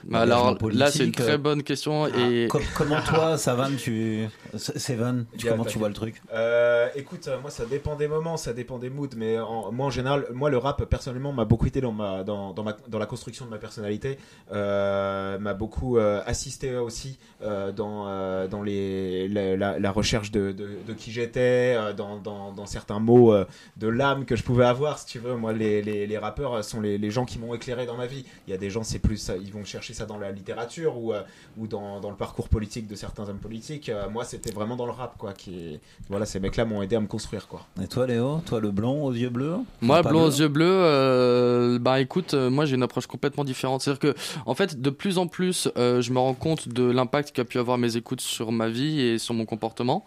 Bah 0.04 0.20
alors 0.20 0.58
là 0.72 0.90
c'est 0.90 1.04
une 1.04 1.12
très 1.12 1.38
bonne 1.38 1.62
question 1.62 2.04
Ah, 2.04 2.08
et 2.18 2.48
com- 2.48 2.62
comment 2.76 3.00
toi, 3.02 3.36
Savan, 3.38 3.70
tu. 3.76 4.26
Sevan, 4.56 5.24
tu- 5.38 5.46
comment 5.46 5.64
tu 5.64 5.78
vois 5.78 5.88
le 5.88 5.94
truc 5.94 6.20
Euh, 6.32 6.88
écoute, 6.94 7.28
euh, 7.28 7.40
moi 7.40 7.50
ça 7.50 7.64
dépend 7.66 7.96
des 7.96 8.08
moments, 8.08 8.36
ça 8.36 8.52
dépend 8.52 8.78
des 8.78 8.90
moods, 8.90 9.08
mais 9.16 9.38
en- 9.38 9.70
moi 9.72 9.86
en 9.86 9.90
général, 9.90 10.26
moi 10.32 10.50
le 10.50 10.58
rap 10.58 10.84
personnellement 10.86 11.32
m'a 11.32 11.44
beaucoup 11.44 11.66
aidé 11.66 11.80
dans 11.80 11.92
ma 11.92 12.24
dans, 12.24 12.52
dans, 12.52 12.62
ma, 12.64 12.76
dans 12.88 12.98
la 12.98 13.06
construction 13.06 13.44
de 13.44 13.50
ma 13.50 13.58
personnalité, 13.58 14.18
euh, 14.52 15.38
m'a 15.38 15.54
beaucoup 15.54 15.98
euh, 15.98 16.20
assisté 16.26 16.76
aussi 16.76 17.18
euh, 17.42 17.72
dans 17.72 18.06
euh, 18.08 18.46
dans 18.48 18.62
les 18.62 19.28
la, 19.28 19.56
la- 19.56 19.78
la 19.78 19.90
recherche 19.90 20.30
de, 20.30 20.52
de, 20.52 20.68
de 20.86 20.92
qui 20.92 21.10
j'étais, 21.12 21.74
euh, 21.76 21.92
dans, 21.92 22.18
dans, 22.18 22.52
dans 22.52 22.66
certains 22.66 22.98
mots 22.98 23.32
euh, 23.32 23.44
de 23.76 23.88
l'âme 23.88 24.24
que 24.24 24.36
je 24.36 24.42
pouvais 24.42 24.64
avoir, 24.64 24.98
si 24.98 25.06
tu 25.06 25.18
veux. 25.18 25.34
Moi 25.36 25.52
les, 25.52 25.82
les, 25.82 26.06
les 26.06 26.18
rappeurs 26.18 26.62
sont 26.64 26.80
les, 26.80 26.98
les 26.98 27.10
gens 27.10 27.24
qui 27.24 27.38
m'ont 27.38 27.54
éclairé 27.54 27.86
dans 27.86 27.96
ma 27.96 28.06
vie. 28.06 28.24
Il 28.46 28.50
y 28.50 28.54
a 28.54 28.58
des 28.58 28.70
gens 28.70 28.82
c'est 28.82 28.98
plus 28.98 29.16
ça, 29.16 29.36
ils 29.36 29.52
vont 29.52 29.64
chercher 29.64 29.91
ça 29.92 30.06
dans 30.06 30.18
la 30.18 30.32
littérature 30.32 30.98
ou 30.98 31.12
euh, 31.12 31.22
ou 31.58 31.66
dans, 31.66 32.00
dans 32.00 32.10
le 32.10 32.16
parcours 32.16 32.48
politique 32.48 32.86
de 32.86 32.94
certains 32.94 33.28
hommes 33.28 33.38
politiques. 33.38 33.88
Euh, 33.88 34.08
moi 34.08 34.24
c'était 34.24 34.52
vraiment 34.52 34.76
dans 34.76 34.86
le 34.86 34.92
rap 34.92 35.16
quoi 35.18 35.32
qui 35.32 35.80
voilà 36.08 36.26
ces 36.26 36.40
mecs 36.40 36.56
là 36.56 36.64
m'ont 36.64 36.82
aidé 36.82 36.96
à 36.96 37.00
me 37.00 37.06
construire 37.06 37.48
quoi. 37.48 37.66
Et 37.82 37.86
toi, 37.86 38.06
Léo 38.06 38.40
Toi, 38.46 38.60
le 38.60 38.70
blond 38.70 39.04
aux 39.04 39.12
yeux 39.12 39.30
bleus 39.30 39.56
Moi, 39.80 40.02
blond 40.02 40.24
aux 40.24 40.30
yeux 40.30 40.48
bleus, 40.48 40.66
euh, 40.66 41.78
bah 41.78 42.00
écoute, 42.00 42.34
euh, 42.34 42.50
moi 42.50 42.64
j'ai 42.64 42.74
une 42.74 42.82
approche 42.82 43.06
complètement 43.06 43.44
différente. 43.44 43.82
C'est-à-dire 43.82 44.14
que, 44.14 44.20
en 44.46 44.54
fait, 44.54 44.80
de 44.80 44.90
plus 44.90 45.18
en 45.18 45.26
plus, 45.26 45.68
euh, 45.76 46.00
je 46.00 46.12
me 46.12 46.18
rends 46.18 46.34
compte 46.34 46.68
de 46.68 46.84
l'impact 46.84 47.32
qu'a 47.32 47.44
pu 47.44 47.58
avoir 47.58 47.78
mes 47.78 47.96
écoutes 47.96 48.20
sur 48.20 48.52
ma 48.52 48.68
vie 48.68 49.00
et 49.00 49.18
sur 49.18 49.34
mon 49.34 49.46
comportement. 49.46 50.04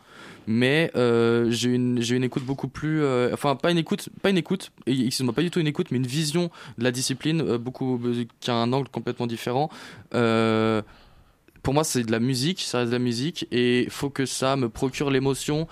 Mais 0.48 0.92
euh, 0.96 1.50
j'ai 1.50 1.70
une, 1.70 2.02
une 2.10 2.24
écoute 2.24 2.44
beaucoup 2.44 2.68
plus, 2.68 3.02
euh, 3.02 3.32
enfin 3.34 3.56
pas 3.56 3.72
une 3.72 3.78
écoute, 3.78 4.10
pas 4.22 4.30
une 4.30 4.38
écoute, 4.38 4.72
excuse-moi, 4.86 5.34
pas 5.34 5.42
du 5.42 5.50
tout 5.52 5.60
une 5.60 5.68
écoute, 5.68 5.88
mais 5.92 5.98
une 5.98 6.08
vision 6.08 6.52
de 6.78 6.84
la 6.84 6.92
discipline 6.92 7.42
euh, 7.42 7.58
beaucoup 7.58 8.00
qui 8.40 8.52
a 8.52 8.56
un 8.56 8.72
angle 8.72 8.90
complètement 8.90 9.28
différent. 9.28 9.70
Pour 10.12 11.74
moi, 11.74 11.84
c'est 11.84 12.04
de 12.04 12.12
la 12.12 12.20
musique, 12.20 12.62
ça 12.62 12.78
reste 12.80 12.92
de 12.92 12.96
la 12.96 13.00
musique, 13.00 13.48
et 13.52 13.86
il 13.86 13.90
faut 13.90 14.12
que 14.12 14.28
ça 14.28 14.56
me 14.56 14.70
procure 14.70 15.10
l'émotion 15.10 15.68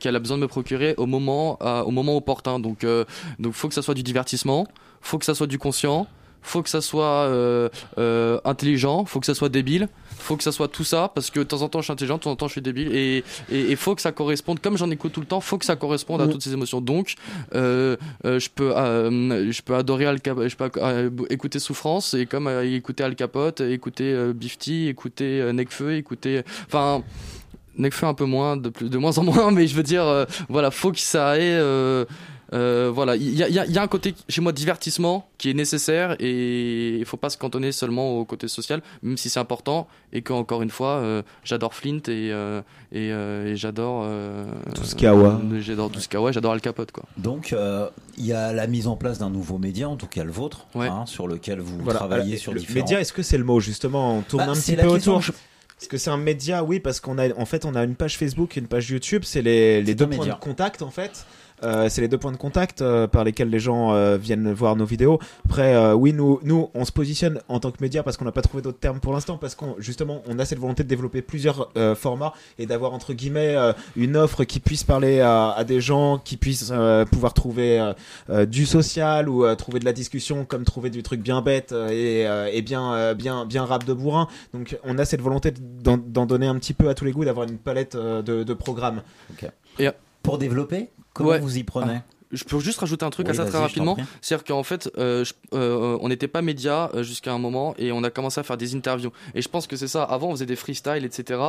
qu'elle 0.00 0.16
a 0.16 0.18
besoin 0.18 0.38
de 0.38 0.42
me 0.42 0.48
procurer 0.48 0.94
au 0.96 1.04
moment, 1.04 1.58
au 1.84 1.90
moment 1.90 2.16
opportun. 2.16 2.58
Donc, 2.60 2.86
donc, 3.38 3.52
faut 3.52 3.68
que 3.68 3.74
ça 3.74 3.82
soit 3.82 3.92
du 3.92 4.02
divertissement, 4.02 4.66
faut 5.02 5.18
que 5.18 5.26
ça 5.26 5.34
soit 5.34 5.46
du 5.46 5.58
conscient, 5.58 6.06
faut 6.44 6.62
que 6.62 6.68
ça 6.70 6.80
soit 6.80 7.04
euh, 7.26 7.68
euh, 7.98 8.38
intelligent, 8.44 9.04
faut 9.06 9.18
que 9.18 9.26
ça 9.26 9.34
soit 9.34 9.48
débile, 9.48 9.88
faut 10.18 10.36
que 10.36 10.42
ça 10.44 10.52
soit 10.52 10.68
tout 10.68 10.84
ça, 10.84 11.10
parce 11.14 11.30
que 11.30 11.40
de 11.40 11.44
temps 11.44 11.62
en 11.62 11.68
temps 11.68 11.80
je 11.80 11.84
suis 11.84 11.92
intelligent, 11.92 12.16
de 12.18 12.22
temps 12.22 12.30
en 12.30 12.36
temps 12.36 12.46
je 12.46 12.52
suis 12.52 12.62
débile, 12.62 12.94
et 12.94 13.24
et, 13.50 13.72
et 13.72 13.76
faut 13.76 13.94
que 13.94 14.00
ça 14.02 14.12
corresponde, 14.12 14.60
comme 14.60 14.76
j'en 14.76 14.90
écoute 14.90 15.12
tout 15.12 15.20
le 15.20 15.26
temps, 15.26 15.40
faut 15.40 15.58
que 15.58 15.64
ça 15.64 15.74
corresponde 15.76 16.20
à 16.20 16.26
Mm. 16.26 16.30
toutes 16.30 16.42
ces 16.42 16.52
émotions. 16.52 16.80
Donc, 16.80 17.14
euh, 17.54 17.96
euh, 18.24 18.38
je 18.38 18.48
peux, 18.54 18.76
euh, 18.76 19.50
je 19.50 19.62
peux 19.62 19.74
adorer 19.74 20.06
Al 20.06 20.20
Cap- 20.20 20.38
je 20.46 20.56
peux 20.56 20.70
écouter 21.30 21.58
Souffrance, 21.58 22.14
et 22.14 22.26
comme 22.26 22.48
écouter 22.62 23.02
Al 23.04 23.14
Capote, 23.16 23.60
écouter 23.60 24.14
Bifty, 24.34 24.88
écouter 24.88 25.50
Necfeu, 25.52 25.96
écouter, 25.96 26.42
enfin. 26.66 27.02
Necfeu 27.76 28.06
un 28.06 28.14
peu 28.14 28.24
moins, 28.24 28.56
de, 28.56 28.68
plus, 28.68 28.88
de 28.88 28.98
moins 28.98 29.18
en 29.18 29.24
moins, 29.24 29.50
mais 29.56 29.66
je 29.66 29.74
veux 29.74 29.82
dire, 29.82 30.26
voilà, 30.48 30.70
faut 30.70 30.92
que 30.92 31.00
ça 31.00 31.36
ait. 31.40 31.58
Euh, 32.52 32.90
voilà, 32.94 33.16
il 33.16 33.34
y 33.34 33.42
a, 33.42 33.48
il 33.48 33.54
y 33.54 33.58
a- 33.58 33.64
il 33.66 33.72
y 33.72 33.78
a 33.78 33.82
un 33.82 33.86
côté 33.88 34.14
chez 34.28 34.40
moi 34.40 34.52
divertissement 34.52 35.28
qui 35.38 35.50
est 35.50 35.54
nécessaire 35.54 36.16
et 36.20 36.96
il 36.98 37.04
faut 37.04 37.16
pas 37.16 37.30
se 37.30 37.38
cantonner 37.38 37.72
seulement 37.72 38.18
au 38.18 38.24
côté 38.24 38.48
social, 38.48 38.82
même 39.02 39.16
si 39.16 39.30
c'est 39.30 39.40
important 39.40 39.88
et 40.12 40.22
que 40.22 40.32
encore 40.32 40.62
une 40.62 40.70
fois, 40.70 40.96
euh, 40.98 41.22
j'adore 41.42 41.74
Flint 41.74 41.98
et 42.08 42.30
euh, 42.32 42.60
et, 42.92 43.10
euh, 43.12 43.52
et 43.52 43.56
j'adore 43.56 44.02
euh, 44.06 44.44
Tout 44.74 44.84
ce 44.84 44.94
qui 44.94 45.04
est 45.04 45.08
Awa. 45.08 45.40
euh, 45.42 45.60
j'adore 45.60 45.90
tout 45.90 46.00
ce 46.00 46.08
qui 46.08 46.16
est 46.16 46.18
Awa, 46.18 46.32
j'adore 46.32 46.52
Al 46.52 46.60
Capote 46.60 46.92
quoi. 46.92 47.04
Donc, 47.16 47.52
euh, 47.52 47.88
il 48.18 48.26
y 48.26 48.32
a 48.32 48.52
la 48.52 48.66
mise 48.66 48.86
en 48.86 48.96
place 48.96 49.18
d'un 49.18 49.30
nouveau 49.30 49.58
média, 49.58 49.88
en 49.88 49.96
tout 49.96 50.06
cas 50.06 50.22
le 50.24 50.30
vôtre, 50.32 50.66
hein, 50.76 51.04
sur 51.06 51.26
lequel 51.26 51.60
vous 51.60 51.78
Voilà. 51.82 51.98
travaillez 51.98 52.32
Alors, 52.32 52.38
sur 52.42 52.52
le 52.54 52.60
différents. 52.60 52.78
média, 52.84 53.00
est-ce 53.00 53.12
que 53.12 53.22
c'est 53.22 53.38
le 53.38 53.44
mot 53.44 53.58
justement 53.60 54.18
On 54.18 54.22
tourne 54.22 54.44
Bah, 54.44 54.50
un 54.52 54.54
c'est 54.54 54.76
petit 54.76 54.82
peu 54.82 54.88
autour. 54.88 55.20
je- 55.22 55.32
Est-ce 55.80 55.88
que 55.88 55.96
c'est 55.98 56.10
un 56.10 56.16
média? 56.16 56.62
Oui, 56.62 56.78
parce 56.78 57.00
qu'on 57.00 57.18
a 57.18 57.34
en 57.36 57.44
fait 57.46 57.64
on 57.64 57.74
a 57.74 57.82
une 57.82 57.96
page 57.96 58.16
Facebook 58.16 58.56
et 58.56 58.60
une 58.60 58.68
page 58.68 58.88
YouTube. 58.90 59.22
C'est 59.24 59.42
les, 59.42 59.82
les 59.82 59.94
deux 59.96 60.04
un 60.04 60.08
points 60.08 60.26
de 60.26 60.32
contact 60.34 60.82
en 60.82 60.90
fait. 60.90 61.26
Euh, 61.62 61.88
c'est 61.88 62.00
les 62.00 62.08
deux 62.08 62.18
points 62.18 62.32
de 62.32 62.36
contact 62.36 62.82
euh, 62.82 63.06
par 63.06 63.24
lesquels 63.24 63.48
les 63.48 63.60
gens 63.60 63.94
euh, 63.94 64.16
viennent 64.16 64.52
voir 64.52 64.76
nos 64.76 64.84
vidéos. 64.84 65.18
Après, 65.46 65.74
euh, 65.74 65.94
oui, 65.94 66.12
nous, 66.12 66.40
nous, 66.42 66.68
on 66.74 66.84
se 66.84 66.92
positionne 66.92 67.40
en 67.48 67.60
tant 67.60 67.70
que 67.70 67.78
média 67.80 68.02
parce 68.02 68.16
qu'on 68.16 68.24
n'a 68.24 68.32
pas 68.32 68.42
trouvé 68.42 68.62
d'autres 68.62 68.80
termes 68.80 69.00
pour 69.00 69.12
l'instant, 69.12 69.38
parce 69.38 69.54
qu'on 69.54 69.76
justement, 69.78 70.22
on 70.26 70.38
a 70.38 70.44
cette 70.44 70.58
volonté 70.58 70.82
de 70.82 70.88
développer 70.88 71.22
plusieurs 71.22 71.70
euh, 71.76 71.94
formats 71.94 72.32
et 72.58 72.66
d'avoir 72.66 72.92
entre 72.92 73.12
guillemets 73.14 73.54
euh, 73.56 73.72
une 73.96 74.16
offre 74.16 74.44
qui 74.44 74.60
puisse 74.60 74.84
parler 74.84 75.20
à, 75.20 75.50
à 75.50 75.64
des 75.64 75.80
gens, 75.80 76.18
qui 76.18 76.36
puissent 76.36 76.70
euh, 76.72 77.04
pouvoir 77.04 77.34
trouver 77.34 77.80
euh, 77.80 77.92
euh, 78.30 78.46
du 78.46 78.66
social 78.66 79.28
ou 79.28 79.44
euh, 79.44 79.54
trouver 79.54 79.78
de 79.78 79.84
la 79.84 79.92
discussion, 79.92 80.44
comme 80.44 80.64
trouver 80.64 80.90
du 80.90 81.02
truc 81.02 81.22
bien 81.22 81.40
bête 81.40 81.72
et, 81.72 82.26
euh, 82.26 82.50
et 82.52 82.62
bien, 82.62 82.92
euh, 82.92 83.14
bien, 83.14 83.46
bien 83.46 83.64
rap 83.64 83.84
de 83.84 83.92
bourrin. 83.92 84.28
Donc, 84.52 84.76
on 84.84 84.98
a 84.98 85.04
cette 85.04 85.22
volonté 85.22 85.52
d'en 85.52 86.26
donner 86.26 86.46
un 86.46 86.56
petit 86.56 86.74
peu 86.74 86.88
à 86.88 86.94
tous 86.94 87.04
les 87.04 87.12
goûts, 87.12 87.24
d'avoir 87.24 87.48
une 87.48 87.58
palette 87.58 87.94
euh, 87.94 88.22
de, 88.22 88.42
de 88.42 88.54
programmes. 88.54 89.02
Pour 90.22 90.38
développer, 90.38 90.88
comment 91.14 91.30
Ouais. 91.30 91.38
vous 91.40 91.56
y 91.56 91.64
prenez 91.64 92.00
Je 92.32 92.42
peux 92.42 92.58
juste 92.58 92.80
rajouter 92.80 93.04
un 93.04 93.10
truc 93.10 93.26
Oui, 93.28 93.30
à 93.32 93.34
ça 93.36 93.44
très 93.44 93.58
rapidement. 93.58 93.96
C'est-à-dire 94.20 94.44
qu'en 94.44 94.64
fait, 94.64 94.90
euh, 94.98 95.24
je- 95.24 95.34
euh, 95.54 95.96
on 96.00 96.08
n'était 96.08 96.26
pas 96.26 96.42
média 96.42 96.90
euh, 96.92 97.04
jusqu'à 97.04 97.32
un 97.32 97.38
moment 97.38 97.74
et 97.78 97.92
on 97.92 98.02
a 98.02 98.10
commencé 98.10 98.40
à 98.40 98.42
faire 98.42 98.56
des 98.56 98.74
interviews. 98.74 99.12
Et 99.36 99.40
je 99.42 99.48
pense 99.48 99.68
que 99.68 99.76
c'est 99.76 99.86
ça. 99.86 100.02
Avant, 100.02 100.28
on 100.28 100.32
faisait 100.32 100.46
des 100.46 100.56
freestyles, 100.56 101.04
etc. 101.04 101.40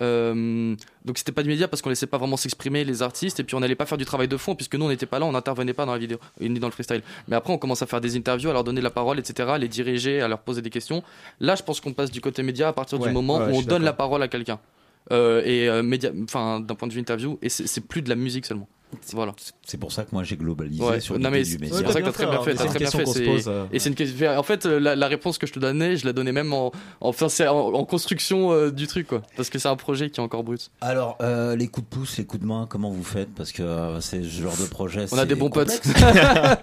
Euh, 0.00 0.76
donc 1.04 1.18
c'était 1.18 1.32
pas 1.32 1.42
du 1.42 1.48
média 1.48 1.66
parce 1.66 1.82
qu'on 1.82 1.88
laissait 1.88 2.06
pas 2.06 2.18
vraiment 2.18 2.36
s'exprimer 2.36 2.84
les 2.84 3.02
artistes 3.02 3.40
et 3.40 3.44
puis 3.44 3.56
on 3.56 3.60
n'allait 3.60 3.74
pas 3.74 3.86
faire 3.86 3.98
du 3.98 4.04
travail 4.04 4.28
de 4.28 4.36
fond 4.36 4.54
puisque 4.54 4.76
nous 4.76 4.84
on 4.84 4.90
n'était 4.90 5.06
pas 5.06 5.18
là, 5.18 5.26
on 5.26 5.32
n'intervenait 5.32 5.72
pas 5.74 5.86
dans 5.86 5.92
la 5.92 5.98
vidéo 5.98 6.18
ni 6.40 6.60
dans 6.60 6.68
le 6.68 6.72
freestyle. 6.72 7.02
Mais 7.26 7.34
après, 7.34 7.52
on 7.52 7.58
commence 7.58 7.82
à 7.82 7.86
faire 7.86 8.00
des 8.00 8.16
interviews, 8.16 8.50
à 8.50 8.52
leur 8.52 8.62
donner 8.64 8.80
la 8.80 8.90
parole, 8.90 9.18
etc., 9.18 9.48
à 9.50 9.58
les 9.58 9.68
diriger, 9.68 10.20
à 10.20 10.28
leur 10.28 10.38
poser 10.40 10.62
des 10.62 10.70
questions. 10.70 11.02
Là, 11.40 11.56
je 11.56 11.62
pense 11.64 11.80
qu'on 11.80 11.92
passe 11.94 12.10
du 12.12 12.20
côté 12.20 12.42
média 12.44 12.68
à 12.68 12.72
partir 12.72 13.00
Ouais, 13.00 13.08
du 13.08 13.12
moment 13.14 13.38
ouais, 13.38 13.52
où 13.52 13.56
on 13.56 13.62
donne 13.62 13.82
la 13.82 13.92
parole 13.92 14.22
à 14.22 14.28
quelqu'un. 14.28 14.60
et 15.10 15.68
média, 15.82 16.10
enfin 16.22 16.60
d'un 16.60 16.74
point 16.76 16.86
de 16.86 16.92
vue 16.92 17.00
interview, 17.00 17.38
et 17.42 17.48
c'est 17.48 17.80
plus 17.80 18.02
de 18.02 18.08
la 18.08 18.14
musique 18.14 18.46
seulement. 18.46 18.68
Voilà. 19.12 19.34
C'est 19.66 19.76
pour 19.78 19.92
ça 19.92 20.04
que 20.04 20.08
moi 20.12 20.22
j'ai 20.24 20.36
globalisé 20.36 20.82
Ouais, 20.82 21.00
sur 21.00 21.18
non 21.18 21.30
mais 21.30 21.44
c'est 21.44 21.58
pour 21.58 21.92
ça 21.92 22.00
que 22.00 22.06
t'as 22.06 22.12
très 22.12 22.26
bien 22.26 22.42
fait. 22.42 22.54
t'as 22.54 22.64
très 22.66 22.78
bien 22.78 22.90
fait, 22.90 23.04
c'est- 23.06 23.48
euh. 23.48 23.66
Et 23.72 23.78
c'est 23.78 23.90
une 23.90 23.94
question. 23.94 24.28
En 24.38 24.42
fait, 24.42 24.64
euh, 24.66 24.78
la, 24.80 24.96
la 24.96 25.06
réponse 25.08 25.36
que 25.38 25.46
je 25.46 25.52
te 25.52 25.58
donnais, 25.58 25.96
je 25.96 26.06
la 26.06 26.12
donnais 26.14 26.32
même 26.32 26.52
en, 26.52 26.72
en, 27.00 27.10
en 27.10 27.84
construction 27.84 28.52
euh, 28.52 28.70
du 28.70 28.86
truc, 28.86 29.06
quoi. 29.08 29.22
Parce 29.36 29.50
que 29.50 29.58
c'est 29.58 29.68
un 29.68 29.76
projet 29.76 30.08
qui 30.10 30.20
est 30.20 30.22
encore 30.22 30.42
brut. 30.42 30.70
Alors, 30.80 31.16
euh, 31.20 31.54
les 31.56 31.68
coups 31.68 31.86
de 31.88 31.94
pouce, 31.94 32.16
les 32.18 32.24
coups 32.24 32.42
de 32.42 32.46
main, 32.48 32.66
comment 32.68 32.90
vous 32.90 33.02
faites? 33.04 33.28
Parce 33.34 33.52
que 33.52 33.62
euh, 33.62 34.00
c'est 34.00 34.22
ce 34.22 34.42
genre 34.42 34.56
de 34.56 34.64
projet. 34.66 35.04
On 35.12 35.18
a 35.18 35.26
des 35.26 35.34
bons 35.34 35.50
potes. 35.50 35.80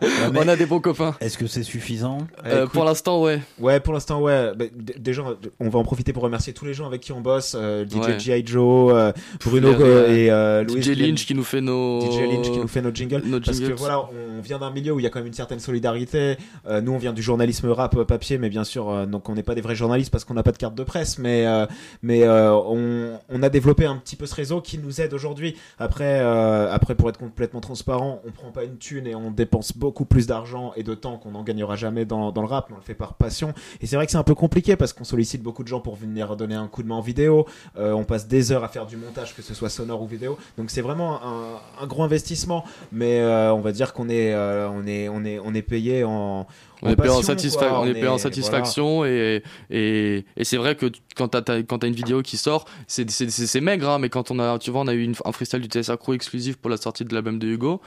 Ouais, 0.01 0.31
On 0.35 0.47
a 0.47 0.55
des 0.55 0.65
bons 0.65 0.79
copains. 0.79 1.15
Est-ce 1.21 1.37
que 1.37 1.47
c'est 1.47 1.63
suffisant? 1.63 2.17
Euh, 2.45 2.61
Écoute, 2.63 2.73
pour 2.73 2.83
l'instant, 2.85 3.21
ouais. 3.21 3.41
Ouais, 3.59 3.79
pour 3.79 3.93
l'instant, 3.93 4.21
ouais. 4.21 4.51
Bah, 4.55 4.65
déjà, 4.97 5.23
on 5.59 5.69
va 5.69 5.79
en 5.79 5.83
profiter 5.83 6.13
pour 6.13 6.23
remercier 6.23 6.53
tous 6.53 6.65
les 6.65 6.73
gens 6.73 6.85
avec 6.87 7.01
qui 7.01 7.11
on 7.11 7.21
bosse. 7.21 7.55
euh, 7.57 7.85
DJ 7.85 7.95
Ouais. 7.95 8.19
G.I. 8.19 8.43
Joe, 8.45 8.91
euh, 8.93 9.11
Bruno 9.43 9.71
et 10.07 10.29
Louis 10.67 10.81
DJ 10.81 10.89
Lynch 10.97 11.25
qui 11.25 11.35
nous 11.35 11.43
fait 11.43 11.61
nos. 11.61 11.99
DJ 12.15 12.31
Lynch 12.31 12.51
qui 12.51 12.59
nous 12.59 12.67
fait 12.67 12.81
nos 12.81 12.93
jingles. 12.93 13.21
Nos 13.25 13.39
Parce 13.39 13.59
que 13.59 13.73
voilà, 13.73 14.01
on 14.37 14.41
vient 14.41 14.59
d'un 14.59 14.71
milieu 14.71 14.93
où 14.93 14.99
il 14.99 15.03
y 15.03 15.05
a 15.05 15.09
quand 15.09 15.19
même 15.19 15.27
une 15.27 15.33
certaine 15.33 15.59
solidarité. 15.59 16.37
Euh, 16.67 16.81
nous, 16.81 16.91
on 16.93 16.97
vient 16.97 17.13
du 17.13 17.21
journalisme 17.21 17.69
rap 17.69 17.95
euh, 17.97 18.05
papier, 18.05 18.37
mais 18.37 18.49
bien 18.49 18.63
sûr, 18.63 18.89
euh, 18.89 19.05
donc 19.05 19.29
on 19.29 19.35
n'est 19.35 19.43
pas 19.43 19.55
des 19.55 19.61
vrais 19.61 19.75
journalistes 19.75 20.11
parce 20.11 20.23
qu'on 20.23 20.33
n'a 20.33 20.43
pas 20.43 20.51
de 20.51 20.57
carte 20.57 20.75
de 20.75 20.83
presse. 20.83 21.17
Mais, 21.17 21.45
euh, 21.45 21.65
mais 22.01 22.27
on, 22.27 23.19
on 23.29 23.43
a 23.43 23.49
développé 23.49 23.85
un 23.85 23.97
petit 23.97 24.15
peu 24.15 24.25
ce 24.25 24.35
réseau 24.35 24.61
qui 24.61 24.77
nous 24.77 25.01
aide 25.01 25.13
aujourd'hui. 25.13 25.55
Après, 25.79 26.19
après, 26.19 26.95
pour 26.95 27.09
être 27.09 27.17
complètement 27.19 27.61
transparent, 27.61 28.21
on 28.25 28.31
prend 28.31 28.51
pas 28.51 28.63
une 28.63 28.77
thune 28.77 29.07
et 29.07 29.15
on 29.15 29.31
dépense 29.31 29.75
beaucoup 29.77 30.05
plus 30.05 30.27
d'argent 30.27 30.73
et 30.75 30.83
de 30.83 30.93
temps 30.93 31.17
qu'on 31.17 31.31
n'en 31.31 31.43
gagnera 31.43 31.75
jamais 31.75 32.05
dans, 32.05 32.31
dans 32.31 32.41
le 32.41 32.47
rap. 32.47 32.67
mais 32.69 32.75
On 32.75 32.79
le 32.79 32.83
fait 32.83 32.93
par 32.93 33.15
passion. 33.15 33.53
Et 33.81 33.87
c'est 33.87 33.95
vrai 33.95 34.05
que 34.05 34.11
c'est 34.11 34.17
un 34.17 34.23
peu 34.23 34.35
compliqué 34.35 34.75
parce 34.75 34.93
qu'on 34.93 35.03
sollicite 35.03 35.43
beaucoup 35.43 35.63
de 35.63 35.67
gens 35.67 35.79
pour 35.79 35.95
venir 35.95 36.35
donner 36.35 36.55
un 36.55 36.67
coup 36.67 36.83
de 36.83 36.87
main 36.87 36.95
en 36.95 37.01
vidéo. 37.01 37.45
On 37.75 38.03
passe 38.03 38.27
des 38.27 38.51
heures 38.51 38.63
à 38.63 38.67
faire 38.67 38.85
du 38.85 38.97
montage, 38.97 39.35
que 39.35 39.41
ce 39.41 39.53
soit 39.53 39.69
sonore 39.69 40.01
ou 40.01 40.07
vidéo. 40.07 40.37
Donc 40.57 40.69
c'est 40.69 40.81
vraiment 40.81 41.21
un, 41.23 41.83
un 41.83 41.87
gros 41.87 42.03
investissement. 42.05 42.63
Mais 42.91 43.19
euh, 43.19 43.53
on 43.53 43.61
va 43.61 43.71
dire 43.71 43.93
qu'on 43.93 44.09
est, 44.09 44.33
euh, 44.33 44.69
on 44.69 44.87
est, 44.87 45.09
on 45.09 45.23
est, 45.25 45.39
on 45.39 45.53
est 45.53 45.61
payé 45.61 46.03
en. 46.03 46.47
On 46.81 46.89
est 46.89 46.95
payé 46.95 47.09
en, 47.09 47.17
passion, 47.21 47.33
satisfa- 47.35 47.57
quoi. 47.69 47.79
on 47.81 47.85
est 47.85 47.93
payé 47.93 48.03
en 48.07 48.15
voilà. 48.17 48.23
satisfaction 48.23 49.05
et, 49.05 49.41
et, 49.69 50.25
et 50.37 50.43
c'est 50.43 50.57
vrai 50.57 50.75
que 50.75 50.85
tu- 50.87 51.01
quand 51.15 51.29
t'as 51.29 51.53
as, 51.53 51.85
une 51.87 51.93
vidéo 51.93 52.21
qui 52.21 52.37
sort, 52.37 52.65
c'est 52.87 53.61
maigre, 53.61 53.89
hein, 53.89 53.99
mais 53.99 54.09
quand 54.09 54.31
on 54.31 54.39
a, 54.39 54.59
tu 54.59 54.71
vois, 54.71 54.81
on 54.81 54.87
a 54.87 54.93
eu 54.93 55.03
une- 55.03 55.15
un 55.23 55.31
freestyle 55.31 55.61
du 55.61 55.67
TSA 55.67 55.97
Crew 55.97 56.13
exclusif 56.13 56.57
pour 56.57 56.69
la 56.69 56.77
sortie 56.77 57.05
de 57.05 57.13
l'album 57.13 57.39
de 57.39 57.47
Hugo. 57.47 57.81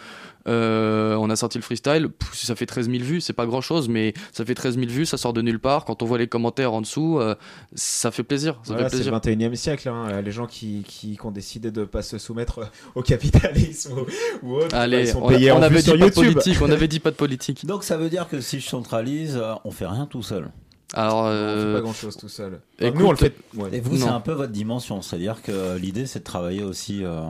Euh, 0.46 1.14
on 1.16 1.28
a 1.28 1.36
sorti 1.36 1.58
le 1.58 1.62
freestyle, 1.62 2.08
pff, 2.08 2.34
ça 2.34 2.56
fait 2.56 2.64
13 2.64 2.88
000 2.90 3.02
vues, 3.04 3.20
c'est 3.20 3.34
pas 3.34 3.44
grand 3.44 3.60
chose, 3.60 3.88
mais 3.90 4.14
ça 4.32 4.46
fait 4.46 4.54
13 4.54 4.76
000 4.78 4.86
vues, 4.88 5.04
ça 5.04 5.18
sort 5.18 5.34
de 5.34 5.42
nulle 5.42 5.58
part. 5.58 5.84
Quand 5.84 6.02
on 6.02 6.06
voit 6.06 6.16
les 6.16 6.26
commentaires 6.26 6.72
en 6.72 6.80
dessous, 6.80 7.18
euh, 7.20 7.34
ça 7.74 8.10
fait 8.10 8.22
plaisir. 8.22 8.54
Ça 8.62 8.72
Voilà, 8.72 8.84
fait 8.88 8.96
c'est 8.96 9.04
le 9.04 9.10
plaisir. 9.20 9.36
21 9.36 9.52
e 9.52 9.54
siècle, 9.56 9.88
hein. 9.90 10.06
Euh, 10.10 10.22
les 10.22 10.30
gens 10.32 10.46
qui, 10.46 10.84
qui, 10.88 11.18
qui 11.18 11.26
ont 11.26 11.30
décidé 11.30 11.70
de 11.70 11.84
pas 11.84 12.00
se 12.00 12.16
soumettre 12.16 12.60
au 12.94 13.02
capitalisme 13.02 13.92
ou, 13.98 14.06
ou 14.46 14.54
autre, 14.56 14.68
bah, 14.70 14.80
Allez, 14.80 15.00
ils 15.02 15.08
sont 15.08 15.20
on, 15.22 15.28
payés 15.28 15.52
on 15.52 15.56
en 15.56 15.62
avait 15.62 15.76
dit 15.80 15.82
sur 15.82 15.92
pas 15.92 15.98
de 15.98 16.04
YouTube. 16.04 16.32
politique, 16.32 16.62
on 16.62 16.70
avait 16.70 16.88
dit 16.88 17.00
pas 17.00 17.10
de 17.10 17.16
politique. 17.16 17.66
Donc 17.66 17.84
ça 17.84 17.98
veut 17.98 18.08
dire 18.08 18.26
que 18.28 18.40
si 18.40 18.58
je 18.60 18.68
centralise, 18.82 19.36
euh, 19.36 19.54
on 19.64 19.70
fait 19.70 19.86
rien 19.86 20.06
tout 20.06 20.22
seul. 20.22 20.50
Alors, 20.94 21.24
On 21.24 21.26
fait 21.26 21.30
euh, 21.34 21.74
pas 21.74 21.80
grand 21.82 21.92
chose 21.92 22.16
tout 22.16 22.28
seul. 22.28 22.60
écoute, 22.78 22.98
nous, 22.98 23.06
on 23.06 23.10
le 23.10 23.16
fait. 23.16 23.34
ouais. 23.56 23.68
Et 23.72 23.80
vous, 23.80 23.96
c'est 23.96 24.08
un 24.08 24.20
peu 24.20 24.32
votre 24.32 24.52
dimension, 24.52 25.02
c'est-à-dire 25.02 25.42
que 25.42 25.76
l'idée 25.76 26.06
c'est 26.06 26.20
de 26.20 26.24
travailler 26.24 26.62
aussi. 26.62 27.04
euh, 27.04 27.22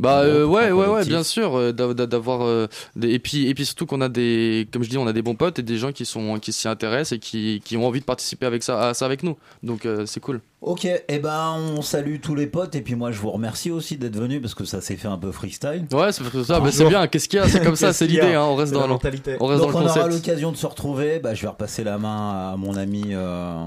Bah 0.00 0.20
euh, 0.20 0.46
ouais 0.46 0.72
ouais 0.72 0.86
ouais 0.86 1.04
bien 1.04 1.22
sûr 1.22 1.54
euh, 1.56 1.72
d'a- 1.72 1.92
d'a- 1.92 2.06
d'avoir 2.06 2.42
euh, 2.42 2.66
et 3.02 3.18
puis 3.18 3.48
et 3.48 3.54
puis 3.54 3.66
surtout 3.66 3.84
qu'on 3.84 4.00
a 4.00 4.08
des 4.08 4.66
comme 4.72 4.82
je 4.82 4.88
dis 4.88 4.96
on 4.96 5.06
a 5.06 5.12
des 5.12 5.20
bons 5.20 5.34
potes 5.34 5.58
et 5.58 5.62
des 5.62 5.76
gens 5.76 5.92
qui 5.92 6.06
sont 6.06 6.38
qui 6.38 6.52
s'y 6.52 6.68
intéressent 6.68 7.12
et 7.12 7.18
qui, 7.18 7.60
qui 7.64 7.76
ont 7.76 7.86
envie 7.86 8.00
de 8.00 8.04
participer 8.06 8.46
avec 8.46 8.62
ça 8.62 8.88
à 8.88 8.94
ça 8.94 9.04
avec 9.04 9.22
nous 9.22 9.36
donc 9.62 9.84
euh, 9.84 10.06
c'est 10.06 10.20
cool. 10.20 10.40
Ok, 10.62 10.84
et 10.84 11.18
ben 11.18 11.54
on 11.56 11.80
salue 11.82 12.16
tous 12.22 12.34
les 12.34 12.46
potes 12.46 12.74
et 12.74 12.80
puis 12.80 12.94
moi 12.94 13.12
je 13.12 13.18
vous 13.18 13.30
remercie 13.30 13.70
aussi 13.70 13.96
d'être 13.96 14.16
venus 14.16 14.40
parce 14.42 14.54
que 14.54 14.64
ça 14.64 14.80
s'est 14.80 14.96
fait 14.96 15.08
un 15.08 15.18
peu 15.18 15.32
freestyle. 15.32 15.86
Ouais 15.92 16.12
c'est 16.12 16.24
ça 16.44 16.60
bah, 16.60 16.70
c'est 16.72 16.88
bien 16.88 17.06
qu'est-ce 17.06 17.28
qu'il 17.28 17.38
y 17.38 17.42
a? 17.42 17.48
C'est 17.48 17.62
comme 17.62 17.76
ça 17.76 17.92
c'est 17.94 18.06
l'idée 18.06 18.34
hein, 18.34 18.42
on 18.44 18.56
reste 18.56 18.72
la 18.72 18.80
dans 18.80 18.86
le 18.86 18.92
mentalité. 18.94 19.36
on 19.40 19.46
reste 19.46 19.62
Donc 19.62 19.72
dans 19.72 19.78
on 19.78 19.84
le 19.84 19.90
aura 19.90 20.08
l'occasion 20.08 20.50
de 20.52 20.56
se 20.56 20.66
retrouver. 20.66 21.18
Bah, 21.18 21.34
je 21.34 21.42
vais 21.42 21.48
repasser 21.48 21.84
la 21.84 21.98
main 21.98 22.52
à 22.52 22.56
mon 22.56 22.74
ami 22.76 23.04
euh, 23.10 23.64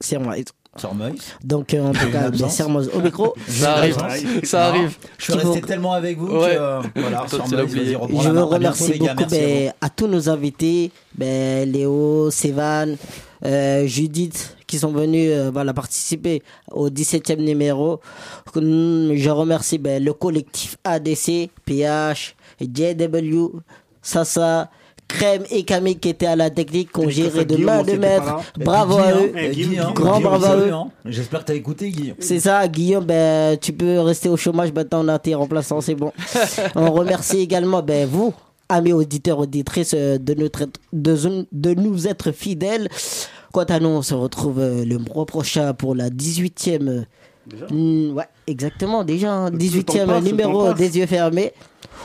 C'est 0.00 0.18
moi. 0.18 0.34
Donc, 1.44 1.74
euh, 1.74 1.82
en 1.88 1.92
tout 1.92 2.10
cas, 2.10 2.30
bien 2.30 2.48
Sermoz 2.48 2.90
au 2.94 3.00
micro. 3.00 3.34
Ça 3.48 3.76
arrive 3.76 3.96
ça 4.44 4.58
Non, 4.58 4.64
arrive. 4.64 4.96
Je 5.18 5.24
suis 5.24 5.32
resté 5.34 5.48
vous- 5.60 5.66
tellement 5.66 5.92
avec 5.92 6.18
vous 6.18 6.26
Ouais. 6.38 6.54
que 6.54 6.60
euh, 6.60 6.80
voilà, 6.96 7.24
Je 7.28 8.28
veux 8.30 8.42
remercier 8.42 8.98
beaucoup 8.98 9.24
ben, 9.30 9.72
à, 9.80 9.90
tous 9.90 10.06
nos 10.06 10.28
invités, 10.28 10.90
ben, 11.16 11.70
Léo, 11.70 12.30
Sévan, 12.30 12.94
euh, 13.44 13.86
Judith, 13.86 14.56
qui 14.66 14.78
sont 14.78 14.92
venus 14.92 15.30
euh, 15.32 15.50
voilà, 15.52 15.72
participer 15.72 16.42
au 16.72 16.88
17e 16.90 17.40
numéro. 17.42 18.00
Hum, 18.54 19.12
Je 19.14 19.30
remercie 19.30 19.78
ben, 19.78 20.02
le 20.02 20.12
collectif 20.12 20.76
ADC, 20.84 21.50
PH, 21.64 22.34
JW, 22.60 23.50
Sasa, 24.02 24.70
Crème 25.08 25.44
et 25.50 25.62
Camille 25.64 25.96
qui 25.98 26.10
étaient 26.10 26.26
à 26.26 26.36
la 26.36 26.50
technique, 26.50 26.90
géré 27.08 27.30
Christophe 27.30 27.46
de 27.46 27.54
Guillaume 27.56 27.66
main 27.76 27.82
de 27.82 27.92
maître. 27.92 28.36
Bravo 28.58 28.98
à 28.98 29.12
eux. 29.12 29.32
hein, 29.34 29.48
Guillaume, 29.50 29.86
hein, 29.88 29.92
grand 29.94 30.16
Guillaume, 30.18 30.30
bravo 30.38 30.44
à 30.46 30.56
eux. 30.56 30.72
hein. 30.72 30.88
J'espère 31.06 31.40
que 31.40 31.44
t'as 31.46 31.54
écouté 31.54 31.90
Guy. 31.90 32.12
C'est 32.18 32.40
ça, 32.40 32.68
Guillaume, 32.68 33.04
ben, 33.04 33.56
tu 33.58 33.72
peux 33.72 34.00
rester 34.00 34.28
au 34.28 34.36
chômage, 34.36 34.72
maintenant 34.72 35.04
on 35.04 35.08
a 35.08 35.18
tes 35.18 35.34
remplaçants, 35.34 35.80
c'est 35.80 35.94
bon. 35.94 36.12
on 36.76 36.92
remercie 36.92 37.38
également 37.38 37.82
ben, 37.82 38.06
vous, 38.06 38.34
amis 38.68 38.92
auditeurs, 38.92 39.38
auditrices, 39.38 39.94
euh, 39.96 40.18
de, 40.18 40.34
notre, 40.34 40.66
de, 40.92 41.46
de 41.52 41.74
nous 41.74 42.06
être 42.06 42.30
fidèles. 42.32 42.88
Quant 43.50 43.64
à 43.64 43.80
nous, 43.80 43.88
on 43.88 44.02
se 44.02 44.12
retrouve 44.14 44.58
euh, 44.60 44.84
le 44.84 44.98
mois 44.98 45.24
prochain 45.24 45.72
pour 45.72 45.94
la 45.94 46.10
18e. 46.10 47.06
euh, 47.72 48.12
ouais, 48.12 48.24
exactement, 48.46 49.04
déjà, 49.04 49.32
hein, 49.32 49.50
Le 49.50 49.56
18e 49.56 49.84
temps 49.84 50.06
passe, 50.06 50.22
le 50.22 50.30
numéro 50.30 50.72
des 50.74 50.98
yeux 50.98 51.06
fermés. 51.06 51.52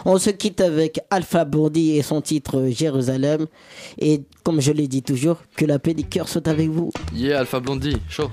On 0.05 0.17
se 0.17 0.29
quitte 0.29 0.61
avec 0.61 0.99
Alpha 1.09 1.45
Bourdi 1.45 1.97
et 1.97 2.01
son 2.01 2.21
titre 2.21 2.67
Jérusalem. 2.69 3.47
Et 3.99 4.23
comme 4.43 4.61
je 4.61 4.71
l'ai 4.71 4.87
dit 4.87 5.03
toujours, 5.03 5.37
que 5.55 5.65
la 5.65 5.79
paix 5.79 5.93
des 5.93 6.03
cœurs 6.03 6.29
soit 6.29 6.47
avec 6.47 6.69
vous. 6.69 6.91
Yeah 7.13 7.39
Alpha 7.39 7.59
Blondie 7.59 7.97
chaud. 8.09 8.29